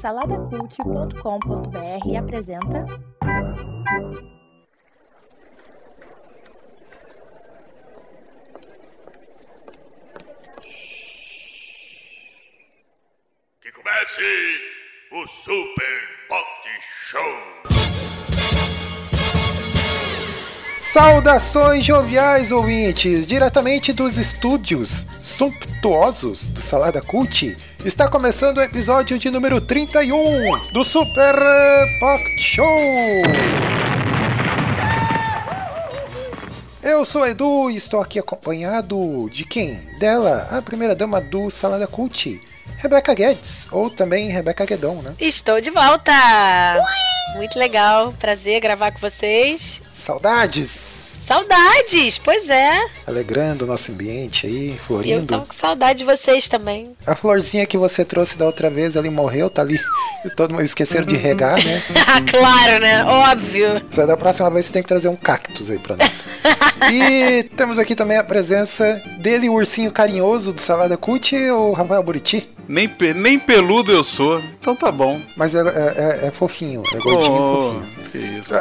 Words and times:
Saladacult.com.br 0.00 2.16
apresenta. 2.18 2.84
Que 13.60 13.70
comece 13.70 14.60
o 15.12 15.24
Super 15.28 16.26
Pot 16.28 16.68
Show! 17.08 17.51
Saudações 20.92 21.86
joviais 21.86 22.52
ouvintes, 22.52 23.26
diretamente 23.26 23.94
dos 23.94 24.18
estúdios 24.18 25.06
sumptuosos 25.22 26.48
do 26.48 26.60
Salada 26.60 27.00
Cult. 27.00 27.56
Está 27.82 28.06
começando 28.08 28.58
o 28.58 28.62
episódio 28.62 29.18
de 29.18 29.30
número 29.30 29.58
31 29.58 30.70
do 30.70 30.84
Super 30.84 31.34
Pocket 31.98 32.38
Show. 32.38 32.66
Eu 36.82 37.06
sou 37.06 37.26
Edu 37.26 37.70
e 37.70 37.76
estou 37.76 37.98
aqui 37.98 38.18
acompanhado 38.18 39.30
de 39.30 39.46
quem? 39.46 39.76
Dela, 39.98 40.46
a 40.50 40.60
primeira 40.60 40.94
dama 40.94 41.22
do 41.22 41.48
Salada 41.48 41.86
Cult, 41.86 42.38
Rebeca 42.76 43.14
Guedes, 43.14 43.66
ou 43.72 43.88
também 43.88 44.28
Rebeca 44.28 44.66
Guedon, 44.66 45.00
né? 45.00 45.14
Estou 45.18 45.58
de 45.58 45.70
volta! 45.70 46.12
Muito 47.36 47.58
legal, 47.58 48.12
prazer 48.18 48.60
gravar 48.60 48.92
com 48.92 48.98
vocês. 48.98 49.82
Saudades! 49.92 51.01
Saudades, 51.26 52.18
pois 52.18 52.48
é. 52.48 52.84
Alegrando 53.06 53.64
o 53.64 53.68
nosso 53.68 53.92
ambiente 53.92 54.46
aí, 54.46 54.70
Eu 54.70 54.76
florindo. 54.76 55.26
tô 55.26 55.40
com 55.46 55.52
saudade 55.52 56.00
de 56.00 56.04
vocês 56.04 56.48
também. 56.48 56.92
A 57.06 57.14
florzinha 57.14 57.64
que 57.66 57.78
você 57.78 58.04
trouxe 58.04 58.36
da 58.36 58.44
outra 58.44 58.68
vez, 58.68 58.96
ele 58.96 59.08
morreu, 59.08 59.48
tá 59.48 59.62
ali. 59.62 59.78
Todo 60.36 60.50
mundo 60.52 60.62
esqueceram 60.64 61.06
de 61.06 61.16
regar, 61.16 61.62
né? 61.64 61.82
Ah, 62.06 62.20
claro, 62.20 62.80
né? 62.80 63.04
Óbvio. 63.04 63.82
Só 63.90 64.04
da 64.04 64.16
próxima 64.16 64.50
vez 64.50 64.66
você 64.66 64.72
tem 64.72 64.82
que 64.82 64.88
trazer 64.88 65.08
um 65.08 65.16
cactus 65.16 65.70
aí 65.70 65.78
pra 65.78 65.96
nós. 65.96 66.28
e 66.92 67.44
temos 67.56 67.78
aqui 67.78 67.94
também 67.94 68.18
a 68.18 68.24
presença 68.24 69.00
dele, 69.18 69.48
o 69.48 69.54
ursinho 69.54 69.90
carinhoso 69.90 70.52
do 70.52 70.60
Salada 70.60 70.96
Cult, 70.96 71.34
o 71.34 71.72
Rafael 71.72 72.02
Buriti. 72.02 72.48
Nem, 72.68 72.88
pe- 72.88 73.14
nem 73.14 73.38
peludo 73.38 73.90
eu 73.90 74.04
sou, 74.04 74.38
então 74.60 74.74
tá 74.76 74.90
bom. 74.92 75.20
Mas 75.36 75.54
é, 75.54 75.60
é- 75.60 75.62
é- 76.24 76.26
é 76.28 76.30
fofinho, 76.30 76.82
é 76.94 76.98
gordinho 76.98 77.34
e 77.34 77.38
Oh, 77.40 77.72
fofinho. 77.72 78.10
que 78.12 78.18
isso. 78.38 78.54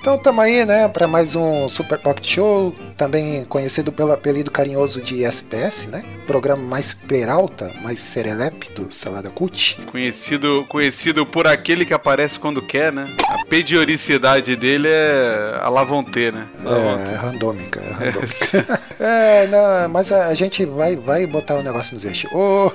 Então 0.00 0.16
tamo 0.16 0.40
aí, 0.40 0.64
né, 0.64 0.88
pra 0.88 1.06
mais 1.06 1.34
um 1.34 1.68
Super 1.68 1.98
Pocket 1.98 2.26
Show, 2.26 2.72
também 2.96 3.44
conhecido 3.44 3.92
pelo 3.92 4.12
apelido 4.12 4.50
carinhoso 4.50 5.02
de 5.02 5.24
SPS, 5.24 5.86
né? 5.88 6.02
Programa 6.26 6.62
mais 6.62 6.92
peralta, 6.92 7.72
mais 7.82 8.00
serelepe 8.00 8.72
do 8.72 8.92
Salada 8.92 9.28
Cult. 9.28 9.80
Conhecido, 9.86 10.64
conhecido 10.68 11.26
por 11.26 11.46
aquele 11.46 11.84
que 11.84 11.92
aparece 11.92 12.38
quando 12.38 12.62
quer, 12.62 12.92
né? 12.92 13.16
A 13.28 13.44
pedioricidade 13.44 14.56
dele 14.56 14.88
é 14.88 15.58
a 15.60 15.68
Lavonte, 15.68 16.30
né? 16.30 16.48
É, 16.64 17.16
randômica, 17.16 17.80
é 17.80 17.90
randômica. 17.90 18.80
é, 18.98 19.46
não, 19.48 19.88
mas 19.88 20.12
a, 20.12 20.32
gente 20.34 20.64
vai, 20.64 20.96
vai 20.96 21.26
botar 21.26 21.56
o 21.56 21.62
negócio 21.62 21.94
nos 21.94 22.04
eixos. 22.04 22.30
Ô, 22.32 22.72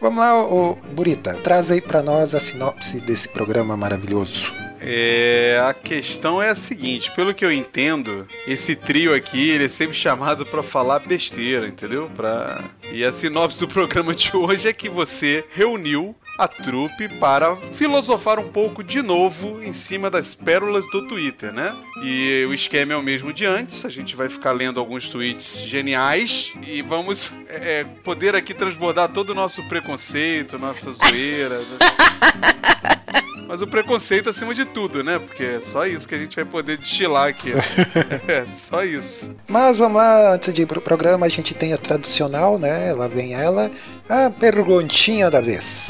vamos 0.00 0.18
lá, 0.18 0.44
ô, 0.44 0.76
Burita, 0.92 1.34
traz 1.42 1.70
aí 1.70 1.80
pra 1.80 2.02
nós 2.02 2.34
a 2.34 2.40
sinopse 2.40 3.00
desse 3.00 3.28
programa 3.28 3.76
maravilhoso. 3.76 4.65
É, 4.88 5.60
a 5.68 5.74
questão 5.74 6.40
é 6.40 6.50
a 6.50 6.54
seguinte, 6.54 7.10
pelo 7.10 7.34
que 7.34 7.44
eu 7.44 7.50
entendo, 7.50 8.24
esse 8.46 8.76
trio 8.76 9.12
aqui, 9.12 9.50
ele 9.50 9.64
é 9.64 9.68
sempre 9.68 9.96
chamado 9.96 10.46
pra 10.46 10.62
falar 10.62 11.00
besteira, 11.00 11.66
entendeu? 11.66 12.08
Pra... 12.14 12.62
E 12.92 13.04
a 13.04 13.10
sinopse 13.10 13.58
do 13.58 13.66
programa 13.66 14.14
de 14.14 14.30
hoje 14.36 14.68
é 14.68 14.72
que 14.72 14.88
você 14.88 15.44
reuniu 15.50 16.14
a 16.38 16.46
trupe 16.46 17.08
para 17.18 17.56
filosofar 17.72 18.38
um 18.38 18.48
pouco 18.48 18.84
de 18.84 19.02
novo 19.02 19.60
em 19.60 19.72
cima 19.72 20.08
das 20.08 20.36
pérolas 20.36 20.88
do 20.90 21.08
Twitter, 21.08 21.52
né? 21.52 21.74
E 22.04 22.46
o 22.48 22.54
esquema 22.54 22.92
é 22.92 22.96
o 22.96 23.02
mesmo 23.02 23.32
de 23.32 23.44
antes, 23.44 23.84
a 23.84 23.88
gente 23.88 24.14
vai 24.14 24.28
ficar 24.28 24.52
lendo 24.52 24.78
alguns 24.78 25.08
tweets 25.08 25.62
geniais 25.62 26.54
e 26.64 26.80
vamos 26.82 27.32
é, 27.48 27.82
poder 28.04 28.36
aqui 28.36 28.54
transbordar 28.54 29.08
todo 29.08 29.30
o 29.30 29.34
nosso 29.34 29.66
preconceito, 29.68 30.58
nossa 30.58 30.92
zoeira, 30.92 31.58
né? 31.58 31.78
Mas 33.46 33.62
o 33.62 33.66
preconceito 33.66 34.28
acima 34.28 34.52
de 34.52 34.64
tudo, 34.64 35.04
né? 35.04 35.18
Porque 35.18 35.42
é 35.44 35.60
só 35.60 35.86
isso 35.86 36.06
que 36.08 36.14
a 36.14 36.18
gente 36.18 36.34
vai 36.34 36.44
poder 36.44 36.76
destilar 36.76 37.28
aqui. 37.28 37.52
é, 38.26 38.44
só 38.44 38.84
isso. 38.84 39.34
Mas 39.46 39.76
vamos 39.76 39.96
lá, 39.98 40.32
antes 40.34 40.52
de 40.52 40.62
ir 40.62 40.66
pro 40.66 40.80
programa, 40.80 41.26
a 41.26 41.28
gente 41.28 41.54
tem 41.54 41.72
a 41.72 41.78
tradicional, 41.78 42.58
né? 42.58 42.92
Lá 42.92 43.06
vem 43.06 43.34
ela, 43.34 43.70
a 44.08 44.30
perguntinha 44.30 45.30
da 45.30 45.40
vez. 45.40 45.88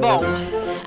Bom, 0.00 0.22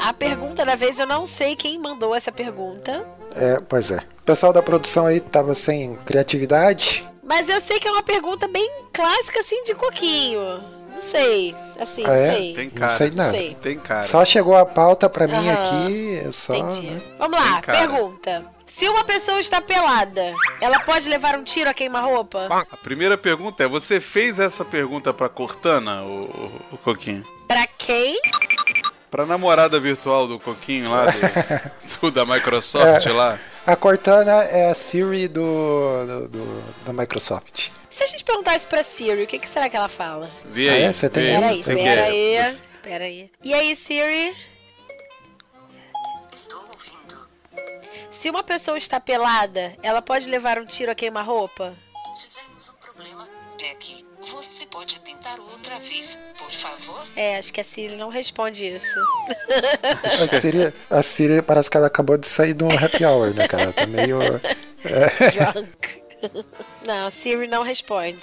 a 0.01 0.13
pergunta 0.13 0.63
da 0.65 0.75
vez 0.75 0.97
eu 0.97 1.05
não 1.05 1.25
sei 1.25 1.55
quem 1.55 1.77
mandou 1.77 2.15
essa 2.15 2.31
pergunta, 2.31 3.05
É, 3.35 3.59
pois 3.67 3.91
é. 3.91 3.97
O 3.97 4.23
pessoal 4.25 4.53
da 4.53 4.61
produção 4.61 5.05
aí 5.07 5.19
tava 5.19 5.53
sem 5.55 5.95
criatividade. 6.05 7.07
mas 7.23 7.47
eu 7.49 7.59
sei 7.61 7.79
que 7.79 7.87
é 7.87 7.91
uma 7.91 8.03
pergunta 8.03 8.47
bem 8.47 8.69
clássica 8.93 9.39
assim 9.41 9.61
de 9.63 9.73
coquinho. 9.75 10.63
Não 11.01 11.09
sei, 11.09 11.55
assim, 11.79 12.03
Ah, 12.05 12.07
não 12.07 12.13
é? 12.15 12.33
sei. 12.35 12.53
Tem 12.53 12.65
Não 12.65 12.71
cara. 12.75 12.91
sei 12.91 13.11
nada. 13.11 13.31
sei. 13.31 13.55
Tem 13.55 13.79
cara. 13.79 14.03
Só 14.03 14.23
chegou 14.23 14.55
a 14.55 14.65
pauta 14.65 15.09
pra 15.09 15.27
mim 15.27 15.49
Aham. 15.49 15.85
aqui, 15.85 16.21
é 16.27 16.31
só. 16.31 16.53
Entendi. 16.55 16.87
né? 16.91 17.01
Vamos 17.17 17.39
lá, 17.39 17.61
pergunta. 17.61 18.45
Se 18.67 18.87
uma 18.87 19.03
pessoa 19.03 19.39
está 19.39 19.59
pelada, 19.59 20.33
ela 20.61 20.79
pode 20.81 21.09
levar 21.09 21.37
um 21.37 21.43
tiro 21.43 21.69
a 21.69 21.73
queima-roupa? 21.73 22.47
A 22.49 22.77
primeira 22.77 23.17
pergunta 23.17 23.63
é: 23.63 23.67
você 23.67 23.99
fez 23.99 24.39
essa 24.39 24.63
pergunta 24.63 25.13
pra 25.13 25.27
Cortana, 25.27 26.03
o, 26.03 26.23
o, 26.23 26.51
o 26.75 26.77
Coquinho? 26.77 27.25
Pra 27.47 27.67
quem? 27.67 28.17
Pra 29.09 29.25
namorada 29.25 29.77
virtual 29.79 30.25
do 30.27 30.39
Coquinho 30.39 30.89
lá, 30.89 31.05
do, 31.07 31.19
do- 31.99 32.11
da 32.11 32.25
Microsoft 32.25 33.05
lá? 33.07 33.37
A 33.67 33.75
Cortana 33.75 34.43
é 34.45 34.69
a 34.69 34.73
Siri 34.73 35.27
do, 35.27 36.05
do- 36.05 36.27
do- 36.29 36.63
da 36.85 36.93
Microsoft. 36.93 37.69
Se 37.91 38.03
a 38.03 38.05
gente 38.07 38.23
perguntar 38.23 38.55
isso 38.55 38.67
pra 38.67 38.83
Siri, 38.83 39.23
o 39.23 39.27
que, 39.27 39.37
que 39.37 39.49
será 39.49 39.69
que 39.69 39.75
ela 39.75 39.89
fala? 39.89 40.31
Vê 40.45 40.69
Ah, 40.69 40.73
aí. 40.73 40.81
é? 40.83 40.93
Você 40.93 41.09
tem 41.09 41.23
vê 41.23 41.35
aí? 41.45 41.63
Pera 41.63 42.03
aí, 42.05 42.57
pera 42.81 43.03
aí. 43.03 43.31
E 43.43 43.53
aí, 43.53 43.75
Siri? 43.75 44.33
Estou 46.33 46.61
ouvindo. 46.61 47.27
Se 48.11 48.29
uma 48.29 48.43
pessoa 48.43 48.77
está 48.77 48.99
pelada, 48.99 49.75
ela 49.83 50.01
pode 50.01 50.29
levar 50.29 50.57
um 50.57 50.65
tiro 50.65 50.89
a 50.91 50.95
queima-roupa? 50.95 51.73
Tivemos 52.17 52.69
um 52.69 52.73
problema, 52.75 53.27
Becky. 53.59 54.05
Você 54.21 54.65
pode 54.67 54.99
tentar 55.01 55.39
outra 55.39 55.77
vez, 55.79 56.17
por 56.37 56.49
favor? 56.51 57.05
É, 57.15 57.37
acho 57.37 57.51
que 57.51 57.59
a 57.59 57.63
Siri 57.63 57.95
não 57.95 58.07
responde 58.09 58.65
isso. 58.67 58.99
A 60.03 60.39
Siri, 60.39 60.73
a 60.89 61.01
Siri 61.03 61.41
parece 61.41 61.69
que 61.69 61.75
ela 61.75 61.87
acabou 61.87 62.17
de 62.17 62.29
sair 62.29 62.53
de 62.53 62.63
um 62.63 62.69
happy 62.71 63.03
hour, 63.03 63.33
né, 63.33 63.47
cara? 63.47 63.73
Tá 63.73 63.85
meio. 63.87 64.19
Drunk. 64.83 66.00
Não, 66.85 67.07
a 67.07 67.11
Siri 67.11 67.47
não 67.47 67.63
responde. 67.63 68.21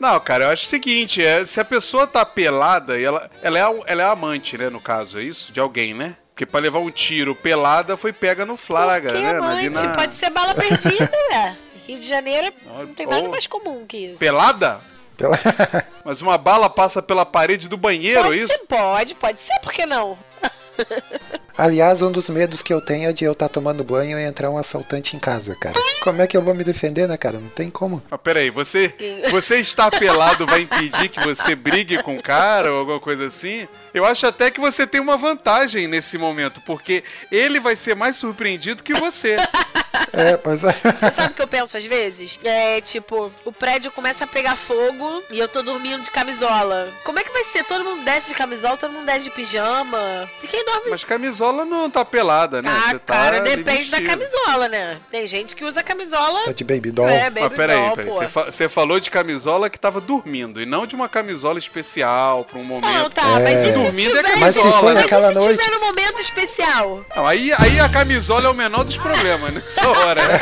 Não, 0.00 0.18
cara, 0.18 0.44
eu 0.44 0.50
acho 0.50 0.64
o 0.64 0.68
seguinte: 0.68 1.22
é, 1.22 1.44
se 1.44 1.60
a 1.60 1.64
pessoa 1.64 2.06
tá 2.06 2.24
pelada 2.24 2.98
e 2.98 3.04
ela, 3.04 3.30
ela, 3.42 3.58
é, 3.58 3.82
ela 3.86 4.02
é 4.02 4.06
amante, 4.06 4.56
né? 4.56 4.70
No 4.70 4.80
caso, 4.80 5.18
é 5.18 5.22
isso? 5.22 5.52
De 5.52 5.60
alguém, 5.60 5.92
né? 5.92 6.16
Porque 6.28 6.46
pra 6.46 6.58
levar 6.58 6.78
um 6.78 6.90
tiro 6.90 7.34
pelada 7.34 7.98
foi 7.98 8.14
pega 8.14 8.46
no 8.46 8.56
flagra, 8.56 9.12
né? 9.12 9.36
amante 9.36 9.66
Imagina. 9.66 9.94
pode 9.94 10.14
ser 10.14 10.30
bala 10.30 10.54
perdida, 10.54 11.10
né? 11.30 11.58
Rio 11.86 12.00
de 12.00 12.08
Janeiro 12.08 12.50
não 12.66 12.94
tem 12.94 13.06
nada 13.06 13.28
mais 13.28 13.46
comum 13.46 13.84
que 13.86 13.98
isso. 13.98 14.20
Pelada? 14.20 14.80
Pela... 15.18 15.38
Mas 16.02 16.22
uma 16.22 16.38
bala 16.38 16.70
passa 16.70 17.02
pela 17.02 17.26
parede 17.26 17.68
do 17.68 17.76
banheiro, 17.76 18.22
Pode 18.22 18.38
isso? 18.38 18.52
ser, 18.52 18.58
pode, 18.60 19.14
pode 19.16 19.38
ser, 19.38 19.58
por 19.60 19.70
que 19.70 19.84
não? 19.84 20.18
Aliás, 21.60 22.00
um 22.00 22.10
dos 22.10 22.30
medos 22.30 22.62
que 22.62 22.72
eu 22.72 22.80
tenho 22.80 23.10
é 23.10 23.12
de 23.12 23.26
eu 23.26 23.32
estar 23.32 23.46
tomando 23.46 23.84
banho 23.84 24.18
e 24.18 24.24
entrar 24.24 24.48
um 24.48 24.56
assaltante 24.56 25.14
em 25.14 25.18
casa, 25.18 25.54
cara. 25.54 25.78
Como 26.02 26.22
é 26.22 26.26
que 26.26 26.34
eu 26.34 26.40
vou 26.40 26.54
me 26.54 26.64
defender, 26.64 27.06
né, 27.06 27.18
cara? 27.18 27.38
Não 27.38 27.50
tem 27.50 27.68
como. 27.68 28.02
Mas 28.10 28.20
peraí, 28.22 28.48
você, 28.48 28.94
você 29.30 29.56
está 29.56 29.90
pelado 29.90 30.46
vai 30.46 30.62
impedir 30.62 31.10
que 31.10 31.20
você 31.20 31.54
brigue 31.54 32.02
com 32.02 32.16
o 32.16 32.22
cara 32.22 32.72
ou 32.72 32.78
alguma 32.78 32.98
coisa 32.98 33.26
assim? 33.26 33.68
Eu 33.92 34.06
acho 34.06 34.26
até 34.26 34.50
que 34.50 34.58
você 34.58 34.86
tem 34.86 35.02
uma 35.02 35.18
vantagem 35.18 35.86
nesse 35.86 36.16
momento, 36.16 36.62
porque 36.64 37.04
ele 37.30 37.60
vai 37.60 37.76
ser 37.76 37.94
mais 37.94 38.16
surpreendido 38.16 38.82
que 38.82 38.94
você. 38.94 39.36
É, 40.12 40.36
pois 40.36 40.64
é. 40.64 40.72
Você 41.00 41.10
sabe 41.12 41.32
o 41.32 41.34
que 41.34 41.42
eu 41.42 41.48
penso 41.48 41.76
às 41.76 41.84
vezes? 41.84 42.38
É 42.44 42.80
tipo, 42.80 43.30
o 43.44 43.52
prédio 43.52 43.90
começa 43.92 44.24
a 44.24 44.26
pegar 44.26 44.56
fogo 44.56 45.22
e 45.30 45.38
eu 45.38 45.48
tô 45.48 45.62
dormindo 45.62 46.02
de 46.02 46.10
camisola. 46.10 46.88
Como 47.04 47.18
é 47.18 47.22
que 47.24 47.32
vai 47.32 47.44
ser? 47.44 47.64
Todo 47.64 47.84
mundo 47.84 48.04
desce 48.04 48.28
de 48.28 48.34
camisola, 48.34 48.76
todo 48.76 48.92
mundo 48.92 49.06
desce 49.06 49.24
de 49.24 49.30
pijama. 49.30 50.28
E 50.42 50.46
quem 50.46 50.64
dorme 50.64 50.90
Mas 50.90 51.04
camisola 51.04 51.64
não 51.64 51.90
tá 51.90 52.04
pelada, 52.04 52.60
né? 52.62 52.70
Ah, 52.70 52.90
Você 52.90 52.98
tá 52.98 53.14
cara, 53.14 53.36
ali 53.40 53.56
depende 53.56 53.90
da 53.90 54.02
camisola, 54.02 54.68
né? 54.68 55.00
Tem 55.10 55.26
gente 55.26 55.54
que 55.54 55.64
usa 55.64 55.82
camisola. 55.82 56.44
Tá 56.46 56.52
de 56.52 56.64
baby 56.64 56.90
doll. 56.90 57.08
É, 57.08 57.30
baby 57.30 57.40
Mas 57.48 57.52
peraí, 57.56 57.78
doll, 57.78 57.96
peraí. 57.96 58.10
pô. 58.10 58.16
Você, 58.16 58.28
fa- 58.28 58.44
você 58.50 58.68
falou 58.68 58.98
de 59.00 59.10
camisola 59.10 59.70
que 59.70 59.78
tava 59.78 60.00
dormindo 60.00 60.60
e 60.60 60.66
não 60.66 60.86
de 60.86 60.94
uma 60.94 61.08
camisola 61.08 61.58
especial 61.58 62.44
pra 62.44 62.58
um 62.58 62.64
momento. 62.64 62.88
Não, 62.92 63.10
tá, 63.10 63.40
É. 63.40 63.42
mas 63.42 63.58
e 63.68 63.72
se 63.72 63.78
Dormindo 63.78 64.18
é 64.18 64.22
tiver... 64.22 64.38
Mas 64.38 64.54
se 64.54 64.60
camisola, 64.60 64.80
for 64.80 64.94
né? 64.94 65.04
Mas 65.10 65.32
se 65.32 65.38
noite. 65.38 65.58
tiver 65.58 65.70
no 65.72 65.80
momento 65.80 66.20
especial? 66.20 67.04
Não, 67.14 67.26
aí, 67.26 67.52
aí 67.58 67.80
a 67.80 67.88
camisola 67.88 68.46
é 68.46 68.50
o 68.50 68.54
menor 68.54 68.84
dos 68.84 68.96
problemas 68.96 69.52
nessa 69.54 69.89
hora, 69.90 70.20
né? 70.28 70.38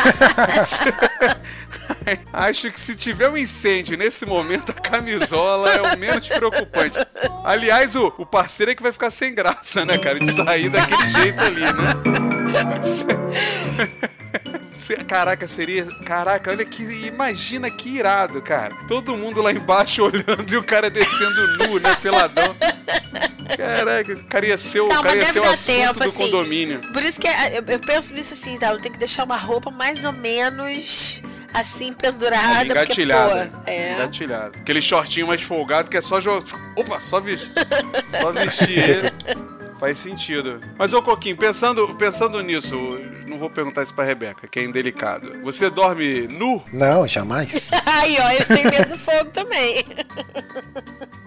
Acho 2.33 2.71
que 2.71 2.81
se 2.81 2.97
tiver 2.97 3.29
um 3.29 3.37
incêndio 3.37 3.97
nesse 3.97 4.25
momento, 4.25 4.71
a 4.71 4.75
camisola 4.75 5.71
é 5.71 5.83
o 5.83 5.99
menos 5.99 6.27
preocupante. 6.29 6.99
Aliás, 7.45 7.95
o, 7.97 8.13
o 8.19 8.25
parceiro 8.25 8.73
é 8.73 8.75
que 8.75 8.83
vai 8.83 8.93
ficar 8.93 9.11
sem 9.11 9.35
graça, 9.35 9.85
né, 9.85 9.99
cara? 9.99 10.19
De 10.19 10.33
sair 10.33 10.71
daquele 10.71 11.11
jeito 11.13 11.43
ali, 11.43 11.63
né? 11.63 11.95
Caraca, 15.07 15.47
seria. 15.49 15.85
Caraca, 16.05 16.51
olha 16.51 16.65
que. 16.65 16.83
Imagina 16.83 17.71
que 17.71 17.89
irado, 17.91 18.41
cara. 18.41 18.75
Todo 18.87 19.17
mundo 19.17 19.43
lá 19.43 19.53
embaixo 19.53 20.05
olhando 20.05 20.51
e 20.51 20.57
o 20.57 20.63
cara 20.63 20.89
descendo 20.89 21.59
nu, 21.59 21.79
né? 21.79 21.95
Peladão. 21.97 22.57
Caraca, 23.57 24.13
o 24.13 24.25
cara 24.25 24.47
ia 24.47 24.57
ser 24.57 24.81
o, 24.81 24.89
Não, 24.89 25.03
cara 25.03 25.17
ia 25.17 25.25
ser 25.25 25.41
o 25.41 25.45
assunto 25.45 25.67
tempo, 25.77 26.01
do 26.01 26.09
assim. 26.09 26.19
condomínio. 26.19 26.81
Por 26.93 27.03
isso 27.03 27.21
que 27.21 27.27
é- 27.27 27.59
eu, 27.59 27.65
eu 27.67 27.79
penso 27.81 28.15
nisso 28.15 28.35
assim, 28.35 28.57
tá? 28.59 28.71
Eu 28.71 28.81
tenho 28.81 28.93
que 28.93 28.99
deixar 28.99 29.25
uma 29.25 29.37
roupa 29.37 29.71
mais 29.71 30.05
ou 30.05 30.13
menos 30.13 31.23
assim, 31.55 31.93
pendurada. 31.95 32.67
porque, 32.67 32.73
Engatilhada. 32.83 33.51
pô, 33.55 33.61
é. 33.71 33.95
Engatilhada. 33.95 34.59
Aquele 34.59 34.83
shortinho 34.83 35.27
mais 35.27 35.41
folgado 35.43 35.91
que 35.91 35.97
é 35.97 36.01
só 36.03 36.21
jogar. 36.21 36.45
Opa, 36.77 37.01
só 37.01 37.21
vestir. 37.21 37.51
só 38.21 38.31
vestir 38.33 38.79
ele. 38.79 39.13
Faz 39.81 39.97
sentido. 39.99 40.61
Mas, 40.77 40.93
ô 40.93 41.01
Coquinho, 41.01 41.37
pensando, 41.37 41.95
pensando 41.95 42.41
nisso, 42.43 42.77
não 43.29 43.39
vou 43.39 43.51
perguntar 43.51 43.83
isso 43.83 43.95
pra 43.95 44.05
Rebeca, 44.05 44.49
que 44.49 44.59
é 44.59 44.65
indelicado. 44.65 45.41
Você 45.43 45.69
dorme 45.71 46.27
nu? 46.27 46.63
Não, 46.73 47.07
jamais. 47.07 47.71
Aí, 47.87 48.17
ó, 48.21 48.31
ele 48.31 48.45
tem 48.45 48.65
medo 48.65 48.91
do 48.91 48.99
fogo 48.99 49.31
também. 49.31 49.85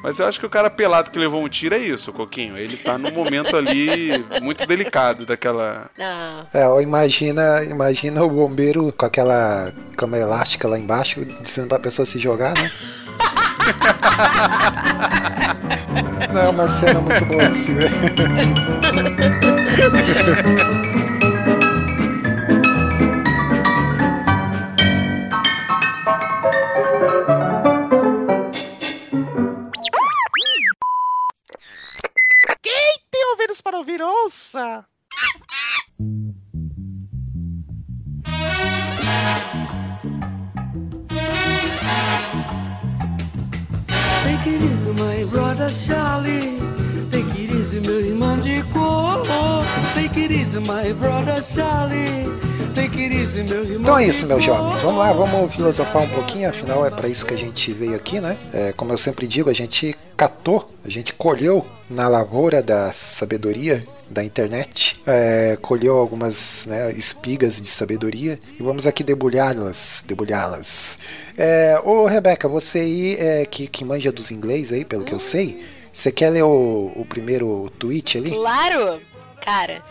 Mas 0.04 0.20
eu 0.20 0.26
acho 0.26 0.40
que 0.40 0.46
o 0.46 0.50
cara 0.50 0.70
pelado 0.70 1.12
que 1.12 1.20
levou 1.20 1.44
um 1.44 1.50
tiro 1.50 1.76
é 1.76 1.78
isso, 1.78 2.12
Coquinho. 2.12 2.58
Ele 2.58 2.76
tá 2.76 2.98
num 2.98 3.12
momento 3.12 3.56
ali 3.56 4.12
muito 4.42 4.66
delicado 4.66 5.26
daquela. 5.26 5.90
Não. 5.98 6.48
É, 6.54 6.68
ou 6.68 6.82
imagina, 6.82 7.64
imagina 7.64 8.24
o 8.24 8.30
bombeiro 8.30 8.92
com 8.92 9.06
aquela 9.06 9.72
cama 9.96 10.18
elástica 10.18 10.68
lá 10.68 10.80
embaixo, 10.80 11.24
dizendo 11.42 11.68
pra 11.68 11.80
pessoa 11.80 12.06
se 12.06 12.18
jogar, 12.20 12.54
né? 12.58 12.72
Não, 16.34 16.42
é 16.42 16.50
uma 16.50 16.68
cena 16.68 17.00
muito 17.02 17.26
boa 17.26 17.50
de 17.50 17.58
se 17.58 17.74
ver. 17.74 17.92
para 33.72 33.80
ouvir, 33.80 34.02
ouça! 34.02 34.84
Take 44.24 44.50
it 44.50 44.62
easy, 44.62 44.90
my 44.90 45.26
brother 45.32 45.70
Charlie. 45.70 46.60
Take 47.12 47.32
it 47.42 47.54
easy, 47.54 47.80
meu 47.80 48.02
irmão 48.02 48.38
de 48.38 48.62
cor. 48.74 49.24
Take 49.94 50.20
it 50.20 50.34
easy, 50.34 50.60
my 50.60 50.92
brother 50.94 51.42
Charlie. 51.42 52.28
Take 52.76 53.02
it 53.02 53.16
easy, 53.16 53.44
meu 53.44 53.64
irmão 53.64 53.82
Então 53.82 54.00
é 54.00 54.08
isso, 54.08 54.28
meus 54.28 54.44
jovens. 54.44 54.82
Vamos 54.82 55.00
lá, 55.00 55.14
vamos 55.14 55.56
filosofar 55.56 56.02
um 56.02 56.10
pouquinho, 56.10 56.50
afinal 56.50 56.86
é 56.86 56.90
para 56.90 57.08
isso 57.08 57.26
que 57.26 57.34
a 57.34 57.38
gente 57.38 57.72
veio 57.72 57.96
aqui, 57.96 58.20
né? 58.20 58.38
É, 58.54 58.74
como 58.74 58.92
eu 58.92 58.98
sempre 58.98 59.26
digo, 59.28 59.50
a 59.50 59.54
gente 59.54 59.96
catou, 60.18 60.70
a 60.84 60.90
gente 60.90 61.14
colheu 61.14 61.66
na 61.92 62.08
lavoura 62.08 62.64
da 62.64 62.92
sabedoria 62.94 63.82
da 64.10 64.24
internet, 64.24 65.02
é, 65.06 65.58
colheu 65.62 65.98
algumas 65.98 66.66
né, 66.66 66.92
espigas 66.94 67.60
de 67.60 67.68
sabedoria 67.68 68.40
e 68.60 68.64
vamos 68.64 68.88
aqui 68.88 69.04
debulhá-las, 69.04 70.04
debulhá-las. 70.06 70.98
É, 71.38 71.80
ô 71.84 72.06
Rebeca, 72.06 72.48
você 72.48 72.80
aí 72.80 73.16
é, 73.16 73.46
que, 73.46 73.68
que 73.68 73.86
manja 73.86 74.12
dos 74.12 74.32
inglês 74.32 74.72
aí, 74.72 74.84
pelo 74.84 75.04
que 75.04 75.14
eu 75.14 75.20
sei, 75.20 75.64
você 75.92 76.12
quer 76.12 76.30
ler 76.30 76.44
o, 76.44 76.92
o 76.96 77.06
primeiro 77.06 77.72
tweet 77.78 78.18
ali? 78.18 78.32
Claro! 78.32 79.02
Cara, 79.42 79.84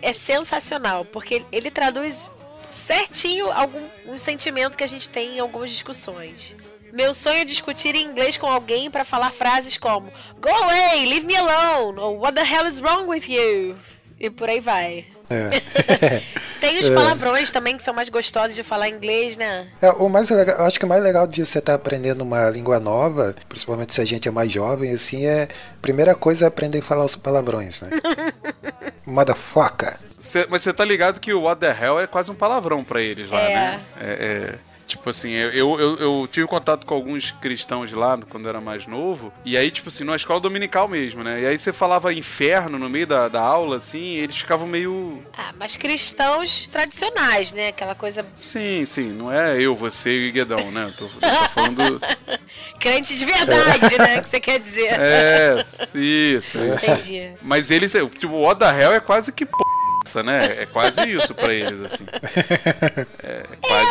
é 0.00 0.12
sensacional, 0.12 1.04
porque 1.04 1.44
ele 1.50 1.70
traduz 1.70 2.30
certinho 2.70 3.50
algum 3.50 3.82
um 4.06 4.16
sentimento 4.16 4.76
que 4.76 4.84
a 4.84 4.86
gente 4.86 5.08
tem 5.10 5.36
em 5.36 5.40
algumas 5.40 5.68
discussões. 5.70 6.54
Meu 6.92 7.12
sonho 7.14 7.38
é 7.38 7.44
discutir 7.44 7.94
em 7.94 8.04
inglês 8.04 8.36
com 8.36 8.46
alguém 8.46 8.90
para 8.90 9.04
falar 9.04 9.30
frases 9.32 9.76
como 9.78 10.10
Go 10.40 10.48
away, 10.48 11.06
leave 11.06 11.26
me 11.26 11.36
alone, 11.36 11.98
ou 11.98 12.18
What 12.18 12.34
the 12.34 12.42
hell 12.44 12.66
is 12.66 12.80
wrong 12.80 13.04
with 13.06 13.24
you? 13.28 13.76
E 14.20 14.28
por 14.30 14.48
aí 14.48 14.58
vai. 14.58 15.06
É. 15.30 15.50
Tem 16.60 16.76
os 16.80 16.86
É. 16.90 16.94
palavrões 16.94 17.52
também 17.52 17.76
que 17.76 17.84
são 17.84 17.94
mais 17.94 18.08
gostosos 18.08 18.56
de 18.56 18.64
falar 18.64 18.88
em 18.88 18.94
inglês, 18.94 19.36
né? 19.36 19.68
É, 19.80 19.90
o 19.92 20.08
mais 20.08 20.28
legal, 20.28 20.58
eu 20.58 20.64
acho 20.64 20.76
que 20.76 20.84
o 20.84 20.88
mais 20.88 21.00
legal 21.00 21.24
de 21.26 21.44
você 21.46 21.60
estar 21.60 21.74
aprendendo 21.74 22.22
uma 22.22 22.50
língua 22.50 22.80
nova, 22.80 23.36
principalmente 23.48 23.94
se 23.94 24.00
a 24.00 24.04
gente 24.04 24.26
é 24.26 24.30
mais 24.32 24.50
jovem, 24.50 24.90
assim, 24.92 25.24
é 25.24 25.44
a 25.44 25.80
primeira 25.80 26.16
coisa 26.16 26.46
é 26.46 26.48
aprender 26.48 26.78
a 26.80 26.82
falar 26.82 27.04
os 27.04 27.14
palavrões, 27.14 27.80
né? 27.82 27.90
Motherfucker. 29.06 29.96
Cê- 30.18 30.46
mas 30.50 30.62
você 30.62 30.72
tá 30.72 30.84
ligado 30.84 31.20
que 31.20 31.32
o 31.32 31.42
What 31.42 31.60
the 31.60 31.76
hell 31.80 32.00
é 32.00 32.06
quase 32.08 32.30
um 32.30 32.34
palavrão 32.34 32.82
pra 32.82 33.00
eles 33.00 33.28
lá, 33.30 33.40
É. 33.40 33.54
né? 33.54 33.80
É, 34.00 34.10
é, 34.10 34.54
Tipo 34.88 35.10
assim, 35.10 35.30
eu, 35.32 35.78
eu, 35.78 35.96
eu- 35.98 36.28
tive 36.32 36.46
contato 36.46 36.86
com 36.86 36.94
alguns 36.94 37.30
cristãos 37.30 37.92
lá 37.92 38.18
quando 38.30 38.44
eu 38.44 38.48
era 38.48 38.60
mais 38.60 38.86
novo, 38.86 39.30
e 39.44 39.54
aí, 39.54 39.70
tipo 39.70 39.90
assim, 39.90 40.02
numa 40.02 40.16
escola 40.16 40.40
dominical 40.40 40.88
mesmo, 40.88 41.22
né? 41.22 41.42
E 41.42 41.46
aí 41.46 41.58
você 41.58 41.74
falava 41.74 42.10
inferno 42.12 42.78
no 42.78 42.88
meio 42.88 43.06
da, 43.06 43.28
da 43.28 43.40
aula, 43.42 43.76
assim, 43.76 44.00
e 44.00 44.18
eles 44.20 44.36
ficavam 44.36 44.66
meio. 44.66 45.22
Ah, 45.36 45.52
mas 45.58 45.76
cristãos 45.76 46.66
tradicionais, 46.66 47.52
né? 47.52 47.68
Aquela 47.68 47.94
coisa 47.94 48.24
Sim, 48.36 48.84
sim, 48.86 49.10
não 49.12 49.30
é 49.30 49.60
eu, 49.60 49.74
você 49.74 50.10
e 50.10 50.30
o 50.30 50.32
Guedão, 50.32 50.70
né? 50.70 50.86
Eu 50.86 50.92
tô, 50.96 51.04
eu 51.04 51.10
tô 51.20 51.48
falando. 51.50 52.00
crente 52.80 53.16
de 53.18 53.24
verdade, 53.26 53.98
né? 53.98 54.20
Que 54.22 54.28
você 54.28 54.40
quer 54.40 54.58
dizer. 54.58 54.98
É, 54.98 55.64
isso, 55.94 56.58
isso. 56.58 56.58
Entendi. 56.58 57.32
Mas 57.42 57.70
eles, 57.70 57.94
é, 57.94 58.04
tipo, 58.06 58.34
o 58.34 58.54
the 58.54 58.66
hell 58.66 58.94
é 58.94 59.00
quase 59.00 59.32
que 59.32 59.44
p, 59.44 59.52
né? 60.24 60.62
É 60.62 60.66
quase 60.66 61.00
isso 61.10 61.34
pra 61.34 61.52
eles, 61.52 61.80
assim. 61.82 62.06
É, 63.22 63.42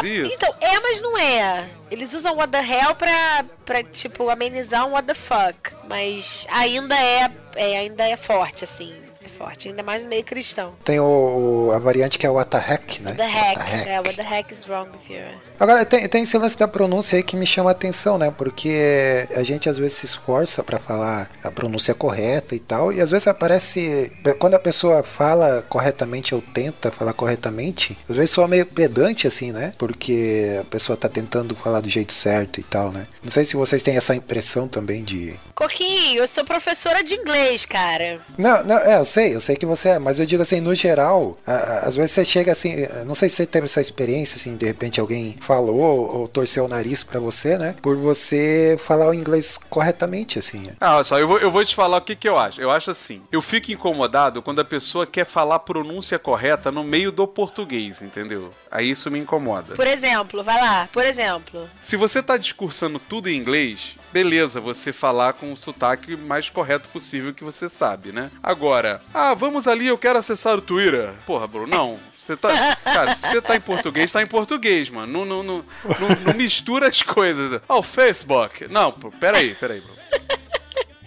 quase 0.02 0.22
isso. 0.22 0.36
Então, 0.36 0.54
é, 0.62 0.80
mas 0.80 1.02
não 1.02 1.18
é. 1.18 1.70
Eles 1.90 2.14
usam 2.14 2.36
what 2.36 2.52
the 2.52 2.60
hell 2.60 2.96
pra, 2.96 3.46
pra 3.66 3.84
tipo, 3.84 4.30
amenizar 4.30 4.86
um 4.86 4.92
what 4.92 5.08
the 5.08 5.14
fuck. 5.14 5.76
Mas 5.88 6.46
ainda 6.50 6.96
é, 6.96 7.32
é, 7.56 7.78
ainda 7.78 8.08
é 8.08 8.16
forte, 8.16 8.64
assim. 8.64 8.94
Forte, 9.38 9.70
ainda 9.70 9.84
mais 9.84 10.04
no 10.04 10.10
meio 10.10 10.24
cristão. 10.24 10.74
Tem 10.84 11.00
o, 11.00 11.72
a 11.74 11.80
variante 11.80 12.18
que 12.18 12.26
é 12.26 12.30
o 12.30 12.34
what 12.34 12.50
the 12.50 12.58
heck, 12.58 13.02
né? 13.02 13.14
The 13.14 13.24
heck. 13.24 13.58
What 13.58 13.72
the 13.72 13.78
heck. 13.78 13.90
É, 13.90 14.00
what 14.00 14.16
the 14.16 14.24
heck 14.24 14.54
is 14.54 14.68
wrong 14.68 14.90
with 14.92 15.14
you? 15.14 15.24
Agora, 15.60 15.86
tem, 15.86 16.08
tem 16.08 16.24
esse 16.24 16.38
lance 16.38 16.58
da 16.58 16.68
pronúncia 16.68 17.18
aí 17.18 17.24
que 17.24 17.36
me 17.36 17.46
chama 17.46 17.70
a 17.70 17.72
atenção, 17.72 18.18
né? 18.18 18.34
Porque 18.36 19.28
a 19.36 19.44
gente 19.44 19.70
às 19.70 19.78
vezes 19.78 19.98
se 19.98 20.06
esforça 20.06 20.64
pra 20.64 20.80
falar 20.80 21.30
a 21.44 21.52
pronúncia 21.52 21.94
correta 21.94 22.56
e 22.56 22.60
tal, 22.60 22.92
e 22.92 23.02
às 23.02 23.12
vezes 23.12 23.28
aparece. 23.28 24.12
Quando 24.40 24.56
a 24.56 24.60
pessoa 24.60 25.04
fala 25.04 25.64
corretamente 25.68 26.34
ou 26.34 26.42
tenta 26.42 26.92
falar 26.92 27.14
corretamente, 27.14 27.98
às 28.10 28.16
vezes 28.16 28.32
soa 28.32 28.48
meio 28.48 28.66
pedante 28.66 29.28
assim, 29.28 29.52
né? 29.52 29.72
Porque 29.78 30.58
a 30.62 30.64
pessoa 30.66 30.98
tá 30.98 31.10
tentando 31.10 31.56
falar 31.56 31.82
do 31.82 31.90
jeito 31.90 32.14
certo 32.14 32.60
e 32.60 32.64
tal, 32.64 32.92
né? 32.92 33.04
Não 33.24 33.32
sei 33.32 33.46
se 33.46 33.56
vocês 33.56 33.82
têm 33.82 33.98
essa 33.98 34.16
impressão 34.16 34.68
também 34.68 35.04
de. 35.04 35.36
Coquinho, 35.56 36.20
eu 36.20 36.28
sou 36.28 36.44
professora 36.46 37.04
de 37.04 37.14
inglês, 37.14 37.66
cara. 37.66 38.20
Não, 38.38 38.64
não, 38.64 38.78
é, 38.78 38.98
eu 38.98 39.06
sei, 39.06 39.27
eu 39.34 39.40
sei 39.40 39.56
que 39.56 39.66
você 39.66 39.90
é, 39.90 40.00
mas 40.00 40.20
eu 40.20 40.26
digo 40.26 40.42
assim, 40.42 40.60
no 40.60 40.74
geral, 40.76 41.38
a- 41.46 41.52
a- 41.54 41.80
às 41.88 41.96
vezes 41.96 42.12
você 42.12 42.26
chega 42.26 42.52
assim, 42.52 42.74
eh, 42.74 43.04
não 43.06 43.16
sei 43.16 43.30
se 43.30 43.36
você 43.38 43.46
teve 43.46 43.66
essa 43.66 43.82
experiência, 43.82 44.36
assim, 44.36 44.56
de 44.56 44.66
repente 44.66 45.00
alguém 45.00 45.36
falou 45.42 45.78
ou 46.14 46.28
torceu 46.28 46.66
o 46.66 46.68
nariz 46.68 47.04
pra 47.04 47.20
você, 47.20 47.58
né? 47.58 47.76
Por 47.82 47.96
você 47.98 48.78
falar 48.86 49.08
o 49.10 49.14
inglês 49.14 49.58
corretamente, 49.70 50.40
assim. 50.40 50.60
né? 50.60 50.74
Ah, 50.80 50.96
olha 50.96 51.04
só, 51.04 51.20
eu 51.20 51.28
vou, 51.28 51.38
eu 51.40 51.52
vou 51.52 51.64
te 51.64 51.76
falar 51.76 51.98
o 51.98 52.02
que, 52.02 52.16
que 52.16 52.28
eu 52.28 52.38
acho. 52.38 52.62
Eu 52.62 52.72
acho 52.72 52.92
assim, 52.92 53.22
eu 53.32 53.42
fico 53.42 53.72
incomodado 53.72 54.42
quando 54.42 54.60
a 54.60 54.66
pessoa 54.66 55.06
quer 55.06 55.26
falar 55.26 55.56
a 55.56 55.60
pronúncia 55.60 56.18
correta 56.20 56.72
no 56.72 56.84
meio 56.84 57.12
do 57.12 57.28
português, 57.28 58.02
entendeu? 58.02 58.52
Aí 58.72 58.90
isso 58.92 59.10
me 59.12 59.20
incomoda. 59.20 59.76
Por 59.76 59.88
exemplo, 59.88 60.44
vai 60.44 60.60
lá, 60.62 60.90
por 60.92 61.04
exemplo. 61.06 61.70
Se 61.80 61.96
você 61.96 62.22
tá 62.22 62.38
discursando 62.38 63.00
tudo 63.00 63.30
em 63.30 63.38
inglês, 63.38 63.96
beleza, 64.12 64.60
você 64.60 64.92
falar 64.94 65.34
com 65.34 65.52
o 65.52 65.58
sotaque 65.58 66.16
mais 66.16 66.50
correto 66.50 66.90
possível 66.90 67.34
que 67.34 67.44
você 67.44 67.70
sabe, 67.70 68.12
né? 68.12 68.30
Agora, 68.42 69.02
ah, 69.18 69.34
vamos 69.34 69.68
ali, 69.68 69.88
eu 69.88 69.98
quero 69.98 70.20
acessar 70.20 70.56
o 70.56 70.62
Twitter. 70.62 71.12
Porra, 71.26 71.48
Bruno, 71.48 71.68
não. 71.68 72.00
Você 72.18 72.36
tá. 72.36 72.76
Cara, 72.84 73.14
se 73.14 73.22
você 73.22 73.42
tá 73.42 73.56
em 73.56 73.62
português, 73.62 74.12
tá 74.12 74.22
em 74.22 74.28
português, 74.28 74.90
mano. 74.90 75.12
Não, 75.12 75.26
não, 75.26 75.44
não, 75.44 75.66
não, 76.00 76.10
não 76.26 76.34
mistura 76.34 76.88
as 76.88 77.02
coisas. 77.02 77.62
Ah, 77.68 77.78
o 77.78 77.84
Facebook. 77.84 78.68
Não, 78.68 78.92
peraí, 78.92 79.56
peraí, 79.56 79.80
Bruno. 79.80 79.97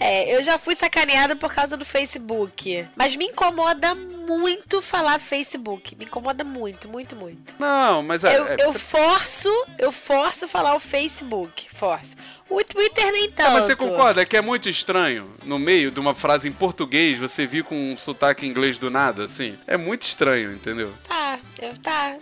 É, 0.00 0.34
eu 0.34 0.42
já 0.42 0.58
fui 0.58 0.74
sacaneada 0.74 1.36
por 1.36 1.52
causa 1.52 1.76
do 1.76 1.84
Facebook. 1.84 2.88
Mas 2.96 3.14
me 3.14 3.26
incomoda 3.26 3.94
muito 3.94 4.80
falar 4.80 5.20
Facebook. 5.20 5.94
Me 5.94 6.06
incomoda 6.06 6.42
muito, 6.42 6.88
muito, 6.88 7.14
muito. 7.14 7.54
Não, 7.58 8.02
mas 8.02 8.24
é. 8.24 8.38
eu, 8.38 8.46
é, 8.46 8.56
eu 8.58 8.72
você- 8.72 8.78
forço, 8.78 9.66
eu 9.78 9.92
forço 9.92 10.48
falar 10.48 10.74
o 10.74 10.80
Facebook. 10.80 11.68
Forço. 11.74 12.16
O 12.48 12.64
Twitter 12.64 13.12
nem 13.12 13.30
tanto. 13.30 13.52
Mas 13.52 13.64
você 13.66 13.76
concorda 13.76 14.24
que 14.24 14.36
é 14.36 14.40
muito 14.40 14.68
estranho 14.68 15.30
no 15.44 15.58
meio 15.58 15.90
de 15.90 16.00
uma 16.00 16.14
frase 16.14 16.48
em 16.48 16.52
português 16.52 17.18
você 17.18 17.46
vir 17.46 17.62
com 17.64 17.92
um 17.92 17.96
sotaque 17.96 18.46
inglês 18.46 18.78
do 18.78 18.88
nada, 18.90 19.24
assim? 19.24 19.58
É 19.66 19.76
muito 19.76 20.02
estranho, 20.02 20.52
entendeu? 20.52 20.92
Tá, 21.06 21.38
eu, 21.60 21.76
tá. 21.78 22.16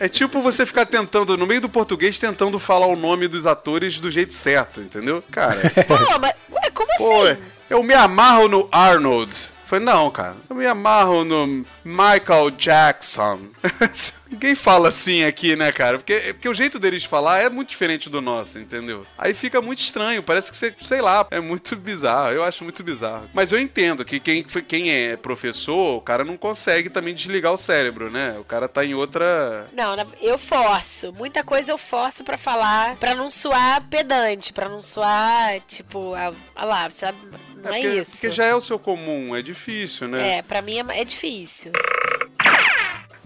É 0.00 0.08
tipo 0.08 0.40
você 0.40 0.64
ficar 0.64 0.86
tentando, 0.86 1.36
no 1.36 1.46
meio 1.46 1.60
do 1.60 1.68
português, 1.68 2.18
tentando 2.18 2.58
falar 2.58 2.86
o 2.86 2.96
nome 2.96 3.28
dos 3.28 3.46
atores 3.46 3.98
do 3.98 4.10
jeito 4.10 4.32
certo, 4.34 4.80
entendeu? 4.80 5.22
Cara, 5.30 5.60
Pô, 5.86 5.94
mas. 6.20 6.32
Ué, 6.50 6.70
como 6.72 6.88
pô, 6.98 7.22
assim? 7.24 7.40
eu 7.68 7.82
me 7.82 7.94
amarro 7.94 8.48
no 8.48 8.68
Arnold. 8.72 9.32
Falei, 9.66 9.84
não, 9.84 10.10
cara, 10.10 10.36
eu 10.50 10.56
me 10.56 10.66
amarro 10.66 11.24
no 11.24 11.64
Michael 11.84 12.50
Jackson. 12.52 13.40
Ninguém 14.32 14.54
fala 14.54 14.88
assim 14.88 15.24
aqui, 15.24 15.54
né, 15.54 15.70
cara? 15.70 15.98
Porque, 15.98 16.32
porque 16.32 16.48
o 16.48 16.54
jeito 16.54 16.78
deles 16.78 17.04
falar 17.04 17.40
é 17.40 17.50
muito 17.50 17.68
diferente 17.68 18.08
do 18.08 18.22
nosso, 18.22 18.58
entendeu? 18.58 19.04
Aí 19.18 19.34
fica 19.34 19.60
muito 19.60 19.80
estranho, 19.80 20.22
parece 20.22 20.50
que 20.50 20.56
você, 20.56 20.74
sei 20.80 21.02
lá, 21.02 21.26
é 21.30 21.38
muito 21.38 21.76
bizarro. 21.76 22.32
Eu 22.32 22.42
acho 22.42 22.64
muito 22.64 22.82
bizarro. 22.82 23.28
Mas 23.34 23.52
eu 23.52 23.60
entendo 23.60 24.04
que 24.04 24.18
quem, 24.18 24.42
quem 24.42 24.90
é 24.90 25.16
professor, 25.16 25.98
o 25.98 26.00
cara 26.00 26.24
não 26.24 26.38
consegue 26.38 26.88
também 26.88 27.14
desligar 27.14 27.52
o 27.52 27.58
cérebro, 27.58 28.10
né? 28.10 28.36
O 28.38 28.44
cara 28.44 28.68
tá 28.68 28.82
em 28.84 28.94
outra. 28.94 29.66
Não, 29.74 29.94
eu 30.20 30.38
forço. 30.38 31.12
Muita 31.12 31.44
coisa 31.44 31.70
eu 31.70 31.78
forço 31.78 32.24
pra 32.24 32.38
falar, 32.38 32.96
pra 32.96 33.14
não 33.14 33.30
soar 33.30 33.86
pedante, 33.88 34.52
pra 34.52 34.68
não 34.68 34.82
soar, 34.82 35.60
tipo, 35.68 36.14
ah, 36.14 36.32
ah 36.56 36.64
lá, 36.64 36.90
sabe? 36.90 37.18
Não 37.56 37.70
é, 37.70 37.80
porque, 37.80 37.88
isso. 37.88 38.10
porque 38.12 38.30
já 38.30 38.44
é 38.46 38.54
o 38.54 38.62
seu 38.62 38.78
comum, 38.78 39.36
é 39.36 39.42
difícil, 39.42 40.08
né? 40.08 40.38
É, 40.38 40.42
pra 40.42 40.62
mim 40.62 40.78
é, 40.78 41.00
é 41.00 41.04
difícil. 41.04 41.72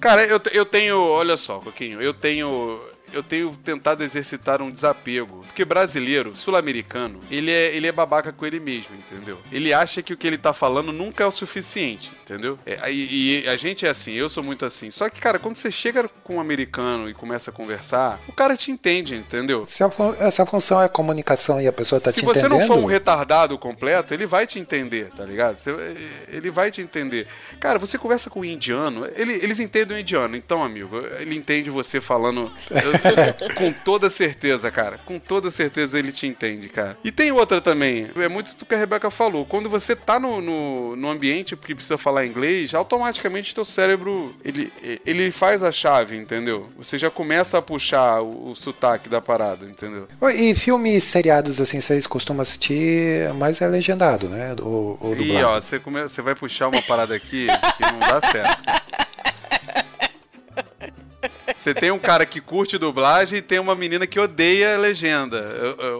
Cara, 0.00 0.24
eu, 0.24 0.40
eu 0.52 0.66
tenho. 0.66 0.98
Olha 1.00 1.36
só, 1.36 1.58
Coquinho, 1.58 2.00
eu 2.00 2.12
tenho. 2.12 2.80
Eu 3.12 3.22
tenho 3.22 3.50
tentado 3.56 4.02
exercitar 4.02 4.60
um 4.60 4.70
desapego. 4.70 5.42
Porque 5.46 5.64
brasileiro, 5.64 6.34
sul-americano, 6.36 7.20
ele 7.30 7.50
é, 7.50 7.74
ele 7.74 7.86
é 7.86 7.92
babaca 7.92 8.32
com 8.32 8.44
ele 8.44 8.58
mesmo, 8.60 8.90
entendeu? 8.96 9.38
Ele 9.52 9.72
acha 9.72 10.02
que 10.02 10.12
o 10.12 10.16
que 10.16 10.26
ele 10.26 10.36
tá 10.38 10.52
falando 10.52 10.92
nunca 10.92 11.24
é 11.24 11.26
o 11.26 11.30
suficiente, 11.30 12.10
entendeu? 12.22 12.58
É, 12.66 12.90
e, 12.90 13.42
e 13.44 13.48
a 13.48 13.56
gente 13.56 13.86
é 13.86 13.88
assim, 13.90 14.12
eu 14.14 14.28
sou 14.28 14.42
muito 14.42 14.64
assim. 14.64 14.90
Só 14.90 15.08
que, 15.08 15.20
cara, 15.20 15.38
quando 15.38 15.56
você 15.56 15.70
chega 15.70 16.08
com 16.24 16.36
um 16.36 16.40
americano 16.40 17.08
e 17.08 17.14
começa 17.14 17.50
a 17.50 17.52
conversar, 17.54 18.18
o 18.28 18.32
cara 18.32 18.56
te 18.56 18.70
entende, 18.70 19.14
entendeu? 19.14 19.64
Se 19.64 19.82
a 19.84 20.46
função 20.46 20.82
é 20.82 20.88
comunicação 20.88 21.60
e 21.60 21.66
a 21.66 21.72
pessoa 21.72 22.00
tá 22.00 22.10
Se 22.10 22.20
te 22.20 22.24
você 22.24 22.40
entendendo. 22.40 22.58
não 22.60 22.66
for 22.66 22.76
um 22.78 22.86
retardado 22.86 23.56
completo, 23.58 24.12
ele 24.12 24.26
vai 24.26 24.46
te 24.46 24.58
entender, 24.58 25.10
tá 25.16 25.24
ligado? 25.24 25.58
Você- 25.58 25.70
ele 26.28 26.50
vai 26.50 26.70
te 26.70 26.80
entender. 26.80 27.26
Cara, 27.60 27.78
você 27.78 27.96
conversa 27.98 28.28
com 28.28 28.40
o 28.40 28.44
indiano, 28.44 29.06
ele- 29.14 29.34
eles 29.34 29.60
entendem 29.60 29.96
o 29.96 30.00
indiano. 30.00 30.36
Então, 30.36 30.62
amigo, 30.62 30.96
ele 31.18 31.34
entende 31.36 31.70
você 31.70 32.00
falando 32.00 32.50
eu- 32.70 32.95
com 33.56 33.72
toda 33.72 34.08
certeza, 34.10 34.70
cara. 34.70 34.98
Com 35.04 35.18
toda 35.18 35.50
certeza 35.50 35.98
ele 35.98 36.12
te 36.12 36.26
entende, 36.26 36.68
cara. 36.68 36.96
E 37.04 37.10
tem 37.12 37.32
outra 37.32 37.60
também, 37.60 38.08
é 38.16 38.28
muito 38.28 38.54
do 38.56 38.64
que 38.64 38.74
a 38.74 38.78
Rebeca 38.78 39.10
falou. 39.10 39.44
Quando 39.44 39.68
você 39.68 39.94
tá 39.94 40.18
no, 40.18 40.40
no, 40.40 40.96
no 40.96 41.10
ambiente 41.10 41.56
que 41.56 41.74
precisa 41.74 41.98
falar 41.98 42.26
inglês, 42.26 42.74
automaticamente 42.74 43.54
teu 43.54 43.64
cérebro, 43.64 44.34
ele, 44.44 44.72
ele 45.04 45.30
faz 45.30 45.62
a 45.62 45.72
chave, 45.72 46.16
entendeu? 46.16 46.66
Você 46.78 46.98
já 46.98 47.10
começa 47.10 47.58
a 47.58 47.62
puxar 47.62 48.20
o, 48.22 48.50
o 48.50 48.56
sotaque 48.56 49.08
da 49.08 49.20
parada, 49.20 49.64
entendeu? 49.66 50.08
E 50.34 50.54
filmes 50.54 51.04
seriados 51.04 51.60
assim, 51.60 51.80
vocês 51.80 52.06
costumam 52.06 52.42
assistir 52.42 53.32
mais 53.34 53.60
é 53.60 53.66
legendado, 53.68 54.28
né? 54.28 54.54
Ou, 54.62 54.98
ou 55.00 55.12
E 55.12 55.16
dublado. 55.16 55.46
ó, 55.46 55.60
você, 55.60 55.78
come... 55.78 56.02
você 56.02 56.20
vai 56.22 56.34
puxar 56.34 56.68
uma 56.68 56.82
parada 56.82 57.14
aqui 57.14 57.46
que 57.76 57.82
não 57.92 57.98
dá 58.00 58.20
certo. 58.20 58.62
Você 61.56 61.72
tem 61.74 61.90
um 61.90 61.98
cara 61.98 62.26
que 62.26 62.40
curte 62.40 62.76
dublagem 62.76 63.38
e 63.38 63.42
tem 63.42 63.58
uma 63.58 63.74
menina 63.74 64.06
que 64.06 64.20
odeia 64.20 64.76
legenda, 64.76 65.42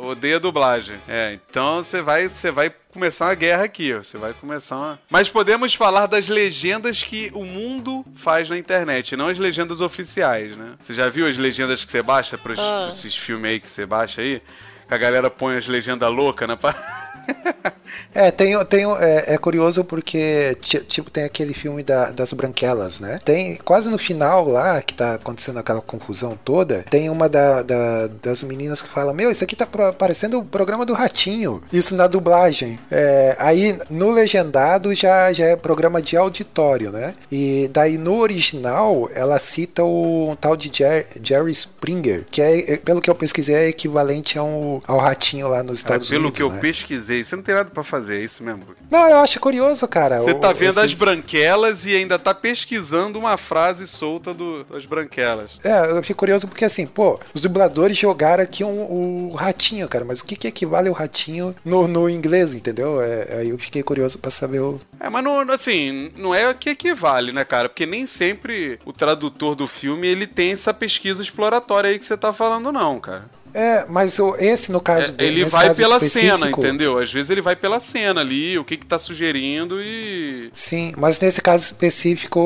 odeia 0.03 0.39
dublagem. 0.39 0.97
É, 1.09 1.33
então 1.33 1.83
você 1.83 2.03
vai, 2.03 2.29
você 2.29 2.51
vai 2.51 2.71
começar 2.93 3.27
uma 3.27 3.35
guerra 3.35 3.65
aqui, 3.65 3.93
ó. 3.95 4.03
Você 4.03 4.19
vai 4.19 4.35
começar 4.35 4.77
uma... 4.77 4.99
Mas 5.09 5.29
podemos 5.31 5.75
falar 5.75 6.07
das 6.07 6.29
legendas 6.29 7.03
que 7.03 7.31
o 7.35 7.43
mundo 7.45 8.05
faz 8.15 8.51
na 8.51 8.59
internet, 8.59 9.17
não 9.17 9.29
as 9.29 9.39
legendas 9.39 9.81
oficiais, 9.81 10.57
né? 10.57 10.75
Você 10.81 10.93
já 10.95 11.09
viu 11.09 11.27
as 11.27 11.37
legendas 11.39 11.85
que 11.85 11.91
você 11.91 12.03
baixa 12.03 12.37
para 12.37 12.55
Ah. 12.59 12.89
esses 12.91 13.17
filmes 13.17 13.51
aí 13.53 13.61
que 13.61 13.69
você 13.71 13.87
baixa 13.87 14.21
aí? 14.21 14.43
Que 14.87 14.95
a 14.95 14.99
galera 14.99 15.31
põe 15.31 15.57
as 15.57 15.67
legendas 15.67 16.11
loucas 16.11 16.47
na 16.47 16.57
parada. 16.57 16.85
É, 18.15 18.31
tem, 18.31 18.53
tem, 18.67 18.85
é, 18.99 19.35
é 19.35 19.39
curioso 19.39 19.85
porque 19.85 20.57
ti- 20.61 20.85
tipo, 20.85 21.11
tem 21.11 21.25
aquele 21.25 21.55
filme 21.55 21.83
da- 21.83 22.11
das 22.11 22.33
branquelas, 22.33 22.99
né? 23.01 23.19
Tem 23.25 23.57
quase 23.57 23.91
no 23.91 23.99
final 23.99 24.49
lá, 24.49 24.81
que 24.83 24.95
tá 24.95 25.15
acontecendo 25.15 25.59
aquela 25.59 25.81
confusão 25.81 26.39
toda, 26.45 26.85
tem 26.91 27.11
uma 27.11 27.29
da- 27.29 27.63
da- 27.63 28.09
das 28.23 28.43
meninas 28.43 28.81
que 28.83 28.89
fala: 28.89 29.13
Meu, 29.13 29.31
isso 29.31 29.45
aqui 29.45 29.55
tá 29.57 29.67
parecendo 29.67 30.39
o 30.39 30.45
programa 30.45 30.85
do 30.87 30.93
Ratinho. 30.95 31.63
Isso 31.73 31.95
na 31.95 32.07
dublagem. 32.07 32.79
É, 32.91 33.37
aí 33.39 33.79
no 33.91 34.11
legendado 34.11 34.95
já, 34.95 35.33
já 35.33 35.47
é 35.47 35.57
programa 35.57 36.01
de 36.01 36.17
auditório, 36.17 36.91
né? 36.91 37.13
E 37.31 37.69
daí 37.73 37.99
no 37.99 38.17
original 38.19 39.11
ela 39.15 39.39
cita 39.39 39.83
o 39.85 40.31
um 40.31 40.37
tal 40.37 40.57
de 40.57 40.71
Jer- 40.73 41.07
Jerry 41.23 41.53
Springer, 41.53 42.25
que 42.31 42.41
é, 42.41 42.73
é, 42.75 42.77
pelo 42.77 43.01
que 43.01 43.11
eu 43.11 43.15
pesquisei, 43.15 43.55
é 43.55 43.69
equivalente 43.69 44.39
ao, 44.39 44.83
ao 44.87 44.99
Ratinho 44.99 45.49
lá 45.49 45.63
nos 45.63 45.83
Cara, 45.83 45.97
Estados 45.97 46.09
pelo 46.11 46.23
Unidos. 46.25 46.37
que 46.37 46.43
eu 46.43 46.51
né? 46.51 46.59
pesquisei, 46.61 47.25
você 47.25 47.37
não 47.37 47.43
tem 47.43 47.55
nada 47.55 47.71
pra 47.77 47.85
fazer, 47.85 48.21
é 48.21 48.25
isso 48.25 48.43
mesmo? 48.43 48.65
Não, 48.91 49.09
eu 49.09 49.19
acho 49.19 49.39
curioso, 49.39 49.87
cara. 49.87 50.17
Você 50.19 50.31
O- 50.33 50.39
tá 50.41 50.53
vendo 50.53 50.79
as 50.81 50.87
esses- 50.87 50.99
branquelas 50.99 51.85
e 51.85 51.95
ainda 51.95 52.19
tá 52.19 52.35
pesquisando 52.35 53.19
uma 53.19 53.37
frase 53.37 53.87
solta 53.87 54.33
do- 54.33 54.65
das 54.65 54.87
branquelas. 54.87 55.59
É, 55.63 55.91
eu 55.91 56.03
fico 56.03 56.19
curioso 56.19 56.49
porque 56.49 56.65
assim, 56.65 56.87
pô, 56.87 57.21
os 57.35 57.41
dubladores 57.43 57.97
jogaram 57.99 58.43
aqui 58.43 58.65
um, 58.65 59.31
o 59.31 59.35
ratinho, 59.35 59.87
cara, 59.89 60.05
mas 60.05 60.21
o 60.21 60.25
que, 60.25 60.37
que 60.37 60.49
equivale 60.49 60.89
o 60.89 60.93
ratinho 60.93 61.55
no, 61.65 61.87
no 61.87 62.09
inglês, 62.09 62.55
entendeu? 62.55 63.03
É, 63.03 63.37
aí 63.41 63.51
eu 63.51 63.59
fiquei 63.59 63.83
curioso 63.83 64.19
pra 64.19 64.31
saber 64.31 64.61
o. 64.61 64.79
É, 64.99 65.11
mas 65.11 65.23
não, 65.23 65.41
assim, 65.53 66.11
não 66.17 66.35
é 66.35 66.49
o 66.49 66.55
que 66.55 66.71
equivale, 66.71 67.31
né, 67.33 67.45
cara? 67.45 67.69
Porque 67.69 67.85
nem 67.85 68.07
sempre 68.07 68.79
o 68.85 68.93
tradutor 68.93 69.55
do 69.55 69.67
filme 69.69 70.07
ele 70.07 70.27
tem 70.27 70.53
essa 70.53 70.73
pesquisa 70.73 71.23
exploratória 71.23 71.91
aí 71.91 71.99
que 71.99 72.07
você 72.07 72.17
tá 72.17 72.33
falando, 72.33 72.73
não, 72.73 72.99
cara. 72.99 73.25
É, 73.59 73.87
mas 73.89 74.19
esse 74.39 74.71
no 74.71 74.83
caso 74.83 75.15
É, 75.17 75.25
ele 75.25 75.47
vai 75.47 75.75
pela 75.75 75.97
específico- 75.97 76.37
cena, 76.37 76.51
entendeu? 76.51 76.99
Às 76.99 77.11
vezes 77.11 77.31
ele 77.31 77.41
vai 77.41 77.57
pela 77.57 77.81
cena 77.81 78.21
ali, 78.21 78.59
o 78.59 78.65
que 78.65 78.77
que 78.77 78.85
tá 78.85 78.99
sugerindo 78.99 79.81
e. 79.83 80.51
Sim, 80.53 80.93
mas 80.99 81.19
nesse 81.19 81.41
caso 81.41 81.65
específico, 81.65 82.39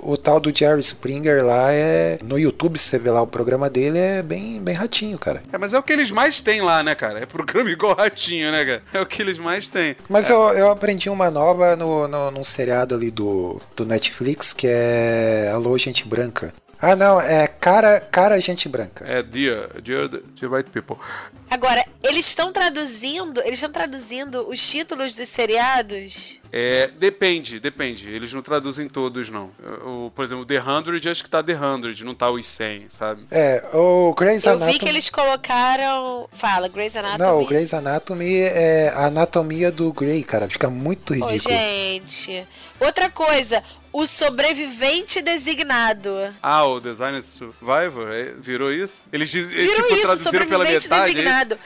o, 0.00 0.16
tal 0.16 0.38
do 0.38 0.56
Jerry 0.56 0.80
Springer 0.80 1.44
lá 1.44 1.72
é. 1.72 2.18
No 2.22 2.38
YouTube, 2.38 2.78
você 2.78 2.96
vê 2.96 3.10
lá 3.10 3.20
o 3.22 3.26
programa 3.26 3.68
dele, 3.68 3.98
é 3.98 4.22
bem, 4.22 4.62
bem 4.62 4.74
ratinho, 4.74 5.18
cara. 5.18 5.42
É, 5.52 5.58
mas 5.58 5.72
é 5.72 5.78
o 5.78 5.82
que 5.82 5.92
eles 5.92 6.12
mais 6.12 6.40
têm 6.40 6.60
lá, 6.60 6.80
né, 6.82 6.94
cara? 6.94 7.18
É 7.20 7.26
programa 7.26 7.68
igual 7.72 7.96
ratinho, 7.96 8.52
né, 8.52 8.64
cara? 8.64 8.82
É 8.94 9.00
o 9.00 9.06
que 9.06 9.20
eles 9.20 9.38
mais 9.38 9.66
têm. 9.66 9.96
Mas 10.08 10.30
eu, 10.30 10.38
eu 10.50 10.70
aprendi 10.70 11.10
uma 11.10 11.28
nova 11.28 11.74
no, 11.74 12.06
no, 12.06 12.30
num 12.30 12.44
seriado 12.44 12.94
ali 12.94 13.10
do, 13.10 13.60
do 13.74 13.84
Netflix 13.84 14.52
que 14.52 14.68
é 14.68 15.50
Alô 15.52 15.76
Gente 15.76 16.06
Branca. 16.06 16.52
Ah, 16.82 16.96
não, 16.96 17.20
é 17.20 17.46
Cara, 17.46 18.00
cara 18.00 18.40
Gente 18.40 18.68
Branca. 18.68 19.04
É, 19.08 19.22
dear, 19.22 19.80
dear, 19.80 20.08
dear 20.08 20.52
right 20.52 20.68
people. 20.68 20.96
Agora, 21.48 21.84
eles 22.02 22.26
estão 22.26 22.50
traduzindo, 22.50 23.38
eles 23.42 23.58
estão 23.58 23.70
traduzindo 23.70 24.48
os 24.48 24.60
títulos 24.68 25.14
dos 25.14 25.28
seriados? 25.28 26.40
É, 26.50 26.88
depende, 26.88 27.60
depende. 27.60 28.08
Eles 28.08 28.32
não 28.32 28.40
traduzem 28.42 28.88
todos, 28.88 29.28
não. 29.28 29.50
O, 29.84 30.10
por 30.10 30.24
exemplo, 30.24 30.44
The 30.46 30.54
100, 30.54 31.10
acho 31.10 31.22
que 31.22 31.28
tá 31.30 31.42
The 31.42 31.52
100, 31.54 32.04
não 32.04 32.14
tá 32.14 32.30
os 32.30 32.46
100, 32.46 32.86
sabe? 32.88 33.26
É, 33.30 33.62
o 33.72 34.14
Grey's 34.14 34.44
Eu 34.44 34.54
Anatomy. 34.54 34.72
vi 34.72 34.78
que 34.78 34.88
eles 34.88 35.08
colocaram. 35.10 36.26
Fala, 36.32 36.68
Grey's 36.68 36.96
Anatomy. 36.96 37.22
Não, 37.30 37.42
o 37.42 37.46
Grey's 37.46 37.74
Anatomy 37.74 38.34
é 38.38 38.88
a 38.96 39.06
anatomia 39.06 39.70
do 39.70 39.92
Grey, 39.92 40.24
cara. 40.24 40.48
Fica 40.48 40.70
muito 40.70 41.12
Ô, 41.12 41.16
ridículo. 41.16 41.54
gente. 41.54 42.48
Outra 42.80 43.10
coisa, 43.10 43.62
o 43.92 44.06
sobrevivente 44.06 45.20
designado. 45.20 46.34
Ah, 46.42 46.64
o 46.64 46.80
Designer 46.80 47.22
Survivor, 47.22 48.08
é, 48.12 48.32
virou 48.38 48.72
isso? 48.72 49.02
Eles, 49.12 49.28
diz, 49.30 49.46
Virou 49.48 49.74
tipo, 49.74 49.92
isso, 49.94 50.02
traduziram 50.02 50.46
pela 50.46 50.64
sobrevivente 50.80 50.88
metade. 50.88 51.10
é 51.10 51.14
designado. 51.14 51.58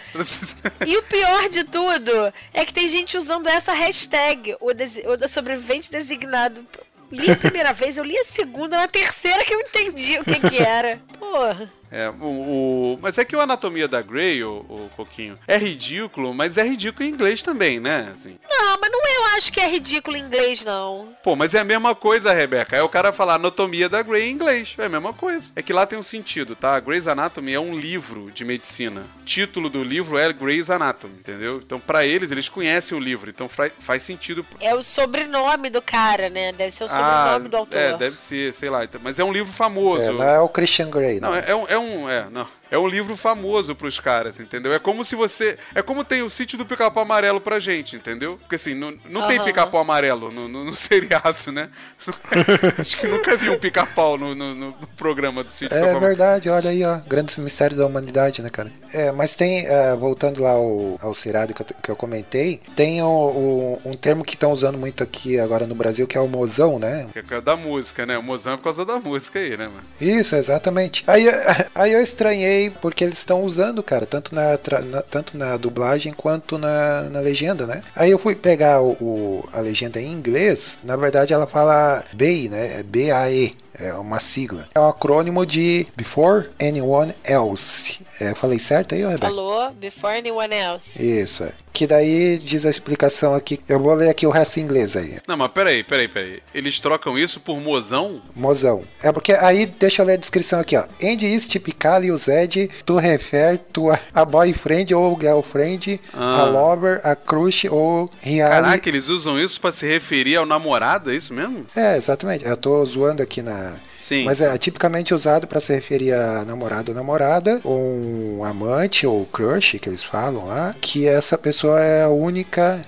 E 0.87 0.97
o 0.97 1.03
pior 1.05 1.49
de 1.49 1.65
tudo 1.65 2.33
é 2.53 2.65
que 2.65 2.73
tem 2.75 2.89
gente 2.89 3.17
usando 3.17 3.47
essa 3.47 3.73
hashtag, 3.73 4.57
o, 4.61 4.73
desi- 4.75 5.05
o 5.07 5.29
sobrevivente 5.29 5.91
designado. 5.91 6.67
Li 7.13 7.31
a 7.31 7.37
primeira 7.37 7.73
vez, 7.75 7.97
eu 7.97 8.03
li 8.05 8.19
a 8.19 8.25
segunda, 8.25 8.77
na 8.77 8.89
terceira 8.89 9.45
que 9.45 9.55
eu 9.55 9.61
entendi 9.61 10.19
o 10.19 10.25
que 10.25 10.41
que 10.51 10.59
era. 10.63 11.01
Porra. 11.19 11.73
É, 11.97 12.11
o, 12.11 12.25
o- 12.25 12.99
mas 13.01 13.17
é 13.19 13.25
que 13.25 13.35
o 13.35 13.41
Anatomia 13.41 13.89
da 13.89 14.03
Grey, 14.03 14.43
o, 14.45 14.59
o 14.69 14.91
Coquinho, 14.97 15.35
é 15.49 15.57
ridículo, 15.57 16.35
mas 16.35 16.59
é 16.59 16.63
ridículo 16.63 17.05
em 17.09 17.13
inglês 17.13 17.43
também, 17.43 17.81
né? 17.81 18.11
Assim. 18.13 18.39
Não, 18.49 18.79
mas 18.81 18.91
não 18.91 19.01
eu 19.07 19.25
acho 19.37 19.53
que 19.53 19.61
é 19.61 19.69
ridículo 19.69 20.17
em 20.17 20.21
inglês, 20.21 20.65
não. 20.65 21.09
Pô, 21.23 21.35
mas 21.37 21.55
é 21.55 21.61
a 21.61 21.65
mesma 21.65 21.95
coisa, 21.95 22.33
Rebeca. 22.33 22.77
É 22.77 22.83
o 22.83 22.89
cara 22.89 23.13
falar 23.13 23.35
Anatomia 23.37 23.89
da 23.89 24.03
Grey 24.03 24.29
em 24.29 24.33
inglês. 24.33 24.75
É 24.79 24.85
a 24.85 24.89
mesma 24.89 25.13
coisa. 25.13 25.53
É 25.57 25.63
que 25.63 25.73
lá 25.73 25.87
tem 25.87 25.99
um 25.99 26.03
sentido, 26.03 26.55
tá? 26.57 26.79
Grey's 26.81 27.07
Anatomy 27.07 27.53
é 27.55 27.61
um 27.61 27.77
livro 27.79 28.31
de 28.31 28.45
medicina. 28.45 29.03
O 29.21 29.25
título 29.25 29.69
do 29.71 29.83
livro 29.83 30.19
é 30.19 30.31
Grey's 30.33 30.69
Anatomy, 30.71 31.15
entendeu? 31.19 31.57
Então, 31.65 31.79
pra 31.81 32.05
eles, 32.05 32.31
eles 32.31 32.49
conhecem 32.49 32.97
o 32.97 33.01
livro. 33.01 33.31
Então, 33.31 33.49
faz 33.49 34.03
sentido 34.03 34.45
É 34.61 34.75
o 34.75 34.83
sobrenome 34.83 35.71
do 35.71 35.81
cara, 35.81 36.29
né? 36.29 36.53
Deve 36.53 36.73
ser 36.73 36.85
o 36.85 36.89
sobrenome 36.89 37.49
do 37.49 37.57
autor. 37.57 37.79
É, 37.79 37.97
deve 37.97 38.19
ser, 38.19 38.53
sei 38.53 38.69
lá. 38.69 38.85
Então, 38.85 39.01
Mas 39.03 39.19
é 39.19 39.25
um 39.25 39.33
livro 39.33 39.53
famoso. 39.53 40.03
É, 40.03 40.13
não 40.13 40.25
é 40.25 40.41
o 40.41 40.49
Christian 40.49 40.91
Grey, 40.91 41.21
Não, 41.21 41.31
não. 41.31 41.37
é, 41.37 41.45
é 41.49 41.55
um. 41.55 41.67
É 41.69 41.79
um 41.79 41.86
é, 42.09 42.29
não. 42.31 42.47
É 42.71 42.79
um 42.79 42.89
livro 42.89 43.17
famoso 43.17 43.75
pros 43.75 44.01
caras, 44.01 44.41
entendeu? 44.41 44.73
É 44.73 44.79
como 44.79 45.05
se 45.05 45.15
você. 45.15 45.57
É 45.75 45.83
como 45.83 46.05
tem 46.05 46.23
o 46.23 46.31
sítio 46.31 46.59
do 46.59 46.67
pica-pau 46.67 47.03
amarelo 47.03 47.41
pra 47.41 47.59
gente, 47.59 47.97
entendeu? 47.97 48.37
Porque 48.39 48.55
assim, 48.57 48.75
não, 48.75 48.95
não 49.09 49.23
tem 49.23 49.37
Aham. 49.37 49.45
pica-pau 49.45 49.81
amarelo 49.81 50.31
no, 50.31 50.49
no, 50.49 50.65
no 50.65 50.75
seriado, 50.77 51.53
né? 51.53 51.69
Acho 52.79 52.97
que 52.99 53.07
nunca 53.07 53.37
vi 53.37 53.51
um 53.51 53.59
pica-pau 53.59 54.17
no, 54.19 54.35
no, 54.35 54.55
no 54.55 54.73
programa 54.97 55.43
do 55.45 55.51
sítio 55.51 55.69
do 55.69 55.75
É 55.75 55.79
pica-pau 55.81 55.99
amarelo. 55.99 56.17
verdade, 56.17 56.49
olha 56.49 56.71
aí, 56.71 56.85
ó. 56.85 56.99
Grandes 57.07 57.37
mistérios 57.39 57.79
da 57.79 57.87
humanidade, 57.87 58.43
né, 58.43 58.51
cara? 58.51 58.73
É, 58.93 59.11
mas 59.13 59.35
tem, 59.37 59.67
é, 59.67 59.95
voltando 59.97 60.43
lá 60.43 60.51
ao, 60.53 60.99
ao 61.01 61.15
seriado 61.15 61.53
que 61.55 61.63
eu, 61.63 61.67
que 61.83 61.91
eu 61.91 61.97
comentei, 61.97 62.61
tem 62.75 63.03
o, 63.03 63.07
o- 63.07 63.81
um 63.85 63.95
termo 63.95 64.25
que 64.25 64.35
estão 64.35 64.53
usando 64.53 64.79
muito 64.79 65.03
aqui 65.03 65.39
agora 65.39 65.67
no 65.67 65.75
Brasil, 65.75 66.07
que 66.07 66.17
é 66.17 66.21
o 66.21 66.29
mozão, 66.29 66.79
né? 66.79 67.07
Que 67.13 67.35
é 67.35 67.41
da 67.41 67.57
música, 67.57 68.07
né? 68.07 68.17
O 68.19 68.23
mozão 68.23 68.55
é 68.55 68.57
por 68.57 68.65
causa 68.65 68.85
da 68.85 68.99
música 68.99 69.39
aí, 69.39 69.57
né, 69.57 69.67
mano? 69.69 69.83
Isso, 70.01 70.35
exatamente. 70.37 71.03
Aí, 71.07 71.27
aí 71.75 71.93
eu 71.93 72.01
estranhei 72.01 72.56
porque 72.81 73.05
eles 73.05 73.19
estão 73.19 73.43
usando, 73.43 73.83
cara, 73.83 74.07
tanto 74.07 74.35
na, 74.35 74.59
na- 74.91 75.03
tanto 75.03 75.37
na 75.37 75.57
dublagem 75.57 76.13
quanto 76.13 76.59
na, 76.59 77.03
na 77.05 77.21
legenda, 77.21 77.67
né? 77.67 77.83
Aí 77.95 78.11
eu 78.11 78.19
fui 78.19 78.35
pegar 78.35 78.81
o, 78.83 78.91
o- 79.01 79.49
a 79.53 79.61
legenda 79.61 80.01
em 80.01 80.13
inglês, 80.13 80.79
na 80.85 80.97
verdade 80.97 81.33
ela 81.33 81.47
fala 81.47 82.05
BAE, 82.15 82.49
né? 82.49 82.81
É 82.81 82.83
B-A-E. 82.83 83.55
É 83.79 83.93
uma 83.95 84.21
sigla. 84.21 84.67
É 84.75 84.81
um 84.81 84.89
acrônimo 84.89 85.45
de 85.45 85.87
Before 85.97 86.49
Anyone 86.61 87.15
Else. 87.25 88.01
É, 88.21 88.31
eu 88.31 88.37
falei 88.37 88.59
certo 88.59 88.95
aí, 88.95 89.03
Rebeca? 89.03 89.27
Falou 89.27 89.71
before 89.73 90.17
anyone 90.17 90.55
else. 90.55 91.05
Isso, 91.05 91.45
é. 91.45 91.53
Que 91.73 91.87
daí 91.87 92.39
diz 92.39 92.65
a 92.65 92.71
explicação 92.71 93.35
aqui. 93.35 93.61
Eu 93.69 93.79
vou 93.79 93.93
ler 93.93 94.09
aqui 94.09 94.27
o 94.27 94.31
resto 94.31 94.59
em 94.59 94.63
inglês 94.63 94.97
aí. 94.97 95.19
Não, 95.29 95.37
mas 95.37 95.51
peraí, 95.51 95.85
peraí, 95.85 96.09
peraí. 96.09 96.43
Eles 96.55 96.81
trocam 96.81 97.19
isso 97.19 97.39
por 97.41 97.61
mozão? 97.61 98.23
Mozão. 98.35 98.83
É 99.03 99.13
porque 99.13 99.33
aí, 99.35 99.67
deixa 99.67 100.01
eu 100.01 100.07
ler 100.07 100.15
a 100.15 100.17
descrição 100.17 100.59
aqui, 100.59 100.75
ó. 100.75 100.85
And 101.03 101.23
is 101.23 101.47
typically 101.47 102.11
used 102.11 102.71
to 102.87 102.97
refer 102.97 103.59
to 103.75 103.91
a, 103.91 103.99
a 104.15 104.25
boyfriend 104.25 104.95
ou 104.95 105.19
girlfriend, 105.21 106.01
Ah. 106.15 106.41
a 106.41 106.45
lover, 106.47 107.01
a 107.05 107.15
crush 107.15 107.67
ou 107.71 108.09
real. 108.23 108.49
Caraca, 108.49 108.89
eles 108.89 109.09
usam 109.09 109.39
isso 109.39 109.61
pra 109.61 109.71
se 109.71 109.87
referir 109.87 110.37
ao 110.37 110.47
namorado, 110.47 111.11
é 111.11 111.15
isso 111.17 111.35
mesmo? 111.35 111.67
É, 111.77 111.99
exatamente. 111.99 112.47
Eu 112.47 112.57
tô 112.57 112.83
zoando 112.87 113.23
aqui 113.23 113.43
na. 113.43 113.66
Sim. 114.07 114.23
Mas 114.25 114.41
é 114.41 114.57
tipicamente 114.57 115.13
usado 115.13 115.49
para 115.49 115.59
se 115.59 115.75
referir 115.75 116.13
a 116.13 116.45
namorado 116.45 116.93
ou 116.93 116.95
namorada, 116.95 117.61
ou 117.65 117.77
um 117.81 118.45
amante 118.45 119.05
ou 119.05 119.27
crush, 119.27 119.81
que 119.81 119.89
eles 119.89 120.05
falam 120.05 120.47
lá, 120.47 120.73
que 120.81 121.09
essa 121.09 121.37
pessoa 121.37 121.81
é 121.81 122.05
a 122.05 122.09
única, 122.09 122.81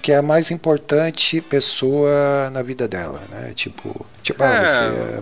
que 0.00 0.12
é 0.12 0.18
a 0.18 0.22
mais 0.22 0.52
importante 0.52 1.40
pessoa 1.40 2.48
na 2.52 2.62
vida 2.62 2.86
dela, 2.86 3.20
né? 3.30 3.50
Tipo, 3.52 4.06
tipo, 4.22 4.44
ah, 4.44 4.46
É. 4.62 4.66
você 4.68 4.78
é. 4.78 5.20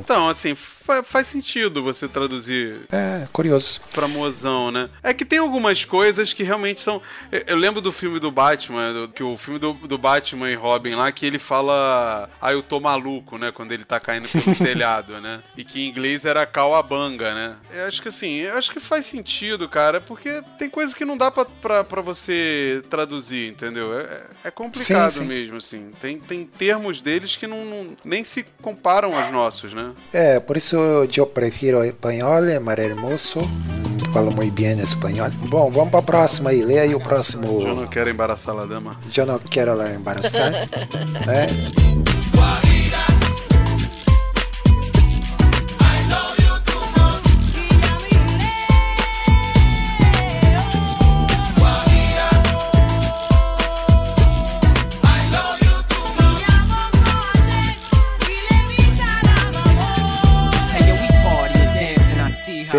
Então, 0.00 0.28
assim, 0.28 0.56
fa- 0.90 1.02
faz 1.04 1.26
sentido 1.28 1.82
você 1.82 2.08
traduzir 2.08 2.80
É, 2.90 3.26
curioso. 3.32 3.80
pra 3.92 4.08
mozão, 4.08 4.70
né? 4.70 4.88
É 5.02 5.14
que 5.14 5.24
tem 5.24 5.38
algumas 5.38 5.84
coisas 5.84 6.32
que 6.32 6.42
realmente 6.42 6.80
são. 6.80 7.00
Eu, 7.30 7.42
eu 7.46 7.56
lembro 7.56 7.80
do 7.80 7.92
filme 7.92 8.18
do 8.18 8.30
Batman, 8.30 9.08
que 9.14 9.22
o 9.22 9.36
filme 9.36 9.58
do, 9.60 9.72
do 9.74 9.96
Batman 9.98 10.50
e 10.50 10.54
Robin 10.54 10.94
lá, 10.94 11.10
que 11.12 11.24
ele 11.24 11.38
fala. 11.38 12.28
Ah, 12.40 12.52
eu 12.52 12.62
tô 12.62 12.80
maluco, 12.80 13.38
né? 13.38 13.52
Quando 13.52 13.72
ele 13.72 13.84
tá 13.84 14.00
caindo 14.00 14.28
pelo 14.28 14.54
telhado, 14.56 15.20
né? 15.20 15.40
E 15.56 15.64
que 15.64 15.80
em 15.80 15.88
inglês 15.88 16.24
era 16.24 16.44
Cauabanga, 16.46 17.34
né? 17.34 17.54
Eu 17.72 17.86
acho 17.86 18.02
que 18.02 18.08
assim, 18.08 18.36
eu 18.40 18.56
acho 18.56 18.72
que 18.72 18.80
faz 18.80 19.06
sentido, 19.06 19.68
cara, 19.68 20.00
porque 20.00 20.42
tem 20.58 20.68
coisas 20.68 20.94
que 20.94 21.04
não 21.04 21.16
dá 21.16 21.30
pra, 21.30 21.44
pra, 21.44 21.84
pra 21.84 22.00
você 22.02 22.82
traduzir, 22.90 23.48
entendeu? 23.48 23.98
É, 23.98 24.22
é 24.44 24.50
complicado 24.50 25.12
Sim, 25.12 25.20
sim. 25.20 25.26
mesmo, 25.26 25.56
assim. 25.56 25.90
Tem, 26.00 26.18
tem 26.18 26.44
termos 26.46 27.00
deles 27.00 27.36
que 27.36 27.46
não, 27.46 27.64
não- 27.64 27.96
nem 28.04 28.24
se 28.24 28.44
comparam 28.62 29.16
aos 29.18 29.30
nossos, 29.30 29.72
né? 29.72 29.92
É, 30.12 30.40
por 30.40 30.56
isso 30.56 30.76
eu 31.16 31.26
prefiro 31.26 31.84
espanhol, 31.84 32.44
é 32.44 32.58
mais 32.58 32.78
hermoso. 32.78 33.40
Falo 34.12 34.32
muito 34.32 34.52
bem 34.52 34.78
espanhol. 34.80 35.30
Bom, 35.48 35.70
vamos 35.70 35.90
pra 35.90 36.02
próxima 36.02 36.50
aí. 36.50 36.64
Lê 36.64 36.78
aí 36.80 36.94
o 36.94 37.00
próximo. 37.00 37.62
Eu 37.62 37.74
não 37.74 37.86
quero 37.86 38.10
embaraçar 38.10 38.58
a 38.58 38.66
dama. 38.66 38.96
Eu 39.16 39.26
não 39.26 39.38
quero 39.38 39.74
lá 39.74 39.90
embaraçar. 39.92 40.50
né? 40.50 41.46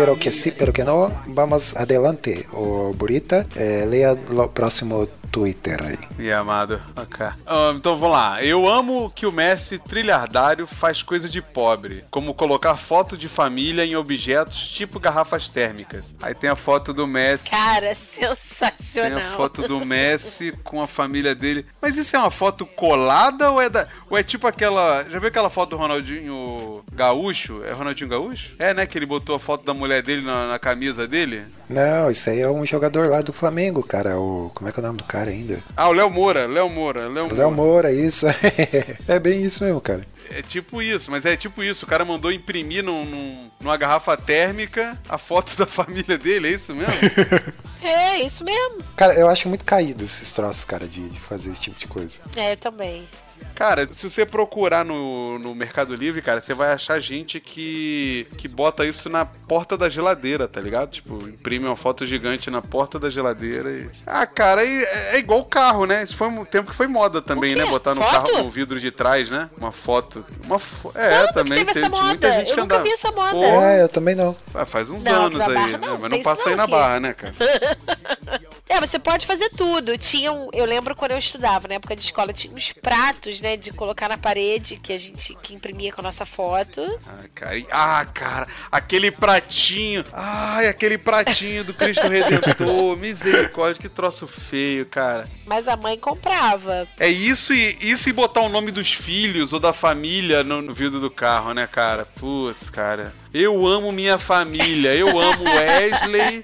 Pero 0.02 0.18
que 0.18 0.32
sí, 0.32 0.50
pero 0.50 0.72
que 0.72 0.82
no. 0.82 1.12
Vamos 1.28 1.76
adelante. 1.76 2.46
O 2.52 2.92
Burita, 2.92 3.46
eh, 3.54 3.86
leia 3.88 4.14
o 4.14 4.48
próximo 4.50 5.06
Twitter 5.32 5.82
aí. 5.82 5.98
E 6.18 6.30
amado. 6.30 6.80
Ok. 6.94 7.26
Ah, 7.46 7.72
então 7.74 7.96
vamos 7.96 8.14
lá. 8.14 8.44
Eu 8.44 8.68
amo 8.68 9.10
que 9.10 9.24
o 9.24 9.32
Messi 9.32 9.78
trilhardário 9.78 10.66
faz 10.66 11.02
coisa 11.02 11.28
de 11.28 11.40
pobre, 11.40 12.04
como 12.10 12.34
colocar 12.34 12.76
foto 12.76 13.16
de 13.16 13.28
família 13.28 13.84
em 13.84 13.96
objetos 13.96 14.70
tipo 14.70 15.00
garrafas 15.00 15.48
térmicas. 15.48 16.14
Aí 16.22 16.34
tem 16.34 16.50
a 16.50 16.54
foto 16.54 16.92
do 16.92 17.06
Messi. 17.06 17.48
Cara, 17.50 17.96
Tem 18.14 18.28
a 18.28 18.36
sensacional. 18.36 19.20
foto 19.36 19.66
do 19.66 19.84
Messi 19.84 20.52
com 20.62 20.82
a 20.82 20.86
família 20.86 21.34
dele. 21.34 21.64
Mas 21.80 21.96
isso 21.96 22.14
é 22.14 22.18
uma 22.18 22.30
foto 22.30 22.66
colada 22.66 23.50
ou 23.50 23.60
é 23.60 23.70
da. 23.70 23.88
Ou 24.10 24.18
é 24.18 24.22
tipo 24.22 24.46
aquela. 24.46 25.04
Já 25.08 25.18
viu 25.18 25.28
aquela 25.28 25.48
foto 25.48 25.70
do 25.70 25.76
Ronaldinho 25.76 26.84
Gaúcho? 26.92 27.64
É 27.64 27.72
Ronaldinho 27.72 28.10
Gaúcho? 28.10 28.54
É, 28.58 28.74
né? 28.74 28.86
Que 28.86 28.98
ele 28.98 29.06
botou 29.06 29.34
a 29.34 29.40
foto 29.40 29.64
da 29.64 29.72
mulher 29.72 30.02
dele 30.02 30.22
na, 30.22 30.46
na 30.46 30.58
camisa 30.58 31.06
dele. 31.08 31.46
Não, 31.72 32.10
isso 32.10 32.28
aí 32.30 32.40
é 32.40 32.48
um 32.48 32.64
jogador 32.66 33.08
lá 33.08 33.20
do 33.22 33.32
Flamengo, 33.32 33.82
cara. 33.82 34.18
O, 34.18 34.50
como 34.54 34.68
é 34.68 34.72
que 34.72 34.78
é 34.78 34.82
o 34.82 34.86
nome 34.86 34.98
do 34.98 35.04
cara 35.04 35.30
ainda? 35.30 35.58
Ah, 35.76 35.88
o 35.88 35.92
Léo 35.92 36.10
Moura, 36.10 36.46
Léo 36.46 36.68
Moura, 36.68 37.08
Léo 37.08 37.24
Moura. 37.24 37.34
Léo 37.36 37.50
Moura, 37.50 37.92
isso. 37.92 38.26
é 39.08 39.18
bem 39.18 39.42
isso 39.44 39.62
mesmo, 39.64 39.80
cara. 39.80 40.00
É 40.30 40.40
tipo 40.40 40.80
isso, 40.80 41.10
mas 41.10 41.26
é 41.26 41.36
tipo 41.36 41.62
isso. 41.62 41.84
O 41.84 41.88
cara 41.88 42.04
mandou 42.04 42.32
imprimir 42.32 42.82
num, 42.82 43.04
num- 43.04 43.50
numa 43.60 43.76
garrafa 43.76 44.16
térmica 44.16 44.98
a 45.08 45.18
foto 45.18 45.56
da 45.58 45.66
família 45.66 46.16
dele, 46.16 46.48
é 46.48 46.50
isso 46.52 46.74
mesmo? 46.74 46.94
É, 47.84 48.20
isso 48.20 48.44
mesmo. 48.44 48.76
Cara, 48.94 49.12
eu 49.14 49.28
acho 49.28 49.48
muito 49.48 49.64
caído 49.64 50.04
esses 50.04 50.32
troços, 50.32 50.64
cara, 50.64 50.86
de, 50.86 51.08
de 51.08 51.18
fazer 51.18 51.50
esse 51.50 51.62
tipo 51.62 51.76
de 51.76 51.88
coisa. 51.88 52.18
É, 52.36 52.52
eu 52.52 52.56
também. 52.56 53.08
Cara, 53.54 53.86
se 53.92 54.08
você 54.08 54.24
procurar 54.26 54.84
no, 54.84 55.38
no 55.38 55.54
Mercado 55.54 55.94
Livre, 55.94 56.20
cara, 56.22 56.40
você 56.40 56.54
vai 56.54 56.72
achar 56.72 56.98
gente 57.00 57.38
que, 57.40 58.26
que 58.36 58.48
bota 58.48 58.84
isso 58.86 59.08
na 59.08 59.24
porta 59.24 59.76
da 59.76 59.88
geladeira, 59.88 60.48
tá 60.48 60.60
ligado? 60.60 60.90
Tipo, 60.90 61.28
imprime 61.28 61.66
uma 61.66 61.76
foto 61.76 62.04
gigante 62.06 62.50
na 62.50 62.60
porta 62.62 62.98
da 62.98 63.08
geladeira 63.10 63.70
e. 63.70 63.88
Ah, 64.06 64.26
cara, 64.26 64.64
é, 64.64 65.14
é 65.14 65.18
igual 65.18 65.40
o 65.40 65.44
carro, 65.44 65.86
né? 65.86 66.02
Isso 66.02 66.16
foi 66.16 66.28
um 66.28 66.44
tempo 66.44 66.70
que 66.70 66.76
foi 66.76 66.86
moda 66.86 67.20
também, 67.22 67.54
O 67.54 67.58
né? 67.58 67.66
Botar 67.66 67.94
no 67.94 68.02
Foto? 68.02 68.32
carro, 68.32 68.44
no 68.44 68.50
vidro 68.50 68.78
de 68.80 68.90
trás, 68.90 69.30
né? 69.30 69.48
Uma 69.56 69.72
foto. 69.72 70.24
Uma 70.44 70.58
fo... 70.58 70.90
É, 70.94 71.22
Quando 71.24 71.34
também 71.34 71.64
teve 71.64 71.78
essa 71.80 71.88
muita 71.90 72.06
moda? 72.28 72.32
gente 72.32 72.48
Eu 72.50 72.54
que 72.54 72.60
nunca 72.60 72.74
andava. 72.76 72.82
vi 72.88 72.92
essa 72.94 73.12
moda. 73.12 73.30
Pô, 73.30 73.44
É, 73.44 73.82
eu 73.82 73.88
também 73.88 74.14
não. 74.14 74.36
ah, 74.54 74.64
faz 74.66 74.90
uns 74.90 75.04
Não, 75.04 75.26
anos 75.26 75.40
aí, 75.40 75.54
Barra 75.54 75.68
né? 75.68 75.78
não, 75.86 75.98
Mas 75.98 76.10
não 76.10 76.22
passa 76.22 76.48
aí 76.48 76.56
na 76.56 76.66
barra, 76.66 77.00
né, 77.00 77.14
cara? 77.14 77.34
É, 78.68 78.80
você 78.80 78.98
pode 78.98 79.26
fazer 79.26 79.50
tudo. 79.50 79.98
Tinha 79.98 80.32
um, 80.32 80.48
eu 80.52 80.64
lembro 80.64 80.96
quando 80.96 81.10
eu 81.10 81.18
estudava, 81.18 81.68
na 81.68 81.74
época 81.74 81.94
de 81.94 82.02
escola, 82.02 82.32
tinha 82.32 82.54
uns 82.54 82.72
pratos, 82.72 83.31
né, 83.40 83.56
de 83.56 83.72
colocar 83.72 84.08
na 84.08 84.18
parede 84.18 84.76
que 84.76 84.92
a 84.92 84.96
gente 84.96 85.34
que 85.42 85.54
imprimia 85.54 85.92
com 85.92 86.00
a 86.00 86.04
nossa 86.04 86.26
foto. 86.26 86.80
Ah, 87.06 87.24
cara, 87.34 87.66
ah, 87.70 88.04
cara, 88.06 88.48
aquele 88.70 89.10
pratinho. 89.10 90.04
Ai, 90.12 90.68
aquele 90.68 90.98
pratinho 90.98 91.64
do 91.64 91.74
Cristo 91.74 92.06
Redentor. 92.08 92.96
Misericórdia, 92.96 93.80
que 93.80 93.88
troço 93.88 94.26
feio, 94.26 94.86
cara. 94.86 95.28
Mas 95.46 95.68
a 95.68 95.76
mãe 95.76 95.98
comprava. 95.98 96.86
É 96.98 97.08
isso 97.08 97.52
e 97.52 97.76
isso 97.80 98.08
e 98.08 98.12
botar 98.12 98.40
o 98.40 98.48
nome 98.48 98.70
dos 98.70 98.92
filhos 98.92 99.52
ou 99.52 99.60
da 99.60 99.72
família 99.72 100.42
no, 100.42 100.62
no 100.62 100.74
vidro 100.74 101.00
do 101.00 101.10
carro, 101.10 101.52
né, 101.52 101.66
cara? 101.66 102.04
Putz, 102.04 102.70
cara. 102.70 103.14
Eu 103.32 103.66
amo 103.66 103.90
minha 103.90 104.18
família. 104.18 104.94
Eu 104.94 105.08
amo 105.08 105.44
Wesley, 105.48 106.42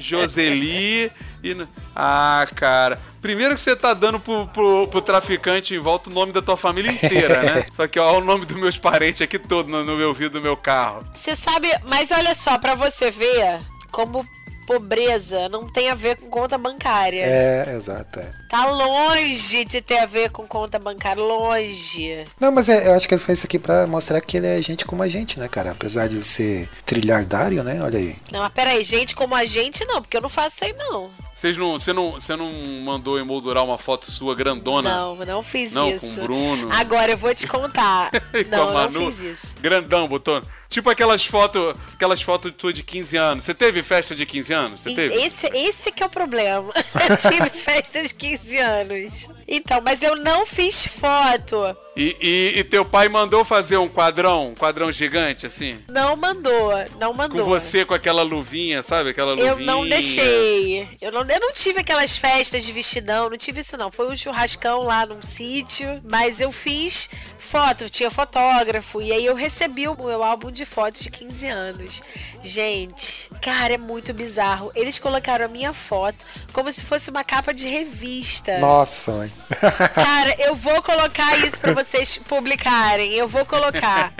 Joseli 0.00 1.10
e. 1.42 1.66
Ah, 1.94 2.46
cara. 2.54 3.00
Primeiro 3.20 3.54
que 3.54 3.60
você 3.60 3.76
tá 3.76 3.92
dando 3.92 4.18
pro, 4.18 4.46
pro, 4.46 4.88
pro 4.88 5.02
traficante 5.02 5.74
em 5.74 5.78
volta 5.78 6.08
o 6.08 6.12
nome 6.12 6.32
da 6.32 6.40
tua 6.40 6.56
família 6.56 6.90
inteira, 6.90 7.42
né? 7.42 7.66
Só 7.76 7.86
que 7.86 7.98
ó, 7.98 8.18
o 8.18 8.24
nome 8.24 8.46
dos 8.46 8.58
meus 8.58 8.78
parentes 8.78 9.20
aqui 9.20 9.38
todo 9.38 9.68
no, 9.68 9.84
no 9.84 9.96
meu 9.96 10.12
vidro 10.14 10.40
do 10.40 10.42
meu 10.42 10.56
carro. 10.56 11.04
Você 11.12 11.36
sabe, 11.36 11.68
mas 11.84 12.10
olha 12.10 12.34
só, 12.34 12.58
pra 12.58 12.74
você 12.74 13.10
ver 13.10 13.60
como 13.90 14.26
pobreza 14.70 15.48
não 15.48 15.66
tem 15.66 15.90
a 15.90 15.96
ver 15.96 16.16
com 16.16 16.28
conta 16.30 16.56
bancária. 16.56 17.24
É, 17.24 17.74
exato. 17.74 18.20
É. 18.20 18.32
Tá 18.48 18.66
longe 18.70 19.64
de 19.64 19.80
ter 19.80 19.98
a 19.98 20.06
ver 20.06 20.30
com 20.30 20.46
conta 20.46 20.78
bancária, 20.78 21.20
longe. 21.20 22.24
Não, 22.38 22.52
mas 22.52 22.68
é, 22.68 22.86
eu 22.86 22.94
acho 22.94 23.08
que 23.08 23.14
ele 23.14 23.22
fez 23.22 23.38
isso 23.38 23.46
aqui 23.48 23.58
pra 23.58 23.88
mostrar 23.88 24.20
que 24.20 24.36
ele 24.36 24.46
é 24.46 24.62
gente 24.62 24.84
como 24.84 25.02
a 25.02 25.08
gente, 25.08 25.40
né, 25.40 25.48
cara? 25.48 25.72
Apesar 25.72 26.08
de 26.08 26.14
ele 26.16 26.24
ser 26.24 26.68
trilhardário, 26.86 27.64
né? 27.64 27.82
Olha 27.82 27.98
aí. 27.98 28.14
Não, 28.30 28.38
mas 28.40 28.52
peraí, 28.52 28.84
gente 28.84 29.16
como 29.16 29.34
a 29.34 29.44
gente 29.44 29.84
não, 29.86 30.00
porque 30.00 30.16
eu 30.16 30.20
não 30.20 30.28
faço 30.28 30.54
isso 30.56 30.64
aí 30.66 30.72
não. 30.72 31.10
Vocês 31.32 31.56
não, 31.56 31.72
você 31.72 31.92
não, 31.92 32.12
você 32.12 32.36
não 32.36 32.52
mandou 32.84 33.18
emoldurar 33.18 33.64
uma 33.64 33.78
foto 33.78 34.12
sua 34.12 34.36
grandona? 34.36 34.88
Não, 34.88 35.16
não 35.16 35.42
fiz 35.42 35.72
Não, 35.72 35.88
isso. 35.90 36.00
com 36.00 36.12
o 36.12 36.14
Bruno. 36.14 36.68
Agora 36.70 37.10
eu 37.10 37.18
vou 37.18 37.34
te 37.34 37.48
contar. 37.48 38.10
Com 38.30 38.50
não, 38.50 38.66
não 38.66 38.72
Manu? 38.72 39.10
fiz 39.12 39.38
isso. 39.38 39.54
Grandão, 39.60 40.06
botou. 40.06 40.40
Tipo 40.70 40.88
aquelas 40.88 41.26
fotos, 41.26 41.74
aquelas 41.92 42.22
fotos 42.22 42.52
tua 42.56 42.72
de 42.72 42.84
15 42.84 43.16
anos. 43.16 43.44
Você 43.44 43.52
teve 43.52 43.82
festa 43.82 44.14
de 44.14 44.24
15 44.24 44.52
anos? 44.54 44.80
Você 44.80 44.94
teve? 44.94 45.14
Esse, 45.16 45.48
esse 45.48 45.90
que 45.90 46.00
é 46.00 46.06
o 46.06 46.08
problema. 46.08 46.72
Eu 47.10 47.16
tive 47.16 47.50
festa 47.50 48.00
de 48.00 48.14
15 48.14 48.58
anos. 48.58 49.28
Então, 49.52 49.80
mas 49.84 50.00
eu 50.00 50.14
não 50.14 50.46
fiz 50.46 50.86
foto. 50.86 51.76
E, 51.96 52.16
e- 52.20 52.58
e 52.60 52.64
teu 52.64 52.84
pai 52.84 53.08
mandou 53.08 53.44
fazer 53.44 53.76
um 53.76 53.88
quadrão, 53.88 54.50
um 54.50 54.54
quadrão 54.54 54.92
gigante, 54.92 55.44
assim? 55.44 55.82
Não 55.88 56.14
mandou, 56.14 56.70
não 57.00 57.12
mandou. 57.12 57.40
Com 57.40 57.44
você 57.44 57.84
com 57.84 57.92
aquela 57.92 58.22
luvinha, 58.22 58.80
sabe? 58.82 59.10
Aquela 59.10 59.32
luvinha. 59.32 59.50
Eu 59.50 59.58
não 59.58 59.86
deixei. 59.86 60.88
Eu 61.00 61.10
não, 61.10 61.22
eu 61.22 61.40
não 61.40 61.52
tive 61.52 61.80
aquelas 61.80 62.16
festas 62.16 62.64
de 62.64 62.70
vestidão, 62.70 63.28
não 63.28 63.36
tive 63.36 63.60
isso 63.60 63.76
não. 63.76 63.90
Foi 63.90 64.08
um 64.08 64.16
churrascão 64.16 64.82
lá 64.84 65.04
num 65.04 65.20
sítio, 65.20 66.00
mas 66.08 66.38
eu 66.40 66.52
fiz 66.52 67.10
foto, 67.38 67.90
tinha 67.90 68.08
fotógrafo, 68.10 69.02
e 69.02 69.12
aí 69.12 69.26
eu 69.26 69.34
recebi 69.34 69.88
o 69.88 69.96
meu 69.96 70.22
álbum 70.22 70.52
de 70.52 70.64
fotos 70.64 71.02
de 71.02 71.10
15 71.10 71.46
anos. 71.48 72.02
Gente, 72.40 73.28
cara, 73.42 73.74
é 73.74 73.78
muito 73.78 74.14
bizarro. 74.14 74.70
Eles 74.76 74.98
colocaram 74.98 75.44
a 75.44 75.48
minha 75.48 75.72
foto 75.72 76.24
como 76.52 76.70
se 76.72 76.84
fosse 76.84 77.10
uma 77.10 77.24
capa 77.24 77.52
de 77.52 77.66
revista. 77.68 78.58
Nossa, 78.58 79.10
mãe. 79.12 79.30
Cara, 79.94 80.34
eu 80.38 80.54
vou 80.54 80.82
colocar 80.82 81.36
isso 81.46 81.60
pra 81.60 81.72
vocês 81.72 82.18
publicarem. 82.18 83.14
Eu 83.14 83.28
vou 83.28 83.44
colocar. 83.44 84.12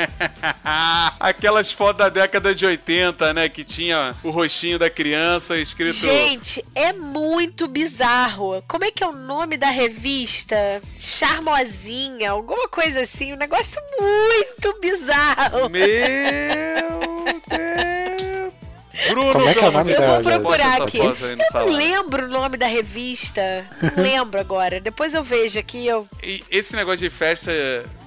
Aquelas 1.19 1.73
fotos 1.73 1.99
da 1.99 2.09
década 2.09 2.55
de 2.55 2.65
80, 2.65 3.35
né? 3.35 3.49
Que 3.49 3.65
tinha 3.65 4.15
o 4.23 4.31
rostinho 4.31 4.79
da 4.79 4.89
criança 4.89 5.57
escrito. 5.57 5.95
Gente, 5.95 6.65
é 6.75 6.93
muito 6.93 7.69
bizarro. 7.69 8.63
Como 8.67 8.85
é 8.85 8.91
que 8.91 9.03
é 9.03 9.07
o 9.07 9.13
nome 9.13 9.57
da 9.57 9.71
revista? 9.71 10.83
Charmosinha, 10.99 12.31
alguma 12.31 12.69
coisa 12.69 13.03
assim. 13.03 13.33
Um 13.33 13.37
negócio 13.37 13.81
muito 13.99 14.81
bizarro. 14.81 15.69
Meu 15.69 15.87
Deus. 15.87 17.90
Bruno, 19.09 19.33
Como 19.33 19.49
é 19.49 19.55
que 19.55 19.65
é 19.65 19.69
o 19.69 19.73
nome 19.73 19.93
Eu 19.93 20.03
vou 20.03 20.21
procurar 20.23 20.83
aqui. 20.83 20.99
Eu 20.99 21.67
não 21.67 21.67
lembro 21.67 22.27
o 22.27 22.29
nome 22.29 22.57
da 22.57 22.67
revista. 22.67 23.67
Não 23.97 24.03
lembro 24.03 24.39
agora. 24.41 24.81
Depois 24.81 25.15
eu 25.15 25.23
vejo 25.23 25.59
aqui. 25.59 25.87
Eu... 25.87 26.09
E 26.23 26.43
esse 26.51 26.77
negócio 26.77 27.01
de 27.01 27.11
festa 27.11 27.53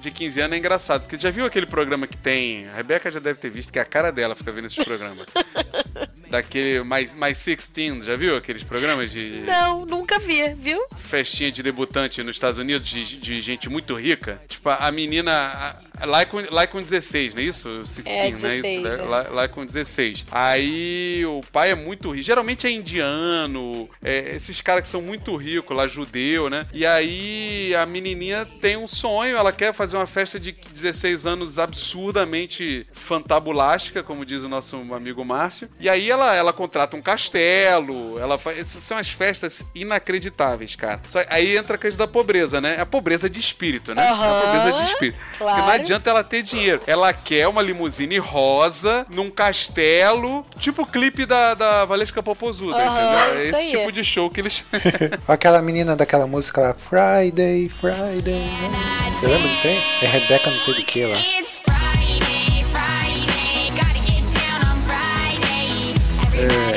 de 0.00 0.10
15 0.10 0.40
anos 0.40 0.54
é 0.54 0.58
engraçado, 0.58 1.02
porque 1.02 1.16
já 1.16 1.30
viu 1.30 1.44
aquele 1.46 1.66
programa 1.66 2.06
que 2.06 2.16
tem. 2.16 2.68
A 2.68 2.74
Rebeca 2.76 3.10
já 3.10 3.20
deve 3.20 3.38
ter 3.38 3.50
visto, 3.50 3.72
que 3.72 3.78
é 3.78 3.82
a 3.82 3.86
cara 3.86 4.10
dela 4.12 4.34
fica 4.34 4.52
vendo 4.52 4.66
esses 4.66 4.82
programas. 4.82 5.26
Daquele 6.30 6.82
mais, 6.82 7.14
mais 7.14 7.44
16, 7.44 8.04
já 8.04 8.16
viu 8.16 8.36
aqueles 8.36 8.62
programas 8.64 9.12
de 9.12 9.44
Não, 9.46 9.84
nunca 9.86 10.18
vi, 10.18 10.52
viu? 10.54 10.80
festinha 10.96 11.50
de 11.52 11.62
debutante 11.62 12.22
nos 12.24 12.34
Estados 12.34 12.58
Unidos 12.58 12.88
de, 12.88 13.18
de 13.18 13.40
gente 13.40 13.68
muito 13.68 13.94
rica? 13.94 14.40
Tipo, 14.48 14.70
a 14.70 14.90
menina. 14.90 15.76
A- 15.98 16.04
Lá 16.06 16.24
com, 16.26 16.38
lá 16.50 16.66
com 16.66 16.80
16, 16.82 17.34
não 17.34 17.40
é 17.40 17.44
isso? 17.44 17.68
16, 17.82 18.08
É, 18.08 18.30
não 18.30 18.48
é 18.48 18.54
isso? 18.56 18.62
16, 18.62 18.86
é. 18.86 19.02
Lá, 19.02 19.22
lá 19.30 19.48
com 19.48 19.64
16. 19.64 20.26
Aí 20.30 21.24
o 21.26 21.40
pai 21.52 21.70
é 21.70 21.74
muito 21.74 22.10
rico. 22.10 22.22
Geralmente 22.24 22.66
é 22.66 22.70
indiano, 22.70 23.88
é, 24.02 24.34
esses 24.36 24.60
caras 24.60 24.82
que 24.82 24.88
são 24.88 25.00
muito 25.02 25.34
ricos, 25.36 25.76
lá 25.76 25.86
judeu, 25.86 26.48
né? 26.50 26.66
E 26.72 26.84
aí 26.86 27.74
a 27.74 27.84
menininha 27.86 28.46
tem 28.60 28.76
um 28.76 28.86
sonho, 28.86 29.36
ela 29.36 29.52
quer 29.52 29.72
fazer 29.72 29.96
uma 29.96 30.06
festa 30.06 30.38
de 30.38 30.52
16 30.52 31.26
anos 31.26 31.58
absurdamente 31.58 32.86
fantabulástica, 32.92 34.02
como 34.02 34.24
diz 34.24 34.42
o 34.42 34.48
nosso 34.48 34.76
amigo 34.94 35.24
Márcio. 35.24 35.68
E 35.80 35.88
aí 35.88 36.10
ela, 36.10 36.34
ela 36.34 36.52
contrata 36.52 36.96
um 36.96 37.02
castelo, 37.02 38.18
ela 38.18 38.38
faz. 38.38 38.58
Essas 38.58 38.82
são 38.82 38.96
as 38.98 39.08
festas 39.08 39.64
inacreditáveis, 39.74 40.76
cara. 40.76 41.00
Só, 41.08 41.20
aí 41.28 41.56
entra 41.56 41.76
a 41.76 41.78
coisa 41.78 41.96
da 41.98 42.06
pobreza, 42.06 42.60
né? 42.60 42.76
É 42.76 42.80
a 42.80 42.86
pobreza 42.86 43.28
de 43.28 43.38
espírito, 43.40 43.94
né? 43.94 44.04
É 44.04 44.08
a 44.10 44.40
pobreza 44.42 44.72
de 44.72 44.90
espírito. 44.90 45.18
Porque 45.38 45.44
não 45.44 45.54
claro. 45.64 45.83
Adianta 45.84 46.10
ela 46.10 46.24
ter 46.24 46.42
dinheiro. 46.42 46.80
Ela 46.86 47.12
quer 47.12 47.46
uma 47.48 47.62
limusine 47.62 48.18
rosa 48.18 49.06
num 49.08 49.30
castelo, 49.30 50.44
tipo 50.58 50.82
o 50.82 50.86
clipe 50.86 51.24
da, 51.26 51.54
da 51.54 51.84
Valesca 51.84 52.22
Popozuda, 52.22 52.76
Aham, 52.76 53.00
entendeu? 53.00 53.40
É 53.40 53.44
esse 53.46 53.54
aí. 53.56 53.70
tipo 53.70 53.92
de 53.92 54.02
show 54.04 54.28
que 54.30 54.40
eles. 54.40 54.64
Aquela 55.28 55.60
menina 55.62 55.94
daquela 55.96 56.26
música 56.26 56.60
lá, 56.60 56.74
Friday, 56.74 57.70
Friday. 57.80 58.34
né? 58.34 59.14
Você 59.20 59.26
lembra 59.28 59.48
disso 59.48 59.66
aí? 59.66 59.82
É 60.02 60.06
Rebeca 60.06 60.50
não 60.50 60.58
sei 60.58 60.74
do 60.74 60.84
que 60.84 61.04
lá. 61.04 61.16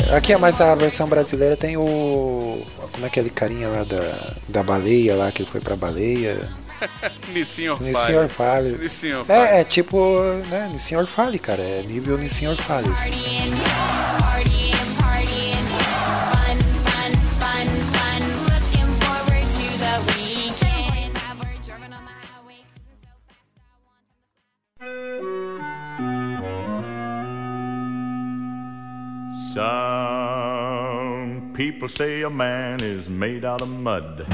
É, 0.09 0.15
aqui 0.15 0.33
é 0.33 0.37
mais 0.37 0.61
a 0.61 0.75
versão 0.75 1.07
brasileira 1.07 1.57
tem 1.57 1.77
o. 1.77 2.61
Como 2.91 3.05
é 3.05 3.07
aquele 3.07 3.29
carinha 3.29 3.67
lá 3.69 3.83
da, 3.83 4.33
da 4.47 4.63
baleia 4.63 5.15
lá 5.15 5.31
que 5.31 5.43
foi 5.45 5.59
pra 5.59 5.75
baleia? 5.75 6.47
Nissin 7.33 7.69
Orfale. 7.69 7.89
Nissin 7.89 8.15
Orfale. 8.15 8.77
Nissin 8.77 9.13
Orfale. 9.13 9.39
É, 9.39 9.61
é 9.61 9.63
tipo, 9.63 10.19
né, 10.49 10.69
Nissin 10.71 10.95
Orfale, 10.95 11.39
cara. 11.39 11.61
É 11.61 11.83
nível 11.83 12.17
Nissin 12.17 12.47
Orfale. 12.47 12.87
assim. 12.91 13.11
Some 29.53 31.51
people 31.55 31.87
say 31.87 32.21
a 32.21 32.29
man 32.29 32.83
is 32.83 33.09
made 33.09 33.43
out 33.43 33.63
of 33.63 33.69
mud. 33.69 34.27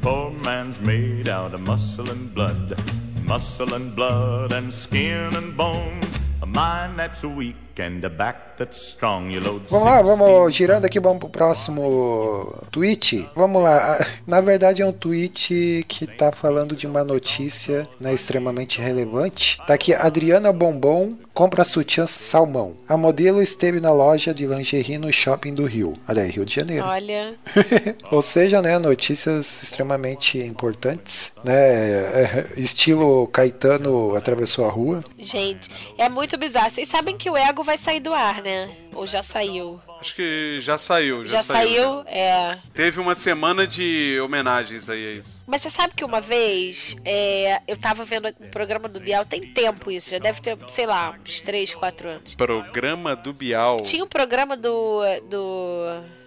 Poor 0.00 0.30
man's 0.30 0.80
made 0.80 1.28
out 1.28 1.54
of 1.54 1.60
muscle 1.60 2.08
and 2.10 2.32
blood. 2.32 2.78
Muscle 3.24 3.74
and 3.74 3.94
blood 3.94 4.52
and 4.52 4.72
skin 4.72 5.34
and 5.34 5.56
bones. 5.56 6.18
A 6.42 6.46
mind 6.46 6.98
that's 6.98 7.24
weak 7.24 7.56
and 7.80 8.04
a 8.04 8.08
back 8.08 8.56
that's 8.58 8.78
strong. 8.78 9.30
You 9.32 9.40
load 9.40 9.66
Vamos 9.68 9.86
lá, 9.86 10.02
16 10.02 10.18
vamos 10.18 10.54
girando 10.54 10.84
aqui, 10.84 11.00
vamos 11.00 11.18
pro 11.18 11.28
próximo 11.28 12.64
tweet. 12.70 13.28
Vamos 13.34 13.62
lá, 13.62 14.04
na 14.26 14.40
verdade 14.40 14.82
é 14.82 14.86
um 14.86 14.92
tweet 14.92 15.84
que 15.88 16.06
tá 16.06 16.32
falando 16.32 16.74
de 16.74 16.86
uma 16.86 17.04
notícia 17.04 17.88
né, 18.00 18.12
extremamente 18.12 18.80
relevante. 18.80 19.58
Tá 19.66 19.74
aqui, 19.74 19.94
Adriana 19.94 20.52
Bombom 20.52 21.10
compra 21.38 21.62
sutiã 21.62 22.04
salmão. 22.04 22.74
A 22.88 22.96
modelo 22.96 23.40
esteve 23.40 23.78
na 23.78 23.92
loja 23.92 24.34
de 24.34 24.44
lingerie 24.44 24.98
no 24.98 25.12
shopping 25.12 25.54
do 25.54 25.66
Rio. 25.66 25.92
Olha 26.08 26.24
aí, 26.24 26.30
Rio 26.30 26.44
de 26.44 26.52
Janeiro. 26.52 26.84
Olha. 26.84 27.36
Ou 28.10 28.20
seja, 28.20 28.60
né, 28.60 28.76
notícias 28.76 29.62
extremamente 29.62 30.36
importantes, 30.36 31.32
né, 31.44 31.54
é, 31.54 32.48
estilo 32.56 33.28
Caetano 33.28 34.16
atravessou 34.16 34.66
a 34.66 34.68
rua. 34.68 35.04
Gente, 35.16 35.70
é 35.96 36.08
muito 36.08 36.36
bizarro. 36.36 36.72
Vocês 36.72 36.88
sabem 36.88 37.16
que 37.16 37.30
o 37.30 37.36
ego 37.36 37.62
vai 37.68 37.76
sair 37.76 38.00
do 38.00 38.14
ar, 38.14 38.40
né? 38.40 38.74
Ou 38.94 39.06
já 39.06 39.22
saiu? 39.22 39.78
Acho 40.00 40.14
que 40.14 40.58
já 40.58 40.78
saiu, 40.78 41.26
já, 41.26 41.36
Já, 41.36 41.42
saiu? 41.42 42.00
É. 42.06 42.58
Teve 42.72 42.98
uma 42.98 43.14
semana 43.14 43.66
de 43.66 44.18
homenagens 44.24 44.88
aí 44.88 45.06
a 45.06 45.12
isso. 45.18 45.44
Mas 45.46 45.60
você 45.60 45.68
sabe 45.68 45.92
que 45.94 46.02
uma 46.02 46.18
vez 46.18 46.96
é, 47.04 47.60
eu 47.68 47.76
tava 47.76 48.06
vendo 48.06 48.28
um 48.40 48.48
programa 48.48 48.88
do 48.88 48.98
Bial, 48.98 49.26
tem 49.26 49.42
tempo 49.42 49.90
isso, 49.90 50.10
já 50.10 50.18
deve 50.18 50.40
ter, 50.40 50.56
sei 50.68 50.86
lá, 50.86 51.14
uns 51.20 51.42
3, 51.42 51.74
4 51.74 52.08
anos. 52.08 52.34
Programa 52.34 53.14
do 53.14 53.34
Bial. 53.34 53.82
Tinha 53.82 54.02
um 54.02 54.08
programa 54.08 54.56
do, 54.56 55.02
do, 55.28 55.84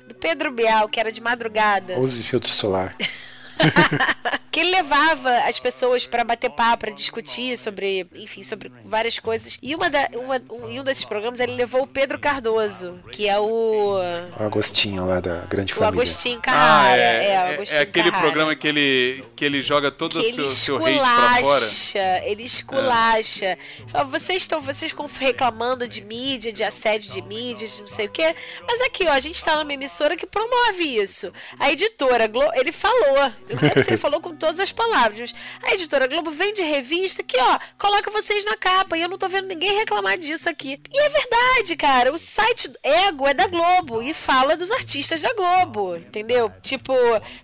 do 0.07 0.15
Pedro 0.15 0.51
Bial, 0.51 0.87
que 0.87 0.99
era 0.99 1.11
de 1.11 1.21
madrugada, 1.21 1.97
Use 1.99 2.23
filtro 2.23 2.53
solar. 2.53 2.95
que 4.51 4.59
ele 4.59 4.71
levava 4.71 5.29
as 5.47 5.59
pessoas 5.59 6.05
pra 6.05 6.23
bater 6.23 6.49
papo, 6.49 6.79
pra 6.79 6.91
discutir 6.91 7.57
sobre, 7.57 8.05
enfim, 8.15 8.43
sobre 8.43 8.71
várias 8.83 9.17
coisas. 9.17 9.57
E 9.61 9.73
uma 9.73 9.89
da, 9.89 10.09
uma, 10.13 10.41
um, 10.51 10.69
em 10.69 10.79
um 10.79 10.83
desses 10.83 11.05
programas 11.05 11.39
ele 11.39 11.53
levou 11.53 11.83
o 11.83 11.87
Pedro 11.87 12.19
Cardoso, 12.19 12.99
que 13.11 13.29
é 13.29 13.39
o, 13.39 13.97
O 13.97 14.43
Agostinho 14.43 15.05
lá 15.05 15.19
da 15.21 15.37
Grande 15.49 15.73
o 15.73 15.77
Família. 15.77 16.01
Agostinho 16.01 16.41
Carrara. 16.41 17.01
é, 17.01 17.49
o 17.49 17.53
Agostinho 17.53 17.79
é 17.79 17.81
aquele 17.83 18.11
Carrara. 18.11 18.27
programa 18.27 18.55
que 18.55 18.67
ele, 18.67 19.23
que 19.35 19.45
ele 19.45 19.61
joga 19.61 19.89
todo 19.89 20.19
o 20.19 20.23
seu, 20.23 20.45
ele 20.45 20.49
seu 20.49 20.75
hate 20.77 20.97
pra 20.99 21.41
fora. 21.41 21.65
esculacha, 21.65 22.21
ele 22.25 22.43
esculacha. 22.43 23.57
Fala, 23.87 24.03
Vocês 24.05 24.41
estão, 24.41 24.61
vocês 24.61 24.93
reclamando 25.17 25.87
de 25.87 26.01
mídia, 26.01 26.51
de 26.51 26.63
assédio 26.63 27.11
de 27.11 27.21
mídia, 27.21 27.67
de 27.67 27.79
não 27.79 27.87
sei 27.87 28.07
o 28.07 28.11
quê. 28.11 28.35
Mas 28.67 28.81
aqui, 28.81 29.07
ó, 29.07 29.11
a 29.11 29.19
gente 29.19 29.43
tá 29.43 29.55
numa 29.55 29.73
emissora 29.73 30.17
que 30.17 30.25
promove 30.25 30.83
isso. 30.83 31.31
A 31.59 31.71
editora 31.71 32.27
Globo, 32.27 32.51
ele 32.55 32.71
falou, 32.71 33.31
não 33.55 33.83
ele 33.87 33.97
falou 33.97 34.19
com 34.21 34.35
todas 34.35 34.59
as 34.59 34.71
palavras, 34.71 35.33
a 35.63 35.73
editora 35.73 36.07
Globo 36.07 36.31
vende 36.31 36.61
revista 36.61 37.23
que, 37.23 37.37
ó, 37.39 37.59
coloca 37.77 38.11
vocês 38.11 38.45
na 38.45 38.55
capa 38.57 38.97
e 38.97 39.01
eu 39.01 39.09
não 39.09 39.17
tô 39.17 39.27
vendo 39.27 39.47
ninguém 39.47 39.77
reclamar 39.77 40.17
disso 40.17 40.49
aqui. 40.49 40.79
E 40.91 40.99
é 40.99 41.09
verdade, 41.09 41.75
cara, 41.75 42.13
o 42.13 42.17
site 42.17 42.71
Ego 42.83 43.27
é 43.27 43.33
da 43.33 43.47
Globo 43.47 44.01
e 44.01 44.13
fala 44.13 44.55
dos 44.57 44.71
artistas 44.71 45.21
da 45.21 45.33
Globo, 45.33 45.95
entendeu? 45.95 46.51
Tipo, 46.61 46.93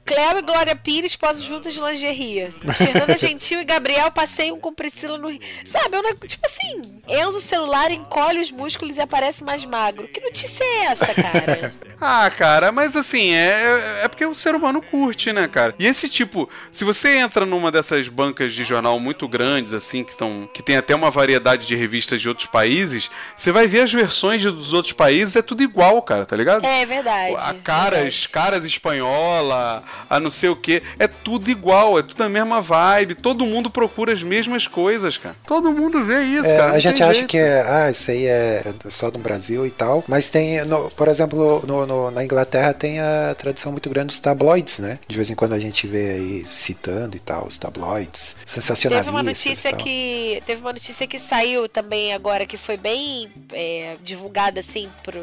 Cléo 0.06 0.40
e 0.40 0.42
Glória 0.42 0.76
Pires 0.76 1.16
posam 1.16 1.44
juntas 1.46 1.74
de 1.74 1.82
lingerie. 1.82 2.50
Fernanda 2.76 3.16
Gentil 3.18 3.60
e 3.62 3.66
Gabriel 3.66 4.12
passeiam 4.12 4.60
com 4.60 4.74
Priscila 4.74 5.18
no 5.18 5.30
Rio. 5.30 5.42
Sabe, 5.66 5.98
é 5.98 6.02
neg- 6.02 6.28
tipo 6.28 6.46
assim, 6.46 6.82
Enzo 7.08 7.42
celular 7.42 7.92
encolhe 7.92 8.40
os 8.40 8.52
músculos 8.52 8.98
e 8.98 9.02
aparece 9.02 9.44
mais 9.44 9.64
magro. 9.66 10.08
Que 10.08 10.20
notícia 10.22 10.64
é 10.64 10.86
essa, 10.86 11.14
cara? 11.14 11.74
Ah, 12.00 12.30
cara, 12.30 12.72
mas 12.72 12.96
assim, 12.96 13.32
é, 13.34 14.02
é 14.04 14.08
porque 14.08 14.24
o 14.24 14.36
ser 14.36 14.54
humano 14.54 14.84
curte, 14.84 15.34
né, 15.34 15.48
cara? 15.48 15.74
E 15.80 15.87
esse 15.88 16.10
tipo, 16.10 16.50
se 16.72 16.84
você 16.84 17.18
entra 17.18 17.46
numa 17.46 17.72
dessas 17.72 18.08
bancas 18.10 18.54
de 18.54 18.64
jornal 18.64 19.00
muito 19.00 19.28
grandes, 19.28 19.74
assim, 19.74 20.04
que, 20.04 20.12
estão, 20.12 20.50
que 20.54 20.62
tem 20.64 20.78
até 20.78 20.96
uma 20.96 21.10
variedade 21.12 21.66
de 21.66 21.76
revistas 21.76 22.22
de 22.22 22.28
outros 22.30 22.48
países, 22.48 23.10
você 23.36 23.52
vai 23.52 23.68
ver 23.68 23.82
as 23.82 23.92
versões 23.94 24.42
de- 24.42 24.52
dos 24.52 24.74
outros 24.74 24.94
países, 24.94 25.36
é 25.36 25.42
tudo 25.42 25.62
igual, 25.64 26.02
cara, 26.02 26.26
tá 26.26 26.36
ligado? 26.36 26.66
É 26.66 26.86
verdade. 26.86 27.36
A 27.38 27.54
caras, 27.54 28.28
caras 28.28 28.64
espanhola, 28.66 29.84
a 30.10 30.20
não 30.20 30.30
sei 30.32 30.50
o 30.50 30.56
que, 30.56 30.82
é 30.98 31.08
tudo 31.08 31.50
igual, 31.50 32.00
é 32.00 32.04
tudo 32.04 32.22
a 32.24 32.30
mesma 32.30 32.62
vibe, 32.62 33.16
todo 33.16 33.46
mundo 33.46 33.70
procura 33.70 34.14
as 34.14 34.24
mesmas 34.24 34.68
coisas, 34.68 35.18
cara. 35.18 35.36
Todo 35.46 35.72
mundo 35.72 36.04
vê 36.04 36.24
isso, 36.24 36.50
É, 36.50 36.58
cara. 36.58 36.74
a 36.74 36.80
gente 36.80 37.02
acha 37.04 37.14
jeito. 37.14 37.28
que 37.28 37.38
é, 37.38 37.62
ah, 37.62 37.92
isso 37.92 38.10
aí 38.12 38.26
é 38.26 38.64
só 38.90 39.12
no 39.12 39.20
Brasil 39.20 39.66
e 39.66 39.70
tal, 39.72 40.04
mas 40.08 40.30
tem, 40.30 40.64
no- 40.66 40.90
por 40.92 41.08
exemplo, 41.08 41.64
no- 41.66 41.86
no- 41.86 42.12
na 42.12 42.24
Inglaterra 42.24 42.74
tem 42.74 43.00
a 43.00 43.36
tradição 43.38 43.72
muito 43.72 43.90
grande 43.90 44.08
dos 44.08 44.20
tabloides, 44.20 44.80
né? 44.80 45.00
De 45.08 45.16
vez 45.16 45.30
em 45.30 45.36
quando 45.36 45.54
a 45.54 45.60
gente 45.60 45.77
vê 45.86 46.12
aí 46.14 46.48
citando 46.48 47.16
e 47.16 47.20
tal, 47.20 47.46
os 47.46 47.58
tabloides 47.58 48.38
sensacionalistas. 48.46 49.06
Teve 49.06 49.10
uma 49.10 49.24
notícia 49.24 49.74
que. 49.74 50.42
Teve 50.46 50.62
uma 50.62 50.74
notícia 50.74 51.06
que 51.06 51.20
saiu 51.20 51.68
também 51.70 52.14
agora, 52.14 52.46
que 52.46 52.58
foi 52.58 52.78
bem 52.78 53.30
é, 53.52 53.98
divulgada 54.02 54.62
assim 54.62 54.90
pro. 55.04 55.22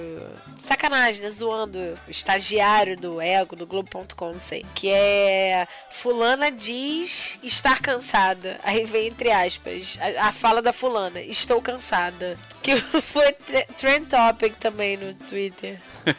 Sacanagem, 0.66 1.22
né? 1.22 1.28
Zoando 1.30 1.78
o 1.78 2.10
estagiário 2.10 2.96
do 2.96 3.20
Ego, 3.20 3.54
do 3.56 3.66
Globo.com, 3.66 4.32
não 4.32 4.40
sei. 4.40 4.64
Que 4.74 4.88
é. 4.90 5.66
Fulana 5.90 6.50
diz 6.50 7.38
estar 7.42 7.80
cansada. 7.80 8.58
Aí 8.62 8.84
vem 8.84 9.08
entre 9.08 9.30
aspas. 9.30 9.98
A, 10.00 10.28
a 10.28 10.32
fala 10.32 10.60
da 10.62 10.72
fulana, 10.72 11.20
estou 11.20 11.60
cansada. 11.60 12.36
Que 12.62 12.76
foi 13.02 13.32
tre- 13.32 13.66
trend 13.76 14.06
topic 14.06 14.54
também 14.58 14.96
no 14.96 15.12
Twitter. 15.14 15.78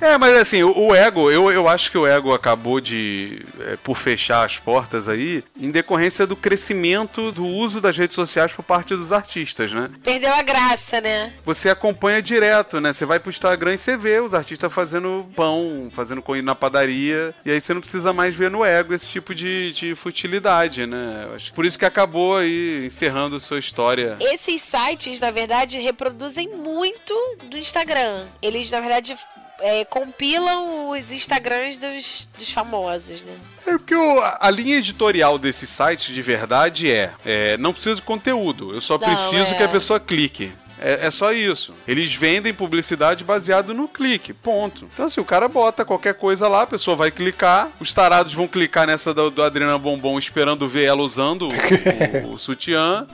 É, 0.00 0.16
mas 0.16 0.34
assim, 0.34 0.62
o, 0.62 0.86
o 0.86 0.94
ego, 0.94 1.30
eu, 1.30 1.50
eu 1.52 1.68
acho 1.68 1.90
que 1.90 1.98
o 1.98 2.06
ego 2.06 2.32
acabou 2.32 2.80
de, 2.80 3.44
é, 3.60 3.76
por 3.76 3.98
fechar 3.98 4.46
as 4.46 4.56
portas 4.56 5.10
aí, 5.10 5.44
em 5.54 5.70
decorrência 5.70 6.26
do 6.26 6.34
crescimento 6.34 7.30
do 7.30 7.44
uso 7.46 7.82
das 7.82 7.98
redes 7.98 8.14
sociais 8.14 8.50
por 8.50 8.62
parte 8.62 8.96
dos 8.96 9.12
artistas, 9.12 9.70
né? 9.74 9.90
Perdeu 10.02 10.32
a 10.34 10.40
graça, 10.40 11.02
né? 11.02 11.34
Você 11.44 11.68
acompanha 11.68 12.22
direto, 12.22 12.80
né? 12.80 12.94
Você 12.94 13.04
vai 13.04 13.20
pro 13.20 13.28
Instagram 13.40 13.72
e 13.72 13.78
você 13.78 13.96
vê 13.96 14.20
os 14.20 14.34
artistas 14.34 14.70
fazendo 14.72 15.26
pão, 15.34 15.88
fazendo 15.90 16.20
coisa 16.20 16.42
na 16.44 16.54
padaria, 16.54 17.34
e 17.44 17.50
aí 17.50 17.58
você 17.60 17.72
não 17.72 17.80
precisa 17.80 18.12
mais 18.12 18.34
ver 18.34 18.50
no 18.50 18.62
ego 18.64 18.92
esse 18.92 19.08
tipo 19.08 19.34
de, 19.34 19.72
de 19.72 19.94
futilidade, 19.94 20.86
né? 20.86 21.26
Por 21.54 21.64
isso 21.64 21.78
que 21.78 21.86
acabou 21.86 22.36
aí 22.36 22.84
encerrando 22.84 23.40
sua 23.40 23.58
história. 23.58 24.16
Esses 24.20 24.60
sites, 24.60 25.20
na 25.20 25.30
verdade, 25.30 25.78
reproduzem 25.80 26.48
muito 26.54 27.14
do 27.44 27.56
Instagram. 27.56 28.26
Eles, 28.42 28.70
na 28.70 28.80
verdade, 28.80 29.16
é, 29.60 29.84
compilam 29.86 30.90
os 30.90 31.10
Instagrams 31.10 31.78
dos, 31.78 32.28
dos 32.38 32.50
famosos, 32.50 33.22
né? 33.22 33.34
É 33.66 33.70
porque 33.72 33.94
o- 33.94 34.20
a 34.40 34.50
linha 34.50 34.76
editorial 34.78 35.38
desses 35.38 35.68
sites 35.70 36.14
de 36.14 36.22
verdade 36.22 36.90
é, 36.90 37.12
é, 37.24 37.56
não 37.56 37.72
preciso 37.72 37.96
de 37.96 38.02
conteúdo, 38.02 38.72
eu 38.74 38.80
só 38.80 38.98
Não, 38.98 39.06
preciso 39.06 39.52
é. 39.52 39.54
que 39.54 39.62
a 39.62 39.68
pessoa 39.68 39.98
clique. 40.00 40.52
É, 40.80 41.06
é 41.06 41.10
só 41.10 41.32
isso. 41.32 41.74
Eles 41.86 42.14
vendem 42.14 42.54
publicidade 42.54 43.22
baseado 43.22 43.74
no 43.74 43.86
clique, 43.86 44.32
ponto. 44.32 44.86
Então, 44.92 45.06
assim, 45.06 45.20
o 45.20 45.24
cara 45.24 45.46
bota 45.48 45.84
qualquer 45.84 46.14
coisa 46.14 46.48
lá, 46.48 46.62
a 46.62 46.66
pessoa 46.66 46.96
vai 46.96 47.10
clicar, 47.10 47.68
os 47.78 47.92
tarados 47.92 48.32
vão 48.32 48.48
clicar 48.48 48.86
nessa 48.86 49.12
do, 49.12 49.30
do 49.30 49.42
Adriana 49.42 49.78
Bombom 49.78 50.18
esperando 50.18 50.66
ver 50.66 50.84
ela 50.84 51.02
usando 51.02 51.48
o, 51.48 51.50
o- 52.30 52.32
o 52.34 52.38
sutiã. 52.38 53.06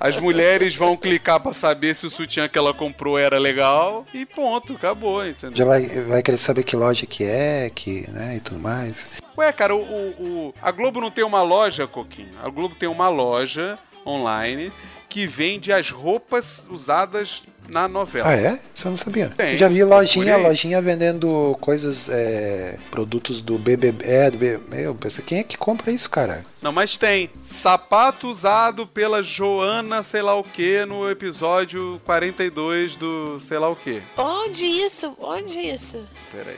As 0.00 0.18
mulheres 0.18 0.74
vão 0.74 0.96
clicar 0.96 1.40
pra 1.40 1.52
saber 1.52 1.94
se 1.94 2.06
o 2.06 2.10
sutiã 2.10 2.48
que 2.48 2.58
ela 2.58 2.72
comprou 2.72 3.18
era 3.18 3.38
legal 3.38 4.06
e 4.14 4.24
ponto, 4.24 4.74
acabou, 4.74 5.26
entendeu? 5.26 5.56
Já 5.56 5.64
vai, 5.64 5.86
vai 5.86 6.22
querer 6.22 6.38
saber 6.38 6.62
que 6.62 6.76
loja 6.76 7.06
que 7.06 7.24
é, 7.24 7.70
que, 7.74 8.10
né, 8.10 8.36
e 8.36 8.40
tudo 8.40 8.60
mais. 8.60 9.08
Ué, 9.36 9.52
cara, 9.52 9.74
o, 9.74 9.80
o- 9.80 10.22
o- 10.48 10.54
a 10.62 10.70
Globo 10.70 11.00
não 11.00 11.10
tem 11.10 11.24
uma 11.24 11.42
loja, 11.42 11.86
Coquinho? 11.86 12.30
A 12.42 12.48
Globo 12.48 12.74
tem 12.74 12.88
uma 12.88 13.08
loja 13.08 13.78
online 14.06 14.72
que 15.08 15.26
vende 15.26 15.72
as 15.72 15.90
roupas 15.90 16.64
usadas 16.68 17.42
na 17.68 17.86
novela. 17.86 18.28
Ah, 18.28 18.34
é? 18.36 18.58
Isso 18.74 18.86
eu 18.86 18.90
não 18.90 18.96
sabia. 18.96 19.30
Tem, 19.36 19.52
Eu 19.52 19.58
já 19.58 19.68
vi 19.68 19.84
lojinha, 19.84 20.24
procurei. 20.26 20.48
lojinha 20.48 20.82
vendendo 20.82 21.56
coisas, 21.60 22.08
é, 22.08 22.76
produtos 22.90 23.40
do 23.40 23.58
BBB. 23.58 24.04
É, 24.04 24.30
do 24.30 24.38
BBB. 24.38 24.76
Meu, 24.76 24.94
pensa, 24.94 25.22
quem 25.22 25.38
é 25.40 25.42
que 25.42 25.56
compra 25.56 25.90
isso, 25.92 26.08
cara? 26.10 26.44
Não, 26.60 26.72
mas 26.72 26.96
tem. 26.98 27.30
Sapato 27.42 28.28
usado 28.28 28.86
pela 28.86 29.22
Joana, 29.22 30.02
sei 30.02 30.22
lá 30.22 30.34
o 30.34 30.42
que, 30.42 30.84
no 30.84 31.08
episódio 31.08 32.00
42 32.04 32.96
do 32.96 33.38
sei 33.38 33.58
lá 33.58 33.68
o 33.68 33.76
que. 33.76 34.02
Onde 34.16 34.66
isso? 34.66 35.14
Onde 35.20 35.58
isso? 35.60 36.04
Peraí. 36.32 36.56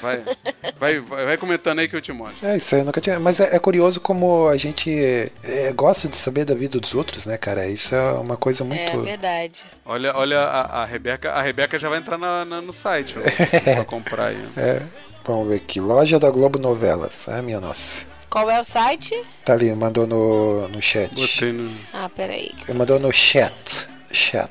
Vai, 0.00 0.22
vai, 0.78 1.00
vai, 1.00 1.24
vai 1.26 1.36
comentando 1.36 1.80
aí 1.80 1.88
que 1.88 1.96
eu 1.96 2.00
te 2.00 2.12
mostro. 2.12 2.46
É, 2.46 2.56
isso 2.56 2.74
aí 2.74 2.80
eu 2.80 2.84
nunca 2.84 3.00
tinha. 3.00 3.18
Mas 3.18 3.40
é, 3.40 3.54
é 3.56 3.58
curioso 3.58 4.00
como 4.00 4.48
a 4.48 4.56
gente 4.56 4.90
é, 5.42 5.72
gosta 5.74 6.08
de 6.08 6.16
saber 6.16 6.44
da 6.44 6.54
vida 6.54 6.78
dos 6.78 6.94
outros, 6.94 7.26
né, 7.26 7.36
cara? 7.36 7.66
Isso 7.66 7.94
é 7.94 8.12
uma 8.12 8.36
coisa 8.36 8.62
É 8.62 8.66
muito. 8.66 9.02
verdade. 9.02 9.64
Olha, 9.84 10.16
olha 10.16 10.43
a, 10.44 10.82
a 10.82 10.84
Rebeca. 10.84 11.30
A 11.32 11.42
Rebeca 11.42 11.78
já 11.78 11.88
vai 11.88 11.98
entrar 11.98 12.18
na- 12.18 12.44
na- 12.44 12.60
no 12.60 12.72
site 12.72 13.14
ó, 13.18 13.22
pra 13.74 13.84
comprar 13.84 14.26
aí. 14.28 14.48
É. 14.56 14.82
Vamos 15.24 15.48
ver 15.48 15.56
aqui. 15.56 15.80
Loja 15.80 16.18
da 16.18 16.30
Globo 16.30 16.58
Novelas. 16.58 17.26
Ah, 17.28 17.40
minha 17.42 17.60
nossa. 17.60 18.02
Qual 18.28 18.50
é 18.50 18.60
o 18.60 18.64
site? 18.64 19.14
Tá 19.44 19.52
ali, 19.54 19.72
mandou 19.74 20.06
no, 20.06 20.68
no 20.68 20.82
chat. 20.82 21.14
Botei 21.14 21.52
no. 21.52 21.70
Ah, 21.92 22.10
peraí. 22.14 22.50
Ele 22.68 22.76
mandou 22.78 22.98
no 22.98 23.12
chat. 23.12 23.88
Chat. 24.12 24.50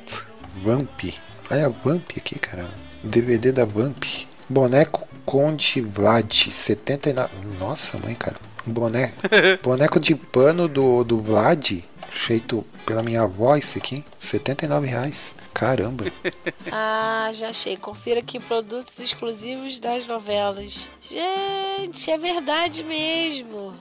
Vamp. 0.64 1.04
Olha 1.52 1.66
a 1.68 1.70
Vamp 1.70 2.12
aqui, 2.18 2.40
cara. 2.40 2.66
DVD 3.04 3.52
da 3.52 3.66
Vamp. 3.66 4.04
Boneco 4.50 5.08
Conde 5.26 5.82
Vlad. 5.82 6.32
79. 6.52 7.30
Nossa, 7.60 7.98
mãe, 8.00 8.16
cara. 8.16 8.36
Um 8.66 8.72
boneco. 8.72 9.14
boneco 9.62 10.00
de 10.00 10.16
pano 10.16 10.68
do, 10.70 11.04
do 11.04 11.20
Vlad. 11.22 11.82
Feito 12.13 12.65
pela 12.86 13.02
minha 13.04 13.21
avó, 13.23 13.56
esse 13.58 13.78
aqui. 13.78 14.04
79 14.19 14.88
reais. 14.88 15.36
Caramba. 15.54 16.06
Ah, 16.71 17.30
já 17.34 17.49
achei. 17.49 17.78
Confira 17.78 18.19
aqui 18.19 18.39
produtos 18.39 18.97
exclusivos 18.99 19.80
das 19.80 20.08
novelas. 20.08 20.89
Gente, 21.02 22.10
é 22.10 22.17
verdade 22.17 22.84
mesmo. 22.84 23.73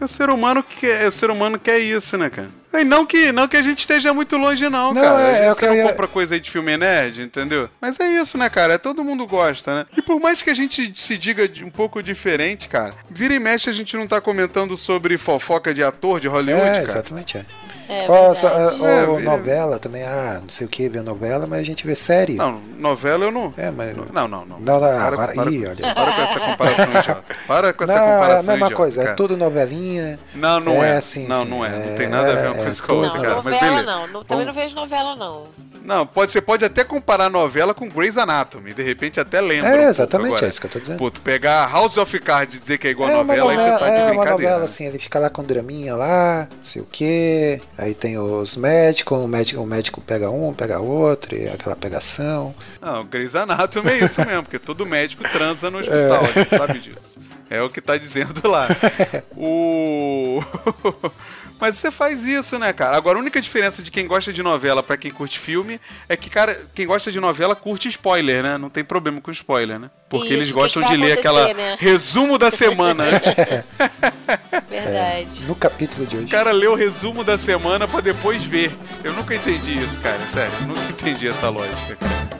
O 0.00 0.08
ser 0.08 0.30
humano 0.30 0.62
quer, 0.62 1.06
o 1.06 1.10
ser 1.12 1.30
humano 1.30 1.58
quer 1.58 1.78
isso, 1.78 2.16
né, 2.16 2.28
cara? 2.30 2.48
E 2.72 2.84
não 2.84 3.04
que, 3.04 3.30
não 3.32 3.46
que 3.46 3.56
a 3.56 3.62
gente 3.62 3.80
esteja 3.80 4.14
muito 4.14 4.36
longe, 4.38 4.68
não, 4.68 4.92
Não, 4.94 5.02
cara. 5.02 5.20
é- 5.22 5.30
A 5.30 5.34
gente- 5.34 5.42
é 5.44 5.52
você 5.54 5.60
que 5.60 5.66
não 5.66 5.74
ia- 5.76 5.88
compra 5.88 6.08
coisa 6.08 6.34
aí 6.34 6.40
de 6.40 6.50
filme 6.50 6.76
nerd, 6.76 7.22
entendeu? 7.22 7.68
Mas 7.80 8.00
é 8.00 8.08
isso, 8.20 8.38
né, 8.38 8.48
cara? 8.48 8.74
É, 8.74 8.78
todo 8.78 9.04
mundo 9.04 9.26
gosta, 9.26 9.74
né? 9.74 9.86
E 9.96 10.00
por 10.02 10.18
mais 10.18 10.40
que 10.42 10.48
a 10.50 10.54
gente 10.54 10.90
se 10.98 11.18
diga 11.18 11.48
um 11.64 11.70
pouco 11.70 12.02
diferente, 12.02 12.68
cara, 12.68 12.94
vira 13.10 13.34
e 13.34 13.38
mexe 13.38 13.68
a 13.68 13.72
gente 13.72 13.96
não 13.96 14.06
tá 14.06 14.20
comentando 14.20 14.76
sobre 14.76 15.18
fofoca 15.18 15.74
de 15.74 15.82
ator 15.84 16.18
de 16.18 16.28
Hollywood, 16.28 16.64
É, 16.66 16.72
cara. 16.72 16.82
exatamente, 16.84 17.36
é. 17.36 17.42
É 17.90 18.34
só- 18.34 18.48
ó, 18.48 18.86
É, 18.88 19.20
novela 19.22 19.78
também, 19.78 20.04
ah, 20.04 20.38
não 20.42 20.48
sei 20.48 20.66
o 20.66 20.70
que, 20.70 20.88
vê 20.88 21.00
novela, 21.00 21.46
mas 21.46 21.58
a 21.60 21.64
gente 21.64 21.86
vê 21.86 21.94
série. 21.94 22.34
Não, 22.34 22.60
novela 22.78 23.24
eu 23.24 23.32
não. 23.32 23.52
É, 23.56 23.70
mas. 23.70 23.96
Não, 23.96 24.28
não, 24.28 24.44
não. 24.46 24.60
Não, 24.60 24.74
não, 24.74 24.80
Para- 24.80 25.02
agora. 25.06 25.32
para 25.34 25.50
ih, 25.50 25.62
com- 25.62 25.68
olha. 25.70 25.94
Para 25.94 26.12
com 26.12 26.20
essa 26.22 26.40
comparação 26.40 26.88
idiota. 27.00 27.24
Para 27.46 27.72
com 27.72 27.84
essa 27.84 27.94
Não, 27.94 28.00
é 28.02 28.08
a 28.08 28.14
comparação 28.14 28.52
mesma 28.54 28.54
idiota, 28.66 28.74
coisa, 28.74 29.00
é 29.00 29.04
cara. 29.04 29.16
tudo 29.16 29.36
novelinha. 29.36 30.18
Não, 30.34 30.60
não 30.60 30.82
é. 30.84 31.00
sim, 31.00 31.26
não, 31.26 31.42
sim, 31.44 31.48
não 31.50 31.64
é. 31.64 31.68
Não 31.70 31.76
é, 31.78 31.94
tem 31.96 32.08
nada 32.08 32.30
a 32.32 32.34
ver 32.36 32.48
uma 32.50 32.60
é, 32.60 32.62
coisa 32.64 32.82
com 32.82 32.92
a 32.92 32.96
outra, 32.96 33.14
Não, 33.18 33.22
cara. 33.22 33.34
Mas 33.36 33.44
novela 33.44 33.70
beleza. 33.80 33.82
não. 33.98 34.06
não. 34.08 34.24
Também 34.24 34.46
não 34.46 34.52
vejo 34.52 34.74
novela, 34.76 35.16
não. 35.16 35.44
Não, 35.90 36.06
pode, 36.06 36.30
você 36.30 36.40
pode 36.40 36.64
até 36.64 36.84
comparar 36.84 37.28
novela 37.28 37.74
com 37.74 37.88
Grey's 37.88 38.16
Anatomy. 38.16 38.72
De 38.72 38.80
repente 38.80 39.18
até 39.18 39.40
lembra. 39.40 39.70
um 39.70 39.72
É, 39.72 39.76
pouco 39.76 39.90
exatamente, 39.90 40.44
é 40.44 40.48
isso 40.48 40.60
que 40.60 40.66
eu 40.68 40.70
tô 40.70 40.78
dizendo. 40.78 40.98
Pô, 40.98 41.10
tu 41.10 41.20
pegar 41.20 41.68
House 41.68 41.96
of 41.96 42.16
Cards 42.20 42.54
e 42.54 42.60
dizer 42.60 42.78
que 42.78 42.86
é 42.86 42.90
igual 42.92 43.10
é 43.10 43.14
uma 43.14 43.24
novela, 43.24 43.50
aí 43.50 43.56
novela, 43.56 43.78
você 43.78 43.84
tá 43.84 43.90
de 43.90 43.96
é 43.96 43.98
uma 43.98 44.04
brincadeira. 44.10 44.32
novela 44.32 44.58
né? 44.60 44.64
assim, 44.66 44.86
ele 44.86 44.98
fica 45.00 45.18
lá 45.18 45.28
com 45.28 45.42
draminha 45.42 45.96
lá, 45.96 46.46
não 46.48 46.64
sei 46.64 46.80
o 46.80 46.86
que. 46.86 47.58
Aí 47.76 47.92
tem 47.92 48.16
os 48.18 48.56
médicos, 48.56 49.18
o 49.18 49.26
médico, 49.26 49.60
o 49.60 49.66
médico 49.66 50.00
pega 50.00 50.30
um, 50.30 50.54
pega 50.54 50.78
outro, 50.78 51.36
e 51.36 51.48
aquela 51.48 51.74
pegação. 51.74 52.54
Não, 52.80 53.04
Grey's 53.04 53.34
Anatomy 53.34 53.90
é 53.90 54.04
isso 54.04 54.24
mesmo, 54.24 54.44
porque 54.44 54.60
todo 54.60 54.86
médico 54.86 55.24
transa 55.24 55.72
no 55.72 55.78
hospital, 55.78 56.24
a 56.24 56.38
gente 56.38 56.56
sabe 56.56 56.78
disso. 56.78 57.20
É 57.50 57.60
o 57.60 57.68
que 57.68 57.80
tá 57.80 57.96
dizendo 57.96 58.48
lá. 58.48 58.68
O. 59.36 60.42
Mas 61.58 61.76
você 61.76 61.90
faz 61.90 62.24
isso, 62.24 62.58
né, 62.58 62.72
cara? 62.72 62.96
Agora, 62.96 63.18
a 63.18 63.20
única 63.20 63.40
diferença 63.40 63.82
de 63.82 63.90
quem 63.90 64.06
gosta 64.06 64.32
de 64.32 64.42
novela 64.42 64.82
pra 64.82 64.96
quem 64.96 65.10
curte 65.10 65.38
filme 65.38 65.78
é 66.08 66.16
que, 66.16 66.30
cara, 66.30 66.58
quem 66.74 66.86
gosta 66.86 67.12
de 67.12 67.20
novela 67.20 67.54
curte 67.54 67.88
spoiler, 67.88 68.42
né? 68.42 68.56
Não 68.56 68.70
tem 68.70 68.82
problema 68.82 69.20
com 69.20 69.30
spoiler, 69.30 69.78
né? 69.78 69.90
Porque 70.08 70.28
Isso, 70.28 70.34
eles 70.34 70.46
que 70.48 70.52
gostam 70.54 70.82
que 70.82 70.88
vai 70.88 70.96
de 70.96 71.04
ler 71.04 71.12
aquela 71.18 71.52
né? 71.52 71.76
resumo 71.78 72.38
da 72.38 72.50
semana 72.50 73.04
antes. 73.12 73.34
Verdade. 74.68 75.44
No 75.44 75.54
capítulo 75.54 76.06
de 76.06 76.16
hoje. 76.16 76.26
O 76.26 76.30
cara 76.30 76.52
lê 76.52 76.66
o 76.66 76.74
resumo 76.74 77.22
da 77.22 77.36
semana 77.36 77.86
pra 77.86 78.00
depois 78.00 78.42
ver. 78.42 78.72
Eu 79.04 79.12
nunca 79.12 79.34
entendi 79.34 79.76
isso, 79.78 80.00
cara. 80.00 80.20
Sério, 80.32 80.52
eu 80.62 80.66
nunca 80.68 80.80
entendi 80.80 81.28
essa 81.28 81.50
lógica, 81.50 81.96
cara. 81.96 82.39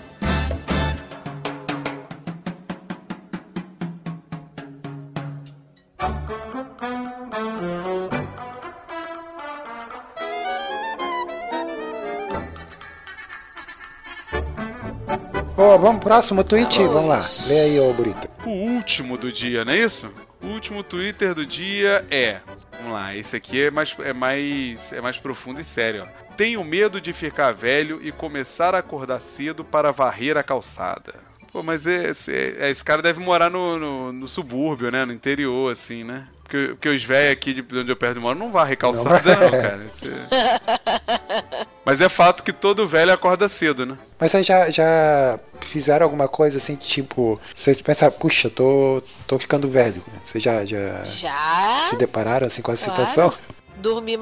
Ô, 15.56 15.78
vamos 15.78 16.02
próximo 16.02 16.42
tweet? 16.42 16.82
Vamos 16.84 17.08
lá. 17.08 17.24
Lê 17.48 17.60
aí, 17.60 17.80
ô 17.80 17.92
Burita. 17.92 18.30
O 18.46 18.50
último 18.50 19.18
do 19.18 19.30
dia, 19.30 19.62
não 19.62 19.74
é 19.74 19.78
isso? 19.78 20.10
O 20.42 20.46
último 20.46 20.82
Twitter 20.82 21.34
do 21.34 21.44
dia 21.44 22.02
é. 22.10 22.40
Vamos 22.78 22.94
lá, 22.94 23.14
esse 23.14 23.36
aqui 23.36 23.64
é 23.64 23.70
mais, 23.70 23.94
é 23.98 24.12
mais, 24.14 24.92
é 24.94 25.02
mais 25.02 25.18
profundo 25.18 25.60
e 25.60 25.64
sério. 25.64 26.08
Ó. 26.08 26.34
Tenho 26.34 26.64
medo 26.64 26.98
de 26.98 27.12
ficar 27.12 27.52
velho 27.52 28.00
e 28.02 28.10
começar 28.10 28.74
a 28.74 28.78
acordar 28.78 29.20
cedo 29.20 29.62
para 29.62 29.92
varrer 29.92 30.38
a 30.38 30.42
calçada. 30.42 31.29
Pô, 31.52 31.62
mas 31.62 31.84
esse, 31.86 32.32
esse 32.32 32.82
cara 32.84 33.02
deve 33.02 33.20
morar 33.20 33.50
no, 33.50 33.78
no, 33.78 34.12
no 34.12 34.28
subúrbio, 34.28 34.90
né? 34.90 35.04
No 35.04 35.12
interior, 35.12 35.72
assim, 35.72 36.04
né? 36.04 36.26
Porque, 36.42 36.68
porque 36.68 36.88
os 36.88 37.02
velhos 37.02 37.32
aqui 37.32 37.54
de 37.54 37.78
onde 37.78 37.90
eu 37.90 37.96
perto 37.96 38.20
moro 38.20 38.38
não 38.38 38.50
varrem 38.52 38.76
calçada, 38.76 39.34
não, 39.36 39.42
Não. 39.42 39.50
cara. 39.50 39.84
Isso 39.84 40.04
é- 40.06 41.66
Mas 41.84 42.00
é 42.00 42.08
fato 42.08 42.42
que 42.44 42.52
todo 42.52 42.86
velho 42.86 43.12
acorda 43.12 43.48
cedo, 43.48 43.84
né? 43.86 43.96
Mas 44.18 44.30
vocês 44.30 44.46
já, 44.46 44.70
já 44.70 45.38
fizeram 45.60 46.04
alguma 46.04 46.28
coisa 46.28 46.56
assim, 46.58 46.76
tipo, 46.76 47.40
vocês 47.54 47.80
pensaram, 47.80 48.12
puxa, 48.12 48.48
tô, 48.50 49.02
tô 49.26 49.38
ficando 49.38 49.68
velho. 49.68 50.02
Vocês 50.24 50.42
já, 50.42 50.64
já 50.64 51.02
Já. 51.04 51.78
se 51.82 51.96
depararam 51.96 52.46
assim 52.46 52.62
com 52.62 52.72
essa 52.72 52.90
Claro. 52.90 53.06
situação? 53.06 53.38
Dormir. 53.76 54.20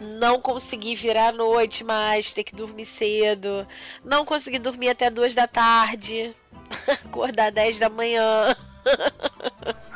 Não 0.00 0.40
consegui 0.40 0.94
virar 0.94 1.28
à 1.28 1.32
noite 1.32 1.82
mais, 1.82 2.32
ter 2.32 2.44
que 2.44 2.54
dormir 2.54 2.84
cedo. 2.84 3.66
Não 4.04 4.24
consegui 4.24 4.58
dormir 4.58 4.90
até 4.90 5.08
duas 5.10 5.34
da 5.34 5.46
tarde. 5.46 6.30
Acordar 7.04 7.50
10 7.52 7.78
da 7.78 7.88
manhã. 7.88 8.54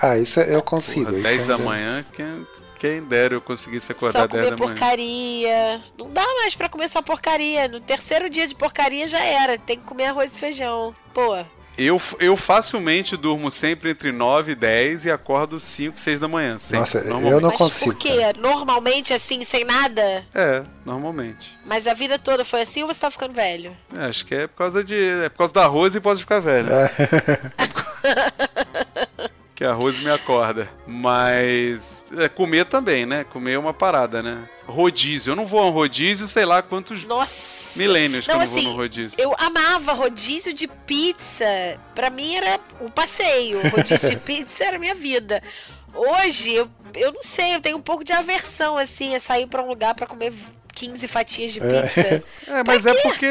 Ah, 0.03 0.17
isso 0.17 0.41
eu 0.41 0.63
consigo. 0.63 1.05
Porra, 1.07 1.19
isso 1.19 1.25
10 1.37 1.47
da 1.47 1.55
ainda- 1.55 1.65
manhã, 1.65 2.05
quem, 2.13 2.47
quem 2.79 3.03
dera 3.05 3.35
eu 3.35 3.41
conseguisse 3.41 3.93
acordar 3.93 4.21
só 4.23 4.27
10 4.27 4.31
comer 4.47 4.57
da 4.57 4.65
manhã. 4.65 4.75
porcaria. 4.79 5.81
Não 5.99 6.11
dá 6.11 6.25
mais 6.27 6.55
pra 6.55 6.69
comer 6.71 6.89
só 6.89 7.03
porcaria. 7.03 7.69
No 7.69 7.81
terceiro 7.81 8.29
dia 8.31 8.47
de 8.47 8.55
porcaria 8.57 9.07
já 9.07 9.23
era. 9.23 9.59
Tem 9.59 9.79
que 9.79 9.85
comer 9.85 10.07
arroz 10.07 10.35
e 10.37 10.41
feijão. 10.41 10.95
Pô, 11.13 11.37
Eu, 11.83 11.99
eu 12.19 12.37
facilmente 12.37 13.17
durmo 13.17 13.51
sempre 13.51 13.93
entre 13.93 14.13
9 14.13 14.53
e 14.53 14.55
10 14.55 15.07
e 15.07 15.11
acordo 15.11 15.59
5, 15.59 15.99
6 15.99 16.21
da 16.21 16.29
manhã. 16.29 16.59
Sempre, 16.59 16.81
Nossa, 16.81 16.99
eu 16.99 17.05
normalmente. 17.09 17.41
não 17.41 17.49
mas 17.49 17.59
consigo, 17.59 17.93
por 17.93 17.99
quê? 17.99 18.19
Normalmente 18.39 19.15
assim, 19.15 19.43
sem 19.45 19.65
nada? 19.65 20.23
É, 20.35 20.63
normalmente. 20.85 21.59
Mas 21.65 21.87
a 21.87 21.95
vida 21.95 22.19
toda 22.19 22.45
foi 22.45 22.61
assim 22.61 22.83
ou 22.83 22.89
você 22.89 23.01
tá 23.01 23.11
ficando 23.11 23.33
velho? 23.33 23.75
É, 23.97 24.05
acho 24.05 24.27
que 24.27 24.35
é 24.35 24.47
por 24.47 24.57
causa 24.57 24.85
de. 24.85 24.95
É 24.95 25.31
por 25.31 25.39
causa 25.39 25.55
do 25.55 25.61
arroz 25.61 25.95
e 25.95 26.01
pode 26.01 26.21
ficar 26.21 26.39
velho. 26.41 26.69
É. 26.71 26.91
que 29.57 29.65
arroz 29.65 29.99
me 30.01 30.11
acorda. 30.11 30.69
Mas. 30.87 32.05
É, 32.19 32.29
comer 32.29 32.67
também, 32.67 33.07
né? 33.07 33.25
Comer 33.25 33.53
é 33.53 33.59
uma 33.59 33.73
parada, 33.73 34.23
né? 34.23 34.37
Rodízio. 34.71 35.33
Eu 35.33 35.37
não 35.37 35.45
vou 35.45 35.61
a 35.61 35.67
um 35.67 35.71
rodízio, 35.71 36.27
sei 36.27 36.45
lá 36.45 36.63
quantos 36.63 37.05
Nossa! 37.05 37.79
milênios 37.79 38.27
que 38.27 38.33
Não, 38.33 38.41
eu 38.41 38.47
não 38.47 38.53
assim, 38.53 38.65
vou 38.65 38.73
no 38.73 38.79
rodízio. 38.79 39.21
Eu 39.21 39.35
amava 39.39 39.93
rodízio 39.93 40.53
de 40.53 40.67
pizza. 40.67 41.45
Pra 41.95 42.11
mim 42.11 42.35
era 42.35 42.59
o 42.81 42.91
passeio. 42.91 43.61
Rodízio 43.69 44.11
de 44.11 44.17
pizza 44.25 44.65
era 44.65 44.77
a 44.77 44.81
minha 44.81 44.95
vida. 44.95 45.43
Hoje, 45.95 46.55
eu, 46.55 46.71
eu 46.95 47.13
não 47.13 47.23
sei, 47.23 47.55
eu 47.55 47.61
tenho 47.61 47.77
um 47.77 47.83
pouco 47.83 48.05
de 48.05 48.13
aversão, 48.13 48.77
assim, 48.77 49.15
a 49.15 49.21
sair 49.21 49.47
pra 49.47 49.63
um 49.63 49.69
lugar 49.69 49.95
pra 49.95 50.07
comer 50.07 50.33
15 50.73 51.09
fatias 51.09 51.53
de 51.53 51.61
pizza. 51.61 52.23
É, 52.47 52.65
mas 52.67 52.85
é 52.85 52.95
porque 52.95 53.27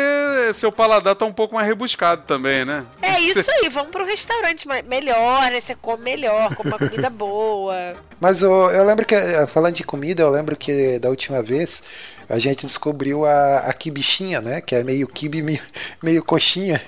seu 0.53 0.71
paladar 0.71 1.13
tá 1.15 1.25
um 1.25 1.33
pouco 1.33 1.55
mais 1.55 1.67
rebuscado 1.67 2.23
também, 2.25 2.63
né? 2.63 2.85
É 3.01 3.19
isso 3.21 3.49
aí, 3.51 3.69
vamos 3.69 3.91
pro 3.91 4.05
restaurante 4.05 4.67
melhor, 4.85 5.51
né? 5.51 5.59
Você 5.59 5.75
come 5.75 6.03
melhor, 6.03 6.55
come 6.55 6.69
uma 6.69 6.77
comida 6.77 7.09
boa. 7.11 7.93
Mas 8.19 8.43
ô, 8.43 8.69
eu 8.71 8.85
lembro 8.85 9.05
que, 9.05 9.15
eh, 9.15 9.45
falando 9.47 9.75
de 9.75 9.83
comida, 9.83 10.23
eu 10.23 10.29
lembro 10.29 10.55
que 10.55 10.99
da 10.99 11.09
última 11.09 11.43
vez 11.43 11.83
a 12.29 12.39
gente 12.39 12.65
descobriu 12.65 13.25
a, 13.25 13.59
a 13.59 13.73
quibichinha, 13.73 14.39
né? 14.39 14.61
Que 14.61 14.75
é 14.75 14.83
meio 14.83 15.07
quibe, 15.07 15.41
meio, 15.41 15.61
meio 16.01 16.23
coxinha. 16.23 16.81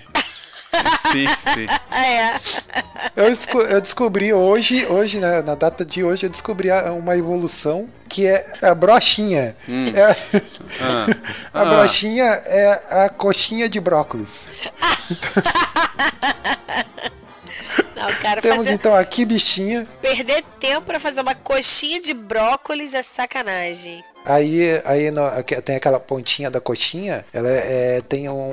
Sim, 1.12 1.26
sim. 1.54 1.68
É. 1.92 2.36
Eu, 3.16 3.28
eu 3.70 3.82
descobri 3.82 4.34
hoje, 4.34 4.86
hoje 4.86 5.20
né, 5.20 5.42
na 5.42 5.56
data 5.56 5.84
de 5.84 6.04
hoje, 6.04 6.26
eu 6.26 6.30
descobri 6.30 6.70
uma 6.72 7.18
evolução 7.18 7.88
que 8.08 8.26
é 8.28 8.54
a 8.62 8.74
brochinha. 8.74 9.56
É- 9.94 10.16
Ah. 10.82 11.06
a 11.54 11.62
Ah. 11.62 11.66
brochinha 11.66 12.24
é 12.46 12.82
a 13.06 13.10
coxinha 13.10 13.68
de 13.68 13.80
brócolis. 13.80 14.50
Não, 17.96 18.14
cara, 18.16 18.42
Temos 18.42 18.58
fazer, 18.66 18.74
então 18.74 18.96
a 18.96 19.04
quibichinha. 19.06 19.88
perder 20.02 20.44
tempo 20.60 20.82
pra 20.88 21.00
fazer 21.00 21.22
uma 21.22 21.36
coxinha 21.36 22.02
de 22.02 22.14
brócolis 22.14 22.94
é 22.94 23.04
sacanagem. 23.04 24.04
Aí, 24.24 24.80
aí 24.86 25.10
no- 25.10 25.30
tem 25.64 25.76
aquela 25.76 26.00
pontinha 26.00 26.50
da 26.52 26.62
coxinha, 26.62 27.26
ela 27.34 27.50
é, 27.50 27.98
é- 27.98 28.02
tem 28.02 28.30
um, 28.30 28.52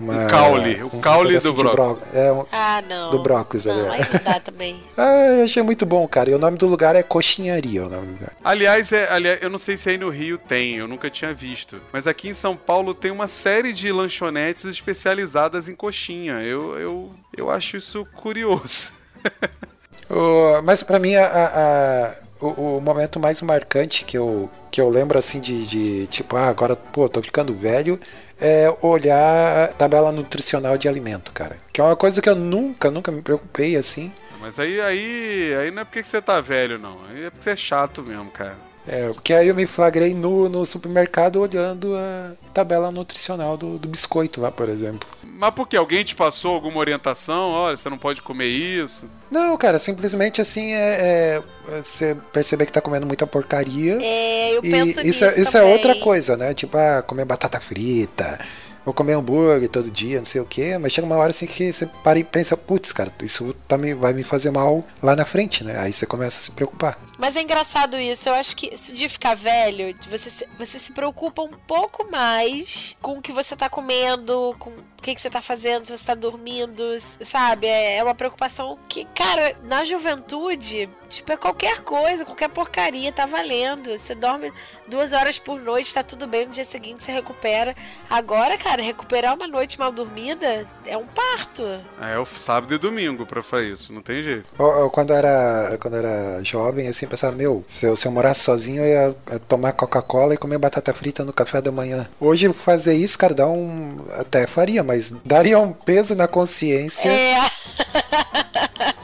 uma, 0.00 0.24
Um 0.24 0.26
caule, 0.28 0.82
o 0.82 0.86
um 0.96 1.00
caule 1.00 1.28
pedacinho 1.28 1.52
do 1.54 1.62
brócolis. 1.62 2.08
bró- 2.12 2.20
É, 2.20 2.32
um- 2.32 2.46
Ah, 2.50 2.82
não. 2.88 3.10
Do 3.10 3.18
brócolis, 3.18 3.64
Não, 3.66 3.74
ali. 3.90 4.02
aí 4.02 4.08
não 4.12 4.32
dá 4.32 4.40
também. 4.40 4.82
Ah, 4.96 5.26
eu 5.38 5.44
achei 5.44 5.62
muito 5.62 5.84
bom, 5.84 6.08
cara. 6.08 6.30
E 6.30 6.34
o 6.34 6.38
nome 6.38 6.56
do 6.56 6.66
lugar 6.66 6.96
é 6.96 7.02
Coxinharia, 7.02 7.84
o 7.84 7.88
nome 7.90 8.06
do 8.06 8.12
lugar. 8.14 8.32
Aliás, 8.42 8.92
é, 8.92 9.12
aliás, 9.12 9.42
eu 9.42 9.50
não 9.50 9.58
sei 9.58 9.76
se 9.76 9.90
aí 9.90 9.98
no 9.98 10.08
Rio 10.08 10.38
tem, 10.38 10.76
eu 10.76 10.88
nunca 10.88 11.10
tinha 11.10 11.34
visto. 11.34 11.76
Mas 11.92 12.06
aqui 12.06 12.28
em 12.30 12.34
São 12.34 12.56
Paulo 12.56 12.94
tem 12.94 13.10
uma 13.10 13.28
série 13.28 13.72
de 13.74 13.92
lanchonetes 13.92 14.64
especializadas 14.64 15.68
em 15.68 15.74
coxinha. 15.74 16.40
Eu, 16.42 16.78
eu, 16.78 17.10
eu 17.36 17.50
acho 17.50 17.76
isso 17.76 18.04
curioso. 18.16 18.90
O- 20.08 20.60
mas 20.64 20.82
pra 20.82 20.98
mim, 20.98 21.14
a- 21.14 21.24
a- 21.26 21.46
a- 21.46 22.14
o, 22.40 22.76
o 22.76 22.80
momento 22.80 23.20
mais 23.20 23.40
marcante 23.42 24.04
que 24.04 24.16
eu, 24.16 24.50
que 24.70 24.80
eu 24.80 24.88
lembro, 24.88 25.18
assim, 25.18 25.40
de, 25.40 25.66
de 25.66 26.06
tipo, 26.06 26.36
ah, 26.36 26.48
agora, 26.48 26.74
pô, 26.74 27.08
tô 27.08 27.22
ficando 27.22 27.54
velho, 27.54 27.98
é 28.40 28.74
olhar 28.80 29.64
a 29.64 29.68
tabela 29.68 30.10
nutricional 30.10 30.78
de 30.78 30.88
alimento, 30.88 31.32
cara. 31.32 31.56
Que 31.72 31.80
é 31.80 31.84
uma 31.84 31.96
coisa 31.96 32.22
que 32.22 32.28
eu 32.28 32.34
nunca, 32.34 32.90
nunca 32.90 33.12
me 33.12 33.22
preocupei, 33.22 33.76
assim. 33.76 34.10
Mas 34.40 34.58
aí, 34.58 34.80
aí, 34.80 35.54
aí 35.60 35.70
não 35.70 35.82
é 35.82 35.84
porque 35.84 36.02
que 36.02 36.08
você 36.08 36.22
tá 36.22 36.40
velho, 36.40 36.78
não. 36.78 36.98
Aí 37.10 37.24
é 37.24 37.30
porque 37.30 37.44
você 37.44 37.50
é 37.50 37.56
chato 37.56 38.02
mesmo, 38.02 38.30
cara. 38.30 38.56
É, 38.88 39.08
porque 39.12 39.32
aí 39.34 39.48
eu 39.48 39.54
me 39.54 39.66
flagrei 39.66 40.14
no, 40.14 40.48
no 40.48 40.64
supermercado 40.64 41.40
olhando 41.40 41.94
a 41.96 42.32
tabela 42.52 42.90
nutricional 42.90 43.56
do, 43.56 43.78
do 43.78 43.86
biscoito 43.88 44.40
lá, 44.40 44.50
por 44.50 44.68
exemplo. 44.68 45.08
Mas 45.22 45.50
por 45.54 45.68
que? 45.68 45.76
Alguém 45.76 46.02
te 46.02 46.14
passou 46.14 46.54
alguma 46.54 46.78
orientação? 46.78 47.50
Olha, 47.50 47.76
você 47.76 47.88
não 47.88 47.98
pode 47.98 48.20
comer 48.20 48.46
isso. 48.48 49.08
Não, 49.30 49.56
cara, 49.56 49.78
simplesmente 49.78 50.40
assim 50.40 50.72
é, 50.72 51.40
é 51.68 51.82
você 51.82 52.16
perceber 52.32 52.66
que 52.66 52.72
tá 52.72 52.80
comendo 52.80 53.06
muita 53.06 53.26
porcaria. 53.26 53.98
É, 54.02 54.56
eu 54.56 54.64
e 54.64 54.70
penso 54.70 54.90
isso, 54.90 55.02
nisso 55.04 55.24
é- 55.24 55.40
isso 55.40 55.56
é 55.58 55.62
outra 55.62 55.94
coisa, 55.96 56.36
né? 56.36 56.52
Tipo, 56.52 56.76
ah, 56.76 57.02
comer 57.06 57.24
batata 57.24 57.60
frita, 57.60 58.40
ou 58.84 58.92
comer 58.92 59.14
hambúrguer 59.14 59.68
todo 59.68 59.90
dia, 59.90 60.18
não 60.18 60.26
sei 60.26 60.40
o 60.40 60.46
quê. 60.46 60.78
Mas 60.78 60.92
chega 60.92 61.06
uma 61.06 61.16
hora 61.16 61.30
assim 61.30 61.46
que 61.46 61.72
você 61.72 61.86
para 61.86 62.18
e 62.18 62.24
pensa, 62.24 62.56
putz, 62.56 62.92
cara, 62.92 63.12
isso 63.22 63.54
tá 63.66 63.76
me, 63.76 63.94
vai 63.94 64.12
me 64.12 64.24
fazer 64.24 64.50
mal 64.50 64.84
lá 65.02 65.14
na 65.14 65.24
frente, 65.24 65.64
né? 65.64 65.78
Aí 65.78 65.92
você 65.92 66.06
começa 66.06 66.38
a 66.38 66.42
se 66.42 66.52
preocupar. 66.52 66.98
Mas 67.18 67.36
é 67.36 67.42
engraçado 67.42 67.98
isso. 67.98 68.28
Eu 68.28 68.34
acho 68.34 68.56
que 68.56 68.74
isso 68.74 68.94
de 68.94 69.08
ficar 69.08 69.34
velho, 69.34 69.94
você 70.10 70.30
se, 70.30 70.48
você 70.58 70.78
se 70.78 70.92
preocupa 70.92 71.42
um 71.42 71.52
pouco 71.66 72.10
mais 72.10 72.96
com 73.02 73.18
o 73.18 73.22
que 73.22 73.32
você 73.32 73.54
tá 73.54 73.68
comendo, 73.68 74.56
com 74.58 74.70
o 74.70 75.02
que, 75.02 75.14
que 75.14 75.20
você 75.20 75.30
tá 75.30 75.40
fazendo, 75.40 75.86
se 75.86 75.96
você 75.96 76.04
tá 76.04 76.14
dormindo, 76.14 76.82
sabe? 77.20 77.66
É, 77.66 77.96
é 77.96 78.02
uma 78.02 78.14
preocupação 78.14 78.78
que, 78.88 79.06
cara, 79.14 79.54
na 79.64 79.82
juventude, 79.84 80.88
tipo, 81.08 81.32
é 81.32 81.36
qualquer 81.36 81.80
coisa, 81.82 82.24
qualquer 82.24 82.48
porcaria 82.48 83.12
tá 83.12 83.26
valendo. 83.26 83.90
Você 83.90 84.14
dorme 84.14 84.52
duas 84.86 85.12
horas 85.12 85.38
por 85.38 85.60
noite, 85.60 85.94
tá 85.94 86.02
tudo 86.02 86.26
bem, 86.26 86.46
no 86.46 86.52
dia 86.52 86.64
seguinte 86.64 87.02
você 87.02 87.12
recupera. 87.12 87.74
Agora, 88.08 88.58
cara, 88.58 88.69
recuperar 88.78 89.34
uma 89.34 89.46
noite 89.48 89.78
mal 89.78 89.90
dormida 89.92 90.66
é 90.86 90.96
um 90.96 91.04
parto. 91.06 91.62
É 92.00 92.18
o 92.18 92.26
sábado 92.26 92.74
e 92.74 92.78
domingo 92.78 93.26
pra 93.26 93.42
fazer 93.42 93.72
isso, 93.72 93.92
não 93.92 94.02
tem 94.02 94.22
jeito. 94.22 94.46
Eu- 94.58 94.66
eu, 94.80 94.90
quando, 94.90 95.10
eu 95.10 95.16
era, 95.16 95.78
quando 95.80 95.96
era 95.96 96.42
jovem, 96.42 96.88
assim, 96.88 97.06
eu 97.06 97.10
pensava, 97.10 97.34
meu, 97.34 97.64
se 97.68 97.84
eu, 97.86 97.96
se 97.96 98.06
eu 98.06 98.12
morasse 98.12 98.40
sozinho, 98.40 98.82
eu 98.84 98.88
ia 98.88 99.40
tomar 99.48 99.72
Coca-Cola 99.72 100.34
e 100.34 100.38
comer 100.38 100.58
batata 100.58 100.92
frita 100.92 101.24
no 101.24 101.32
café 101.32 101.60
da 101.60 101.72
manhã. 101.72 102.08
Hoje, 102.20 102.52
fazer 102.52 102.94
isso, 102.94 103.18
cara, 103.18 103.34
dá 103.34 103.46
um. 103.46 104.04
Até 104.18 104.46
faria, 104.46 104.82
mas 104.84 105.10
daria 105.24 105.58
um 105.58 105.72
peso 105.72 106.14
na 106.14 106.26
consciência. 106.28 107.08
É. 107.10 107.36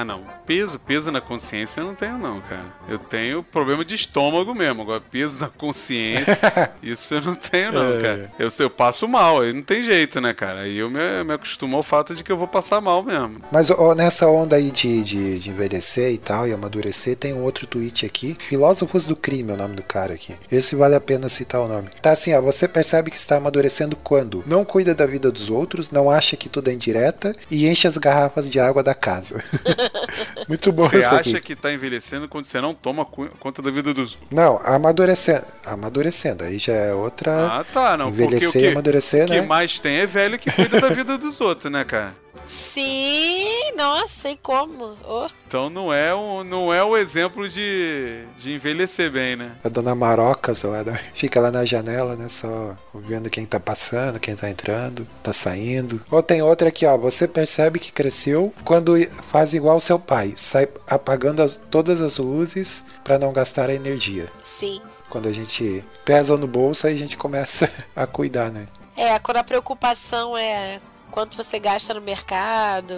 Ah, 0.00 0.04
não. 0.04 0.22
Peso, 0.46 0.78
peso 0.78 1.12
na 1.12 1.20
consciência 1.20 1.80
eu 1.80 1.84
não 1.86 1.94
tenho, 1.94 2.16
não, 2.16 2.40
cara. 2.40 2.64
Eu 2.88 2.98
tenho 2.98 3.42
problema 3.42 3.84
de 3.84 3.94
estômago 3.94 4.54
mesmo. 4.54 4.80
Agora, 4.80 5.00
peso 5.00 5.40
na 5.40 5.48
consciência, 5.48 6.38
isso 6.82 7.14
eu 7.14 7.20
não 7.20 7.34
tenho, 7.34 7.72
não, 7.72 7.98
É. 7.98 8.00
cara. 8.00 8.30
Eu, 8.38 8.48
eu 8.60 8.70
passo 8.70 9.06
mal, 9.06 9.42
aí 9.42 9.52
não 9.52 9.62
tem 9.62 9.82
jeito, 9.82 10.18
né, 10.20 10.32
cara? 10.32 10.60
Aí 10.60 10.78
eu 10.78 10.88
me, 10.88 11.22
me 11.24 11.34
acostumo 11.34 11.76
ao 11.76 11.82
fato 11.82 12.14
de 12.14 12.24
que 12.24 12.32
eu 12.32 12.36
vou 12.38 12.48
passar 12.48 12.80
mal 12.80 13.02
mesmo. 13.02 13.42
Mas 13.52 13.70
ó, 13.70 13.94
nessa 13.94 14.26
onda 14.26 14.56
aí 14.56 14.70
de, 14.70 15.02
de, 15.02 15.38
de 15.38 15.50
envelhecer 15.50 16.10
e 16.12 16.18
tal, 16.18 16.48
e 16.48 16.52
amadurecer, 16.54 17.14
tem 17.16 17.34
um 17.34 17.42
outro 17.42 17.66
tweet 17.66 18.06
aqui. 18.06 18.34
Filósofos 18.48 19.04
do 19.04 19.14
crime 19.14 19.50
é 19.50 19.54
o 19.54 19.58
nome 19.58 19.76
do 19.76 19.82
cara 19.82 20.14
aqui. 20.14 20.34
Esse 20.50 20.74
vale 20.76 20.94
a 20.94 21.00
pena 21.00 21.28
citar 21.28 21.60
o 21.60 21.68
nome. 21.68 21.88
Tá 22.00 22.12
assim, 22.12 22.32
ó, 22.34 22.40
você 22.40 22.66
percebe 22.66 23.10
que 23.10 23.18
está 23.18 23.36
amadurecendo 23.36 23.96
quando 23.96 24.42
não 24.46 24.64
cuida 24.64 24.94
da 24.94 25.04
vida 25.04 25.30
dos 25.30 25.50
outros, 25.50 25.90
não 25.90 26.10
acha 26.10 26.36
que 26.38 26.48
tudo 26.48 26.70
é 26.70 26.72
indireta 26.72 27.34
e 27.50 27.68
enche 27.68 27.86
as 27.86 27.98
garrafas 27.98 28.48
de 28.48 28.58
água 28.58 28.82
da 28.82 28.94
casa. 28.94 29.44
Muito 30.48 30.72
bom 30.72 30.88
Você 30.88 30.98
acha 30.98 31.36
aqui. 31.36 31.40
que 31.40 31.56
tá 31.56 31.72
envelhecendo 31.72 32.28
quando 32.28 32.44
você 32.44 32.60
não 32.60 32.74
toma 32.74 33.04
conta 33.04 33.62
da 33.62 33.70
vida 33.70 33.92
dos. 33.94 34.16
Não, 34.30 34.60
amadurecendo. 34.64 35.44
Amadurecendo, 35.64 36.44
aí 36.44 36.58
já 36.58 36.72
é 36.72 36.94
outra. 36.94 37.58
Ah, 37.58 37.64
tá, 37.64 37.96
não. 37.96 38.08
Envelhecer 38.08 38.64
e 38.64 38.68
amadurecer, 38.68 39.24
o 39.24 39.28
que 39.28 39.40
né? 39.40 39.46
mais 39.46 39.78
tem 39.78 39.96
é 39.96 40.06
velho 40.06 40.38
que 40.38 40.50
cuida 40.50 40.80
da 40.80 40.88
vida 40.88 41.16
dos 41.18 41.40
outros, 41.40 41.70
né, 41.70 41.84
cara? 41.84 42.14
Sim, 42.50 43.72
Nossa, 43.76 44.30
e 44.30 44.36
como? 44.36 44.96
Oh. 45.08 45.28
Então 45.46 45.68
não 45.70 45.92
é 45.92 46.14
um, 46.14 46.44
não 46.44 46.72
é 46.72 46.82
o 46.84 46.96
exemplo 46.96 47.48
de, 47.48 48.22
de 48.38 48.52
envelhecer 48.54 49.10
bem, 49.10 49.36
né? 49.36 49.52
A 49.64 49.68
dona 49.68 49.94
Marocas 49.94 50.62
lá, 50.62 50.82
né? 50.84 51.00
fica 51.14 51.40
lá 51.40 51.50
na 51.50 51.64
janela, 51.64 52.14
né? 52.16 52.28
Só 52.28 52.76
vendo 52.94 53.28
quem 53.30 53.44
tá 53.46 53.58
passando, 53.58 54.20
quem 54.20 54.36
tá 54.36 54.48
entrando, 54.48 55.06
tá 55.22 55.32
saindo. 55.32 56.00
Ou 56.10 56.22
tem 56.22 56.42
outra 56.42 56.68
aqui, 56.68 56.86
ó. 56.86 56.96
Você 56.96 57.26
percebe 57.26 57.78
que 57.78 57.90
cresceu 57.92 58.52
quando 58.64 58.94
faz 59.32 59.54
igual 59.54 59.76
o 59.76 59.80
seu 59.80 59.98
pai. 59.98 60.34
Sai 60.36 60.68
apagando 60.86 61.42
as- 61.42 61.56
todas 61.70 62.00
as 62.00 62.18
luzes 62.18 62.84
para 63.02 63.18
não 63.18 63.32
gastar 63.32 63.68
a 63.70 63.74
energia. 63.74 64.28
Sim. 64.44 64.80
Quando 65.08 65.28
a 65.28 65.32
gente 65.32 65.84
pesa 66.04 66.36
no 66.36 66.46
bolso, 66.46 66.86
aí 66.86 66.94
a 66.94 66.98
gente 66.98 67.16
começa 67.16 67.68
a 67.96 68.06
cuidar, 68.06 68.50
né? 68.52 68.68
É, 68.96 69.18
quando 69.18 69.38
a 69.38 69.44
preocupação 69.44 70.36
é 70.36 70.80
quanto 71.10 71.36
você 71.36 71.58
gasta 71.58 71.92
no 71.94 72.00
mercado. 72.00 72.94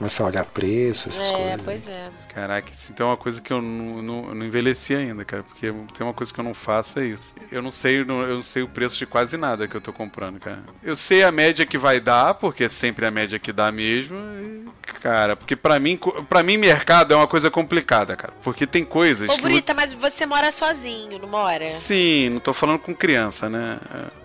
Começa 0.00 0.22
a 0.22 0.26
olhar 0.26 0.46
preço, 0.46 1.10
essas 1.10 1.30
é, 1.30 1.34
coisas. 1.34 1.62
pois 1.62 1.88
é. 1.88 2.08
Caraca, 2.34 2.72
isso 2.72 2.90
então 2.90 3.08
é 3.08 3.10
uma 3.10 3.18
coisa 3.18 3.38
que 3.38 3.52
eu 3.52 3.60
não, 3.60 4.00
não, 4.00 4.34
não 4.34 4.46
envelheci 4.46 4.94
ainda, 4.94 5.26
cara. 5.26 5.42
Porque 5.42 5.70
tem 5.92 6.06
uma 6.06 6.14
coisa 6.14 6.32
que 6.32 6.40
eu 6.40 6.44
não 6.44 6.54
faço 6.54 7.00
é 7.00 7.04
isso. 7.04 7.34
Eu 7.52 7.60
não 7.60 7.70
sei, 7.70 8.00
eu 8.00 8.06
não 8.06 8.42
sei 8.42 8.62
o 8.62 8.68
preço 8.68 8.96
de 8.96 9.04
quase 9.04 9.36
nada 9.36 9.68
que 9.68 9.76
eu 9.76 9.80
tô 9.80 9.92
comprando, 9.92 10.40
cara. 10.40 10.62
Eu 10.82 10.96
sei 10.96 11.22
a 11.22 11.30
média 11.30 11.66
que 11.66 11.76
vai 11.76 12.00
dar, 12.00 12.32
porque 12.32 12.64
é 12.64 12.68
sempre 12.68 13.04
a 13.04 13.10
média 13.10 13.38
que 13.38 13.52
dá 13.52 13.70
mesmo. 13.70 14.16
e, 14.16 14.64
cara, 15.02 15.36
porque 15.36 15.54
pra 15.54 15.78
mim, 15.78 16.00
para 16.30 16.42
mim 16.42 16.56
mercado 16.56 17.12
é 17.12 17.16
uma 17.16 17.28
coisa 17.28 17.50
complicada, 17.50 18.16
cara. 18.16 18.32
Porque 18.42 18.66
tem 18.66 18.86
coisas 18.86 19.28
Ô, 19.28 19.34
que 19.34 19.42
Bonita, 19.42 19.74
mas 19.74 19.92
você 19.92 20.24
mora 20.24 20.50
sozinho, 20.50 21.18
não 21.18 21.28
mora? 21.28 21.64
Sim, 21.64 22.30
não 22.30 22.40
tô 22.40 22.54
falando 22.54 22.78
com 22.78 22.94
criança, 22.94 23.50
né? 23.50 23.78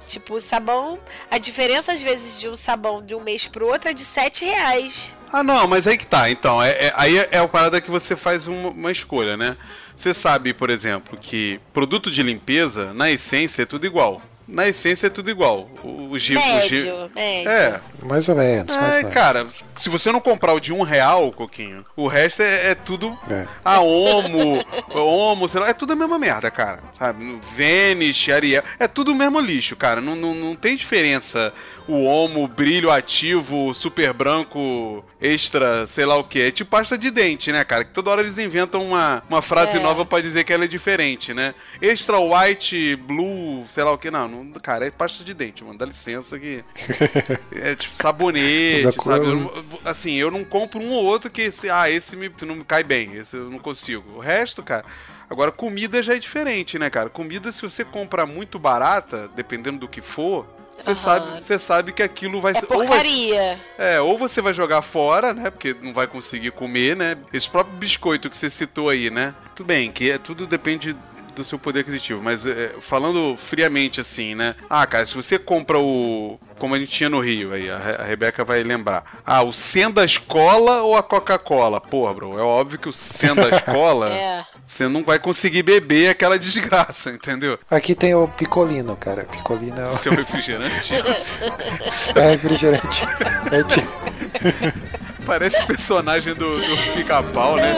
Tipo, 0.08 0.36
o 0.36 0.40
sabão. 0.40 1.00
A 1.30 1.38
diferença, 1.38 1.92
às 1.92 2.02
vezes, 2.02 2.40
de 2.40 2.48
um 2.48 2.56
sabão 2.56 3.04
de 3.04 3.16
um 3.16 3.22
mês 3.22 3.48
pro 3.48 3.68
outro 3.68 3.90
é 3.90 3.94
de 3.94 4.04
7 4.04 4.46
reais. 4.46 5.16
Ah, 5.32 5.44
não, 5.44 5.68
mas 5.68 5.88
aí 5.88 5.98
que 5.98 6.06
tá. 6.06 6.30
Então, 6.30 6.62
é, 6.62 6.72
é- 6.88 6.94
aí 6.96 7.18
é, 7.18 7.38
a 7.40 7.48
parada 7.48 7.82
que 7.82 7.90
você 7.92 8.16
faz 8.16 8.48
uma, 8.48 8.70
uma 8.70 8.92
escolha, 8.92 9.36
né? 9.36 9.58
Você 9.96 10.14
sabe, 10.14 10.54
por 10.54 10.70
exemplo, 10.70 11.18
que 11.20 11.60
produto 11.74 12.12
de 12.12 12.22
limpeza, 12.22 12.94
na 12.94 13.10
essência, 13.12 13.64
é 13.64 13.66
tudo 13.66 13.86
igual. 13.86 14.22
Na 14.48 14.68
essência 14.68 15.08
é 15.08 15.10
tudo 15.10 15.30
igual. 15.32 15.68
O, 15.84 16.10
o 16.12 16.20
gi- 16.20 16.38
o 16.38 16.40
gi- 16.40 16.46
Médio, 16.86 17.12
médio. 17.16 17.50
É, 17.52 17.80
Mais 18.04 18.30
ou 18.30 18.36
menos, 18.36 18.76
mais 18.76 18.88
ou 18.88 18.94
é, 18.94 18.98
menos. 18.98 19.14
cara, 19.14 19.48
se 19.76 19.90
você 19.90 20.12
não 20.12 20.22
comprar 20.22 20.54
o 20.54 20.60
de 20.60 20.72
um 20.72 20.84
real, 20.84 21.32
Coquinho, 21.32 21.84
o 21.96 22.08
resto 22.08 22.42
é, 22.44 22.72
é 22.72 22.76
tudo. 22.76 23.18
É. 23.30 23.46
A 23.64 23.80
Omo, 23.82 24.60
Omo, 24.94 25.48
sei 25.50 25.62
lá, 25.62 25.70
é 25.70 25.74
tudo 25.74 25.94
a 25.94 25.96
mesma 25.96 26.20
merda, 26.20 26.52
cara. 26.52 26.80
Sabe? 27.00 27.40
Vênus, 27.56 28.28
Ariel, 28.30 28.64
é 28.80 28.88
tudo 28.88 29.12
o 29.12 29.16
mesmo 29.16 29.40
lixo, 29.40 29.76
cara. 29.76 30.00
Não, 30.00 30.16
não, 30.16 30.36
não 30.36 30.56
tem 30.56 30.76
diferença 30.76 31.52
o 31.88 32.04
Omo, 32.06 32.48
brilho 32.48 32.90
ativo, 32.92 33.72
super 33.74 34.12
branco, 34.12 35.04
extra, 35.22 35.86
sei 35.86 36.06
lá 36.06 36.16
o 36.18 36.24
que. 36.24 36.42
É 36.42 36.52
tipo 36.52 36.70
pasta 36.72 36.98
de 36.98 37.12
dente, 37.12 37.52
né, 37.52 37.64
cara? 37.64 37.84
Que 37.84 37.92
toda 37.94 38.10
hora 38.10 38.22
eles 38.22 38.38
inventam 38.40 38.84
uma, 38.84 39.24
uma 39.30 39.42
frase 39.42 39.78
É. 39.78 39.80
nova 39.80 40.04
pra 40.06 40.20
dizer 40.22 40.44
que 40.44 40.52
ela 40.54 40.66
é 40.66 40.68
diferente, 40.68 41.34
né? 41.34 41.54
Extra 41.82 42.18
white, 42.20 42.96
blue, 42.96 43.66
sei 43.70 43.84
lá 43.84 43.92
o 43.92 43.98
que. 43.98 44.10
Não, 44.10 44.28
não, 44.44 44.52
cara, 44.60 44.86
é 44.88 44.92
pasta 44.92 45.24
de 45.24 45.34
dente, 45.34 45.64
mano. 45.64 45.78
Dá 45.78 45.86
licença 45.86 46.38
que. 46.40 46.64
É 47.52 47.76
tipo 47.76 47.96
sabonete, 47.98 48.92
sabe? 48.92 49.26
Eu 49.26 49.36
não- 49.36 49.52
assim, 49.84 50.14
eu 50.16 50.30
não 50.32 50.44
compro 50.44 50.80
um 50.80 50.92
ou 50.92 51.04
outro 51.06 51.30
que 51.30 51.44
esse, 51.44 51.70
ah, 51.70 51.90
esse 51.90 52.16
me, 52.16 52.32
não 52.46 52.56
me 52.56 52.64
cai 52.64 52.84
bem, 52.84 53.16
esse 53.16 53.36
eu 53.36 53.50
não 53.50 53.58
consigo. 53.60 54.18
O 54.18 54.20
resto, 54.20 54.62
cara. 54.62 54.86
Agora, 55.30 55.52
comida 55.52 56.04
já 56.04 56.16
é 56.16 56.20
diferente, 56.20 56.78
né, 56.78 56.90
cara? 56.90 57.10
Comida, 57.10 57.52
se 57.52 57.62
você 57.62 57.84
comprar 57.84 58.26
muito 58.28 58.60
barata, 58.60 59.28
dependendo 59.36 59.80
do 59.80 59.88
que 59.88 60.00
for, 60.02 60.48
você 60.78 60.90
Aham. 60.92 60.96
sabe, 60.96 61.42
você 61.42 61.58
sabe 61.58 61.92
que 61.94 62.04
aquilo 62.04 62.40
vai 62.40 62.52
É 62.52 62.60
ser. 62.60 62.68
ou 62.70 62.78
vai- 62.80 62.88
porcaria. 62.88 63.60
é, 63.78 64.00
ou 64.00 64.18
você 64.20 64.40
vai 64.42 64.54
jogar 64.54 64.82
fora, 64.84 65.34
né? 65.34 65.50
Porque 65.50 65.76
não 65.82 65.94
vai 65.94 66.06
conseguir 66.06 66.52
comer, 66.52 66.96
né? 66.96 67.18
Esse 67.34 67.50
próprio 67.50 67.76
biscoito 67.78 68.30
que 68.30 68.38
você 68.38 68.50
citou 68.52 68.88
aí, 68.90 69.10
né? 69.10 69.34
Tudo 69.56 69.66
bem, 69.66 69.92
que 69.92 70.12
é, 70.12 70.18
tudo 70.20 70.46
depende 70.46 70.96
do 71.36 71.46
seu 71.46 71.60
poder 71.60 71.82
aquisitivo, 71.82 72.22
mas 72.22 72.46
é, 72.46 72.72
falando 72.82 73.36
friamente 73.38 74.00
assim, 74.02 74.34
né? 74.36 74.56
Ah, 74.70 74.86
cara, 74.88 75.06
se 75.06 75.16
você 75.16 75.38
compra 75.38 75.78
o. 75.80 76.40
Como 76.58 76.74
a 76.74 76.80
gente 76.80 76.90
tinha 76.92 77.10
no 77.10 77.20
Rio, 77.20 77.52
aí 77.54 77.70
a, 77.70 77.78
Re- 77.78 77.96
a 78.00 78.04
Rebeca 78.06 78.46
vai 78.46 78.64
lembrar. 78.64 79.20
Ah, 79.26 79.44
o 79.44 79.52
Sendas 79.52 80.12
Escola 80.12 80.82
ou 80.84 80.96
a 80.96 81.04
Coca-Cola? 81.04 81.82
Porra, 81.82 82.14
bro, 82.14 82.40
é 82.40 82.42
óbvio 82.42 82.80
que 82.80 82.88
o 82.88 82.94
Sendas 82.94 83.50
Escola 83.58 84.10
É. 84.16 84.46
você 84.66 84.88
não 84.88 85.04
vai 85.04 85.20
conseguir 85.20 85.64
beber 85.64 86.10
aquela 86.10 86.40
desgraça, 86.40 87.10
entendeu? 87.12 87.60
Aqui 87.70 87.94
tem 87.94 88.16
o 88.16 88.26
Picolino, 88.28 88.96
cara. 88.96 89.26
Picolino 89.26 89.82
é 89.82 89.84
o 89.84 89.88
Seu 89.90 90.14
refrigerante. 90.14 90.94
é 92.16 92.32
refrigerante. 92.32 93.04
É 93.52 93.64
tipo- 93.64 95.26
Parece 95.26 95.66
personagem 95.66 96.34
do, 96.36 96.58
do 96.58 96.94
pica-pau, 96.94 97.58
né? 97.58 97.74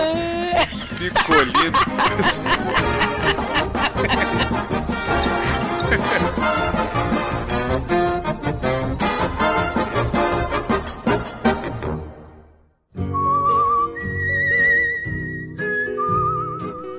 Picolino. 1.00 1.78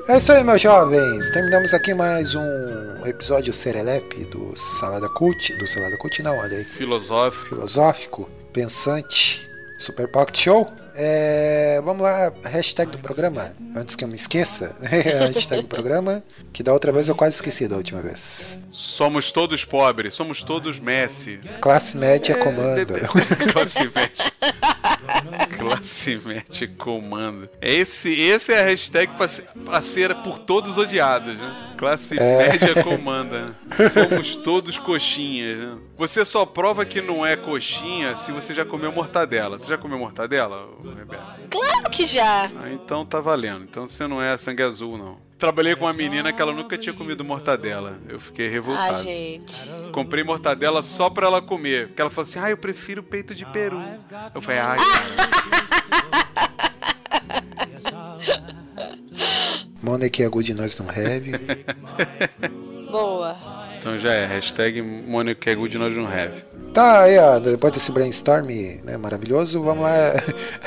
É 0.09 0.16
isso 0.16 0.32
aí, 0.32 0.42
meus 0.42 0.61
jovens. 0.61 1.30
Terminamos 1.30 1.74
aqui 1.74 1.92
mais 1.92 2.34
um 2.34 3.07
episódio 3.07 3.53
serelepe 3.53 4.24
do 4.24 4.57
Salada 4.57 5.09
Cult. 5.11 5.55
Do 5.59 5.66
Salada 5.66 5.99
Cult, 5.99 6.22
não, 6.22 6.36
olha 6.38 6.57
aí. 6.57 6.64
Filosófico. 6.64 7.55
Filosófico, 7.55 8.30
pensante, 8.53 9.46
Super 9.78 10.09
Pocket 10.09 10.44
Show. 10.44 10.66
É, 11.01 11.80
vamos 11.84 12.03
lá, 12.03 12.32
hashtag 12.42 12.90
do 12.90 12.99
programa. 12.99 13.53
Antes 13.76 13.94
que 13.94 14.03
eu 14.03 14.09
me 14.09 14.16
esqueça, 14.16 14.74
hashtag 14.82 15.62
do 15.62 15.68
programa. 15.68 16.24
Que 16.53 16.61
da 16.61 16.72
outra 16.72 16.90
vez 16.90 17.09
eu 17.09 17.14
quase 17.14 17.36
esqueci 17.36 17.68
da 17.68 17.76
última 17.76 18.03
vez. 18.03 18.59
Somos 18.72 19.30
todos 19.30 19.64
pobres, 19.64 20.14
somos 20.14 20.42
todos 20.42 20.80
Messi. 20.80 21.38
Classe 21.61 21.96
média 21.96 22.36
comanda. 22.38 22.84
Classe 23.53 23.84
média. 23.94 24.32
Classe 25.57 26.16
média 26.16 26.68
comanda. 26.76 27.49
Esse, 27.62 28.12
esse 28.20 28.53
é 28.53 28.61
a 28.61 28.64
hashtag 28.64 29.14
pra 29.16 29.28
ser, 29.28 29.44
ser 29.82 30.14
por 30.16 30.40
todos 30.40 30.78
odiados, 30.78 31.38
né? 31.38 31.67
Classe 31.79 32.18
É. 32.18 32.49
média 32.49 32.83
comanda. 32.83 33.55
Somos 33.93 34.35
todos 34.37 34.79
coxinhas, 34.79 35.59
né? 35.61 35.79
Você 35.97 36.24
só 36.24 36.45
prova 36.45 36.85
que 36.85 37.01
não 37.01 37.24
é 37.24 37.37
coxinha 37.37 38.16
se 38.16 38.33
você 38.33 38.53
já 38.53 38.64
comeu 38.64 38.91
mortadela. 38.93 39.59
Você 39.59 39.68
já 39.68 39.79
comeu 39.79 39.99
mortadela, 39.99 40.68
Rebeca? 40.97 41.37
Claro 41.51 41.91
que 41.91 42.05
já. 42.05 42.47
Ah, 42.47 42.70
então 42.72 43.07
tá 43.07 43.20
valendo. 43.20 43.64
Então 43.64 43.87
você 43.87 44.07
não 44.07 44.20
é 44.20 44.37
sangue 44.37 44.62
azul, 44.62 44.99
não. 44.99 45.18
Trabalhei 45.39 45.76
com 45.76 45.85
uma 45.85 45.93
menina 45.93 46.33
que 46.33 46.43
ela 46.43 46.53
nunca 46.53 46.76
tinha 46.76 46.93
comido 46.93 47.24
mortadela. 47.24 47.99
Eu 48.09 48.18
fiquei 48.18 48.49
Ah, 48.49 48.51
revoltado. 48.51 49.03
gente. 49.03 49.70
Comprei 49.93 50.24
mortadela 50.24 50.83
só 50.83 51.09
pra 51.09 51.26
ela 51.29 51.41
comer. 51.41 51.89
Porque 51.89 52.03
ela 52.03 52.11
falou 52.11 52.24
assim: 52.29 52.41
ah, 52.41 52.51
eu 52.51 52.57
prefiro 52.57 53.05
peito 53.05 53.37
de 53.37 53.47
peru. 53.47 53.81
Eu 54.35 54.43
falei: 54.43 54.59
ai, 54.59 54.79
Money 59.83 60.11
é 60.18 60.29
good 60.29 60.55
nós 60.55 60.76
não 60.79 60.89
have. 60.89 61.33
Boa. 62.91 63.37
então 63.79 63.97
já 63.99 64.12
é. 64.12 64.26
Hashtag 64.26 64.83
Monica 64.83 65.51
é 65.51 65.55
good 65.55 65.79
nós 65.79 65.95
não 65.95 66.07
have. 66.07 66.45
Tá, 66.72 67.02
aí, 67.02 67.18
ó, 67.18 67.38
depois 67.38 67.72
desse 67.72 67.90
brainstorm 67.90 68.46
né, 68.84 68.96
maravilhoso, 68.96 69.62
vamos 69.62 69.84
lá. 69.84 70.14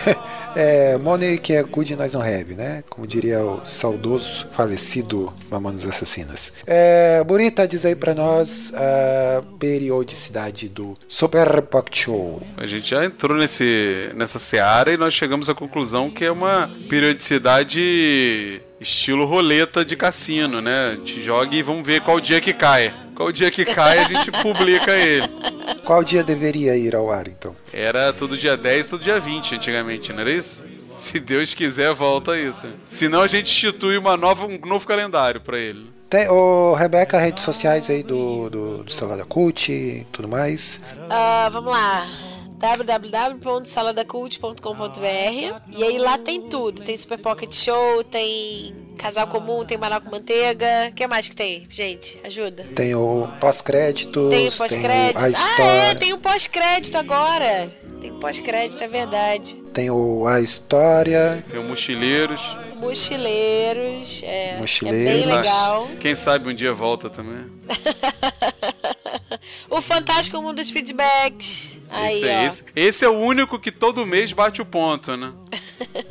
É, 0.53 0.97
money 0.97 1.37
que 1.37 1.53
é 1.53 1.63
good 1.63 1.95
nós 1.95 2.11
não 2.11 2.21
have, 2.21 2.55
né? 2.55 2.83
Como 2.89 3.07
diria 3.07 3.39
o 3.39 3.65
saudoso, 3.65 4.45
falecido 4.51 5.33
Mamonos 5.49 5.87
Assassinos. 5.87 6.53
É, 6.67 7.23
Bonita, 7.23 7.65
diz 7.65 7.85
aí 7.85 7.95
pra 7.95 8.13
nós 8.13 8.73
a 8.75 9.41
periodicidade 9.57 10.67
do 10.67 10.97
Super 11.07 11.61
Pocket 11.61 12.03
Show. 12.03 12.43
A 12.57 12.67
gente 12.67 12.89
já 12.89 13.05
entrou 13.05 13.37
nesse, 13.37 14.09
nessa 14.13 14.39
seara 14.39 14.91
e 14.91 14.97
nós 14.97 15.13
chegamos 15.13 15.49
à 15.49 15.55
conclusão 15.55 16.11
que 16.11 16.25
é 16.25 16.31
uma 16.31 16.69
periodicidade 16.89 18.61
estilo 18.79 19.25
roleta 19.25 19.85
de 19.85 19.95
cassino, 19.95 20.59
né? 20.59 20.97
Gente 20.97 21.21
joga 21.21 21.55
e 21.55 21.61
vamos 21.61 21.85
ver 21.85 22.01
qual 22.01 22.19
dia 22.19 22.41
que 22.41 22.51
cai. 22.51 22.93
Qual 23.21 23.31
dia 23.31 23.51
que 23.51 23.63
cai 23.63 23.99
a 23.99 24.03
gente 24.03 24.31
publica 24.31 24.91
ele. 24.95 25.27
Qual 25.85 26.03
dia 26.03 26.23
deveria 26.23 26.75
ir 26.75 26.95
ao 26.95 27.11
ar, 27.11 27.27
então? 27.27 27.55
Era 27.71 28.11
todo 28.11 28.35
dia 28.35 28.57
10, 28.57 28.89
todo 28.89 29.03
dia 29.03 29.19
20 29.19 29.53
antigamente, 29.53 30.11
não 30.11 30.21
era 30.21 30.31
isso? 30.31 30.67
Se 30.79 31.19
Deus 31.19 31.53
quiser, 31.53 31.93
volta 31.93 32.35
isso. 32.35 32.67
Senão 32.83 33.21
a 33.21 33.27
gente 33.27 33.51
institui 33.51 33.95
uma 33.95 34.17
nova, 34.17 34.47
um 34.47 34.57
novo 34.65 34.87
calendário 34.87 35.39
pra 35.39 35.59
ele. 35.59 35.85
Tem, 36.09 36.27
ô, 36.29 36.73
Rebeca, 36.73 37.19
redes 37.19 37.43
sociais 37.43 37.91
aí 37.91 38.01
do, 38.01 38.49
do, 38.49 38.83
do 38.85 38.91
Salada 38.91 39.23
Cult 39.23 39.71
e 39.71 40.03
tudo 40.11 40.27
mais. 40.27 40.83
Ah, 41.07 41.47
vamos 41.51 41.71
lá 41.71 42.30
www.saladacult.com.br 42.61 45.61
e 45.69 45.83
aí 45.83 45.97
lá 45.97 46.17
tem 46.17 46.47
tudo, 46.47 46.83
tem 46.83 46.95
Super 46.95 47.17
Pocket 47.17 47.51
Show, 47.53 48.03
tem 48.03 48.75
Casal 48.97 49.25
Comum, 49.27 49.65
tem 49.65 49.77
Maral 49.79 49.99
com 50.01 50.11
Manteiga, 50.11 50.89
o 50.89 50.93
que 50.93 51.07
mais 51.07 51.27
que 51.27 51.35
tem? 51.35 51.65
Gente, 51.69 52.19
ajuda. 52.23 52.65
Tem 52.75 52.93
o 52.93 53.27
pós-créditos, 53.39 54.29
Tem 54.29 54.47
o 54.47 54.49
tem, 54.49 54.57
pós-crédito. 54.57 55.41
Ah, 55.59 55.63
é, 55.63 55.95
tem 55.95 56.13
o 56.13 56.19
pós-crédito 56.19 56.95
agora. 56.97 57.71
Tem 57.99 58.11
o 58.11 58.19
pós-crédito, 58.19 58.83
é 58.83 58.87
verdade. 58.87 59.55
tem 59.73 59.89
o 59.89 60.27
A 60.27 60.39
História, 60.39 61.43
Tem 61.49 61.59
o 61.59 61.63
Mochileiros. 61.63 62.41
Mochileiros, 62.75 64.21
é, 64.23 64.57
Mochileiros. 64.59 65.23
é 65.23 65.25
bem 65.27 65.35
legal. 65.35 65.87
Quem 65.99 66.13
sabe 66.15 66.47
um 66.49 66.53
dia 66.53 66.73
volta 66.73 67.09
também. 67.09 67.45
O 69.69 69.81
Fantástico 69.81 70.41
Mundo 70.41 70.57
dos 70.57 70.69
Feedbacks. 70.69 71.77
Aí, 71.89 72.15
esse, 72.15 72.25
ó. 72.25 72.29
é, 72.29 72.45
esse, 72.45 72.63
esse 72.75 73.05
é 73.05 73.09
o 73.09 73.17
único 73.17 73.59
que 73.59 73.71
todo 73.71 74.05
mês 74.05 74.31
bate 74.33 74.61
o 74.61 74.65
ponto, 74.65 75.15
né? 75.17 75.33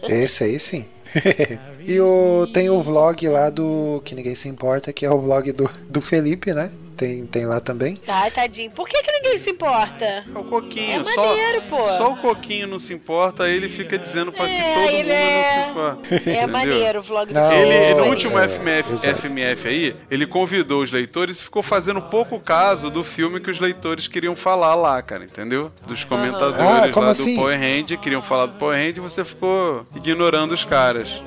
esse 0.08 0.44
aí 0.44 0.58
sim. 0.60 0.86
e 1.84 1.98
o, 2.00 2.46
tem 2.52 2.70
o 2.70 2.82
vlog 2.82 3.26
lá 3.28 3.50
do 3.50 4.00
Que 4.04 4.14
Ninguém 4.14 4.34
Se 4.34 4.48
Importa, 4.48 4.92
que 4.92 5.04
é 5.04 5.10
o 5.10 5.20
vlog 5.20 5.50
do, 5.52 5.68
do 5.88 6.00
Felipe, 6.00 6.52
né? 6.52 6.70
Tem, 7.00 7.24
tem 7.24 7.46
lá 7.46 7.60
também. 7.60 7.96
Ai, 8.06 8.30
tadinho. 8.30 8.70
Por 8.72 8.86
que, 8.86 9.02
que 9.02 9.10
ninguém 9.10 9.38
se 9.38 9.48
importa? 9.48 10.04
É 10.04 10.22
o 10.38 10.44
Coquinho. 10.44 11.00
É 11.00 11.04
só, 11.04 11.26
maneiro, 11.28 11.62
pô. 11.62 11.82
só 11.96 12.12
o 12.12 12.16
Coquinho 12.18 12.66
não 12.66 12.78
se 12.78 12.92
importa, 12.92 13.44
aí 13.44 13.56
ele 13.56 13.70
fica 13.70 13.96
dizendo 13.96 14.30
pra 14.30 14.44
que 14.44 14.52
É, 14.52 14.74
todo 14.74 14.82
mundo 14.82 14.92
ele 14.92 15.10
é- 15.10 15.56
não 15.56 15.64
se 15.64 15.70
importa. 15.70 16.30
É 16.30 16.46
maneiro 16.46 16.98
o 16.98 17.02
vlog 17.02 17.26
do 17.28 17.32
Não, 17.32 17.52
Ele, 17.54 17.72
Felipe. 17.72 18.00
no 18.02 18.06
último 18.06 18.38
é, 18.38 18.44
FMF. 18.46 18.98
FMF 19.14 19.66
aí, 19.68 19.96
ele 20.10 20.26
convidou 20.26 20.82
os 20.82 20.90
leitores 20.90 21.40
e 21.40 21.42
ficou 21.42 21.62
fazendo 21.62 22.02
pouco 22.02 22.38
caso 22.38 22.90
do 22.90 23.02
filme 23.02 23.40
que 23.40 23.50
os 23.50 23.58
leitores 23.58 24.06
queriam 24.06 24.36
falar 24.36 24.74
lá, 24.74 25.00
cara, 25.00 25.24
entendeu? 25.24 25.72
Dos 25.86 26.04
comentadores 26.04 26.58
Ah, 26.94 27.00
lá 27.00 27.10
assim? 27.12 27.34
do 27.34 27.40
Power 27.40 27.58
Hand, 27.58 27.96
queriam 27.96 28.22
falar 28.22 28.44
do 28.44 28.58
Power 28.58 28.76
Hand 28.76 28.98
e 28.98 29.00
você 29.00 29.24
ficou 29.24 29.86
ignorando 29.96 30.52
os 30.52 30.66
caras. 30.66 31.22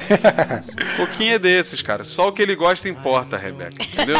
Pouquinho 0.97 1.33
é 1.33 1.39
desses, 1.39 1.81
cara. 1.81 2.03
Só 2.03 2.27
o 2.27 2.31
que 2.31 2.43
ele 2.43 2.55
gosta 2.55 2.87
importa, 2.87 3.37
Rebeca, 3.37 3.83
entendeu? 3.83 4.17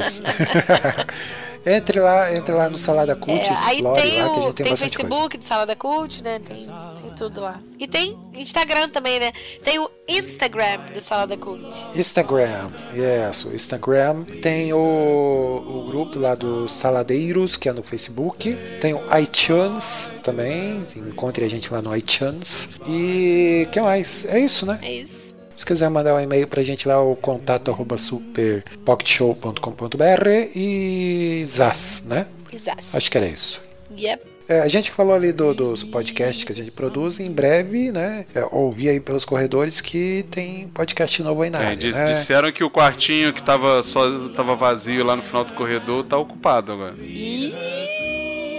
Isso. 0.00 0.22
entre 1.66 2.00
lá, 2.00 2.34
entre 2.34 2.54
lá 2.54 2.68
no 2.68 2.76
Salada 2.76 3.16
Cult, 3.16 3.40
É, 3.40 3.52
explore 3.52 4.02
tem 4.02 4.22
lá 4.22 4.28
que 4.28 4.34
a 4.34 4.38
o 4.38 4.42
gente 4.42 4.44
tem, 4.44 4.52
tem 4.54 4.72
bastante 4.72 4.96
Facebook 4.96 5.38
do 5.38 5.44
Salada 5.44 5.76
Cult, 5.76 6.22
né? 6.22 6.38
Tem, 6.38 6.66
tem 6.66 7.14
tudo 7.16 7.40
lá. 7.40 7.60
E 7.78 7.86
tem 7.86 8.18
Instagram 8.34 8.88
também, 8.88 9.18
né? 9.18 9.32
Tem 9.62 9.78
o 9.78 9.88
Instagram 10.06 10.80
do 10.92 11.00
Salada 11.00 11.36
Cult. 11.36 11.62
coisa. 11.62 11.98
Instagram, 11.98 12.70
yes, 12.94 13.44
o 13.44 13.54
Instagram. 13.54 14.24
Tem 14.42 14.72
o, 14.72 14.78
o 14.78 15.86
grupo 15.86 16.18
lá 16.18 16.34
dos 16.34 16.72
Saladeiros, 16.72 17.56
que 17.56 17.68
é 17.68 17.72
no 17.72 17.82
Facebook. 17.82 18.56
Tem 18.80 18.94
o 18.94 19.00
iTunes 19.18 20.14
também. 20.22 20.86
Encontre 20.96 21.44
a 21.44 21.48
gente 21.48 21.72
lá 21.72 21.80
no 21.80 21.96
iTunes. 21.96 22.70
E 22.86 23.66
que 23.72 23.80
mais? 23.80 24.26
É 24.26 24.38
isso, 24.38 24.66
né? 24.66 24.78
É 24.82 24.92
isso. 24.92 25.33
Se 25.54 25.64
quiser 25.64 25.88
mandar 25.88 26.14
um 26.14 26.20
e-mail 26.20 26.46
pra 26.48 26.62
gente 26.64 26.86
lá, 26.88 27.00
o 27.00 27.14
contato 27.16 27.70
arroba 27.70 27.96
superpocketshow.com.br 27.96 30.28
e 30.54 31.44
Zaz, 31.46 32.04
né? 32.06 32.26
Exato. 32.52 32.84
Acho 32.92 33.10
que 33.10 33.16
era 33.18 33.26
isso. 33.26 33.60
Yep. 33.96 34.34
É, 34.46 34.60
a 34.60 34.68
gente 34.68 34.90
falou 34.90 35.14
ali 35.14 35.32
do- 35.32 35.54
dos 35.54 35.82
podcasts 35.82 36.44
que 36.44 36.52
a 36.52 36.54
gente 36.54 36.70
produz, 36.70 37.18
em 37.18 37.30
breve, 37.30 37.90
né? 37.90 38.26
É, 38.34 38.46
ouvi 38.52 38.88
aí 38.90 39.00
pelos 39.00 39.24
corredores 39.24 39.80
que 39.80 40.26
tem 40.30 40.68
podcast 40.68 41.22
novo 41.22 41.40
aí 41.42 41.48
na 41.50 41.62
É, 41.62 41.66
área, 41.66 41.76
dis- 41.76 41.96
né? 41.96 42.12
Disseram 42.12 42.52
que 42.52 42.62
o 42.62 42.70
quartinho 42.70 43.32
que 43.32 43.42
tava, 43.42 43.82
só, 43.82 44.28
tava 44.30 44.54
vazio 44.54 45.02
lá 45.02 45.16
no 45.16 45.22
final 45.22 45.44
do 45.44 45.54
corredor 45.54 46.04
tá 46.04 46.18
ocupado 46.18 46.72
agora. 46.72 46.94
Ih, 47.00 47.54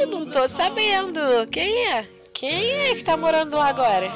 não 0.09 0.25
tô 0.25 0.47
sabendo. 0.47 1.19
Quem 1.51 1.87
é? 1.91 2.07
Quem 2.33 2.71
é 2.89 2.95
que 2.95 3.03
tá 3.03 3.15
morando 3.15 3.55
lá 3.55 3.67
agora? 3.69 4.11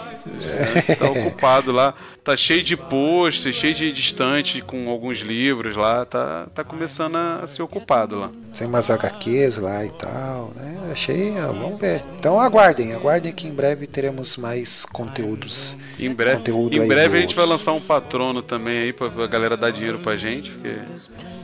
Que 0.86 0.96
tá 0.96 1.10
ocupado 1.10 1.72
lá. 1.72 1.94
Tá 2.24 2.36
cheio 2.36 2.64
de 2.64 2.78
posts, 2.78 3.56
cheio 3.56 3.74
de 3.74 3.92
distante 3.92 4.62
com 4.62 4.90
alguns 4.90 5.20
livros 5.20 5.76
lá. 5.76 6.06
Tá, 6.06 6.48
tá 6.54 6.64
começando 6.64 7.16
a, 7.16 7.42
a 7.44 7.48
ser 7.48 7.62
ocupado 7.62 8.20
lá. 8.20 8.32
Tem 8.58 8.68
umas 8.68 8.90
HQs 8.90 9.58
lá 9.58 9.86
e 9.86 9.90
tal, 9.92 10.52
né? 10.56 10.90
Achei, 10.92 11.32
vamos 11.32 11.80
ver. 11.80 12.02
Então 12.18 12.40
aguardem, 12.40 12.94
aguardem 12.94 13.32
que 13.32 13.48
em 13.48 13.54
breve 13.54 13.88
teremos 13.88 14.36
mais 14.38 14.84
conteúdos. 14.86 15.78
Em 16.00 16.12
breve, 16.14 16.38
Conteúdo 16.38 16.76
em 16.76 16.88
breve 16.88 17.18
a 17.18 17.22
gente 17.22 17.36
vai 17.36 17.46
lançar 17.46 17.72
um 17.74 17.80
patrono 17.80 18.42
também 18.42 18.80
aí 18.80 18.94
pra 18.94 19.08
a 19.08 19.28
galera 19.28 19.56
dar 19.56 19.72
dinheiro 19.72 20.00
pra 20.00 20.16
gente, 20.18 20.52
porque 20.52 20.76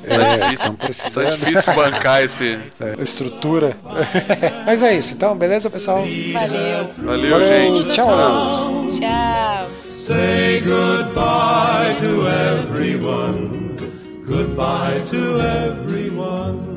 É, 0.03 0.17
difícil. 0.17 0.53
estão 0.53 0.75
tá 0.75 0.85
precisando. 0.85 1.37
difícil 1.37 1.73
bancar 1.73 2.21
esse. 2.23 2.59
É, 2.79 3.01
estrutura. 3.01 3.77
Mas 4.65 4.81
é 4.83 4.95
isso, 4.97 5.13
então, 5.13 5.37
beleza, 5.37 5.69
pessoal? 5.69 5.99
Valeu. 5.99 6.87
Valeu, 6.97 7.29
Valeu, 7.31 7.47
gente. 7.47 7.91
tchau. 7.93 8.87
Tchau. 8.89 9.69
Say 9.91 10.61
goodbye 10.61 11.95
to 12.01 12.27
everyone. 12.27 13.75
Goodbye 14.27 15.01
to 15.09 15.39
everyone. 15.41 16.74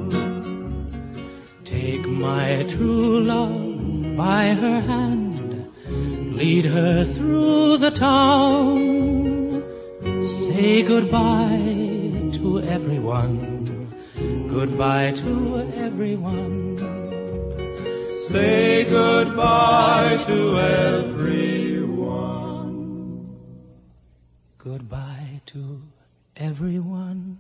Take 1.89 2.07
my 2.07 2.64
true 2.68 3.18
love 3.18 4.14
by 4.14 4.49
her 4.62 4.80
hand, 4.80 5.72
lead 6.36 6.66
her 6.66 7.03
through 7.03 7.78
the 7.78 7.91
town. 7.91 9.62
Say 10.43 10.82
goodbye 10.82 12.28
to 12.32 12.61
everyone, 12.61 13.39
goodbye 14.51 15.12
to 15.12 15.32
everyone. 15.86 16.76
Say 18.28 18.84
goodbye 18.84 20.22
to 20.26 20.59
everyone. 20.59 21.49
Goodbye 24.59 25.41
to 25.47 25.80
everyone. 26.36 27.39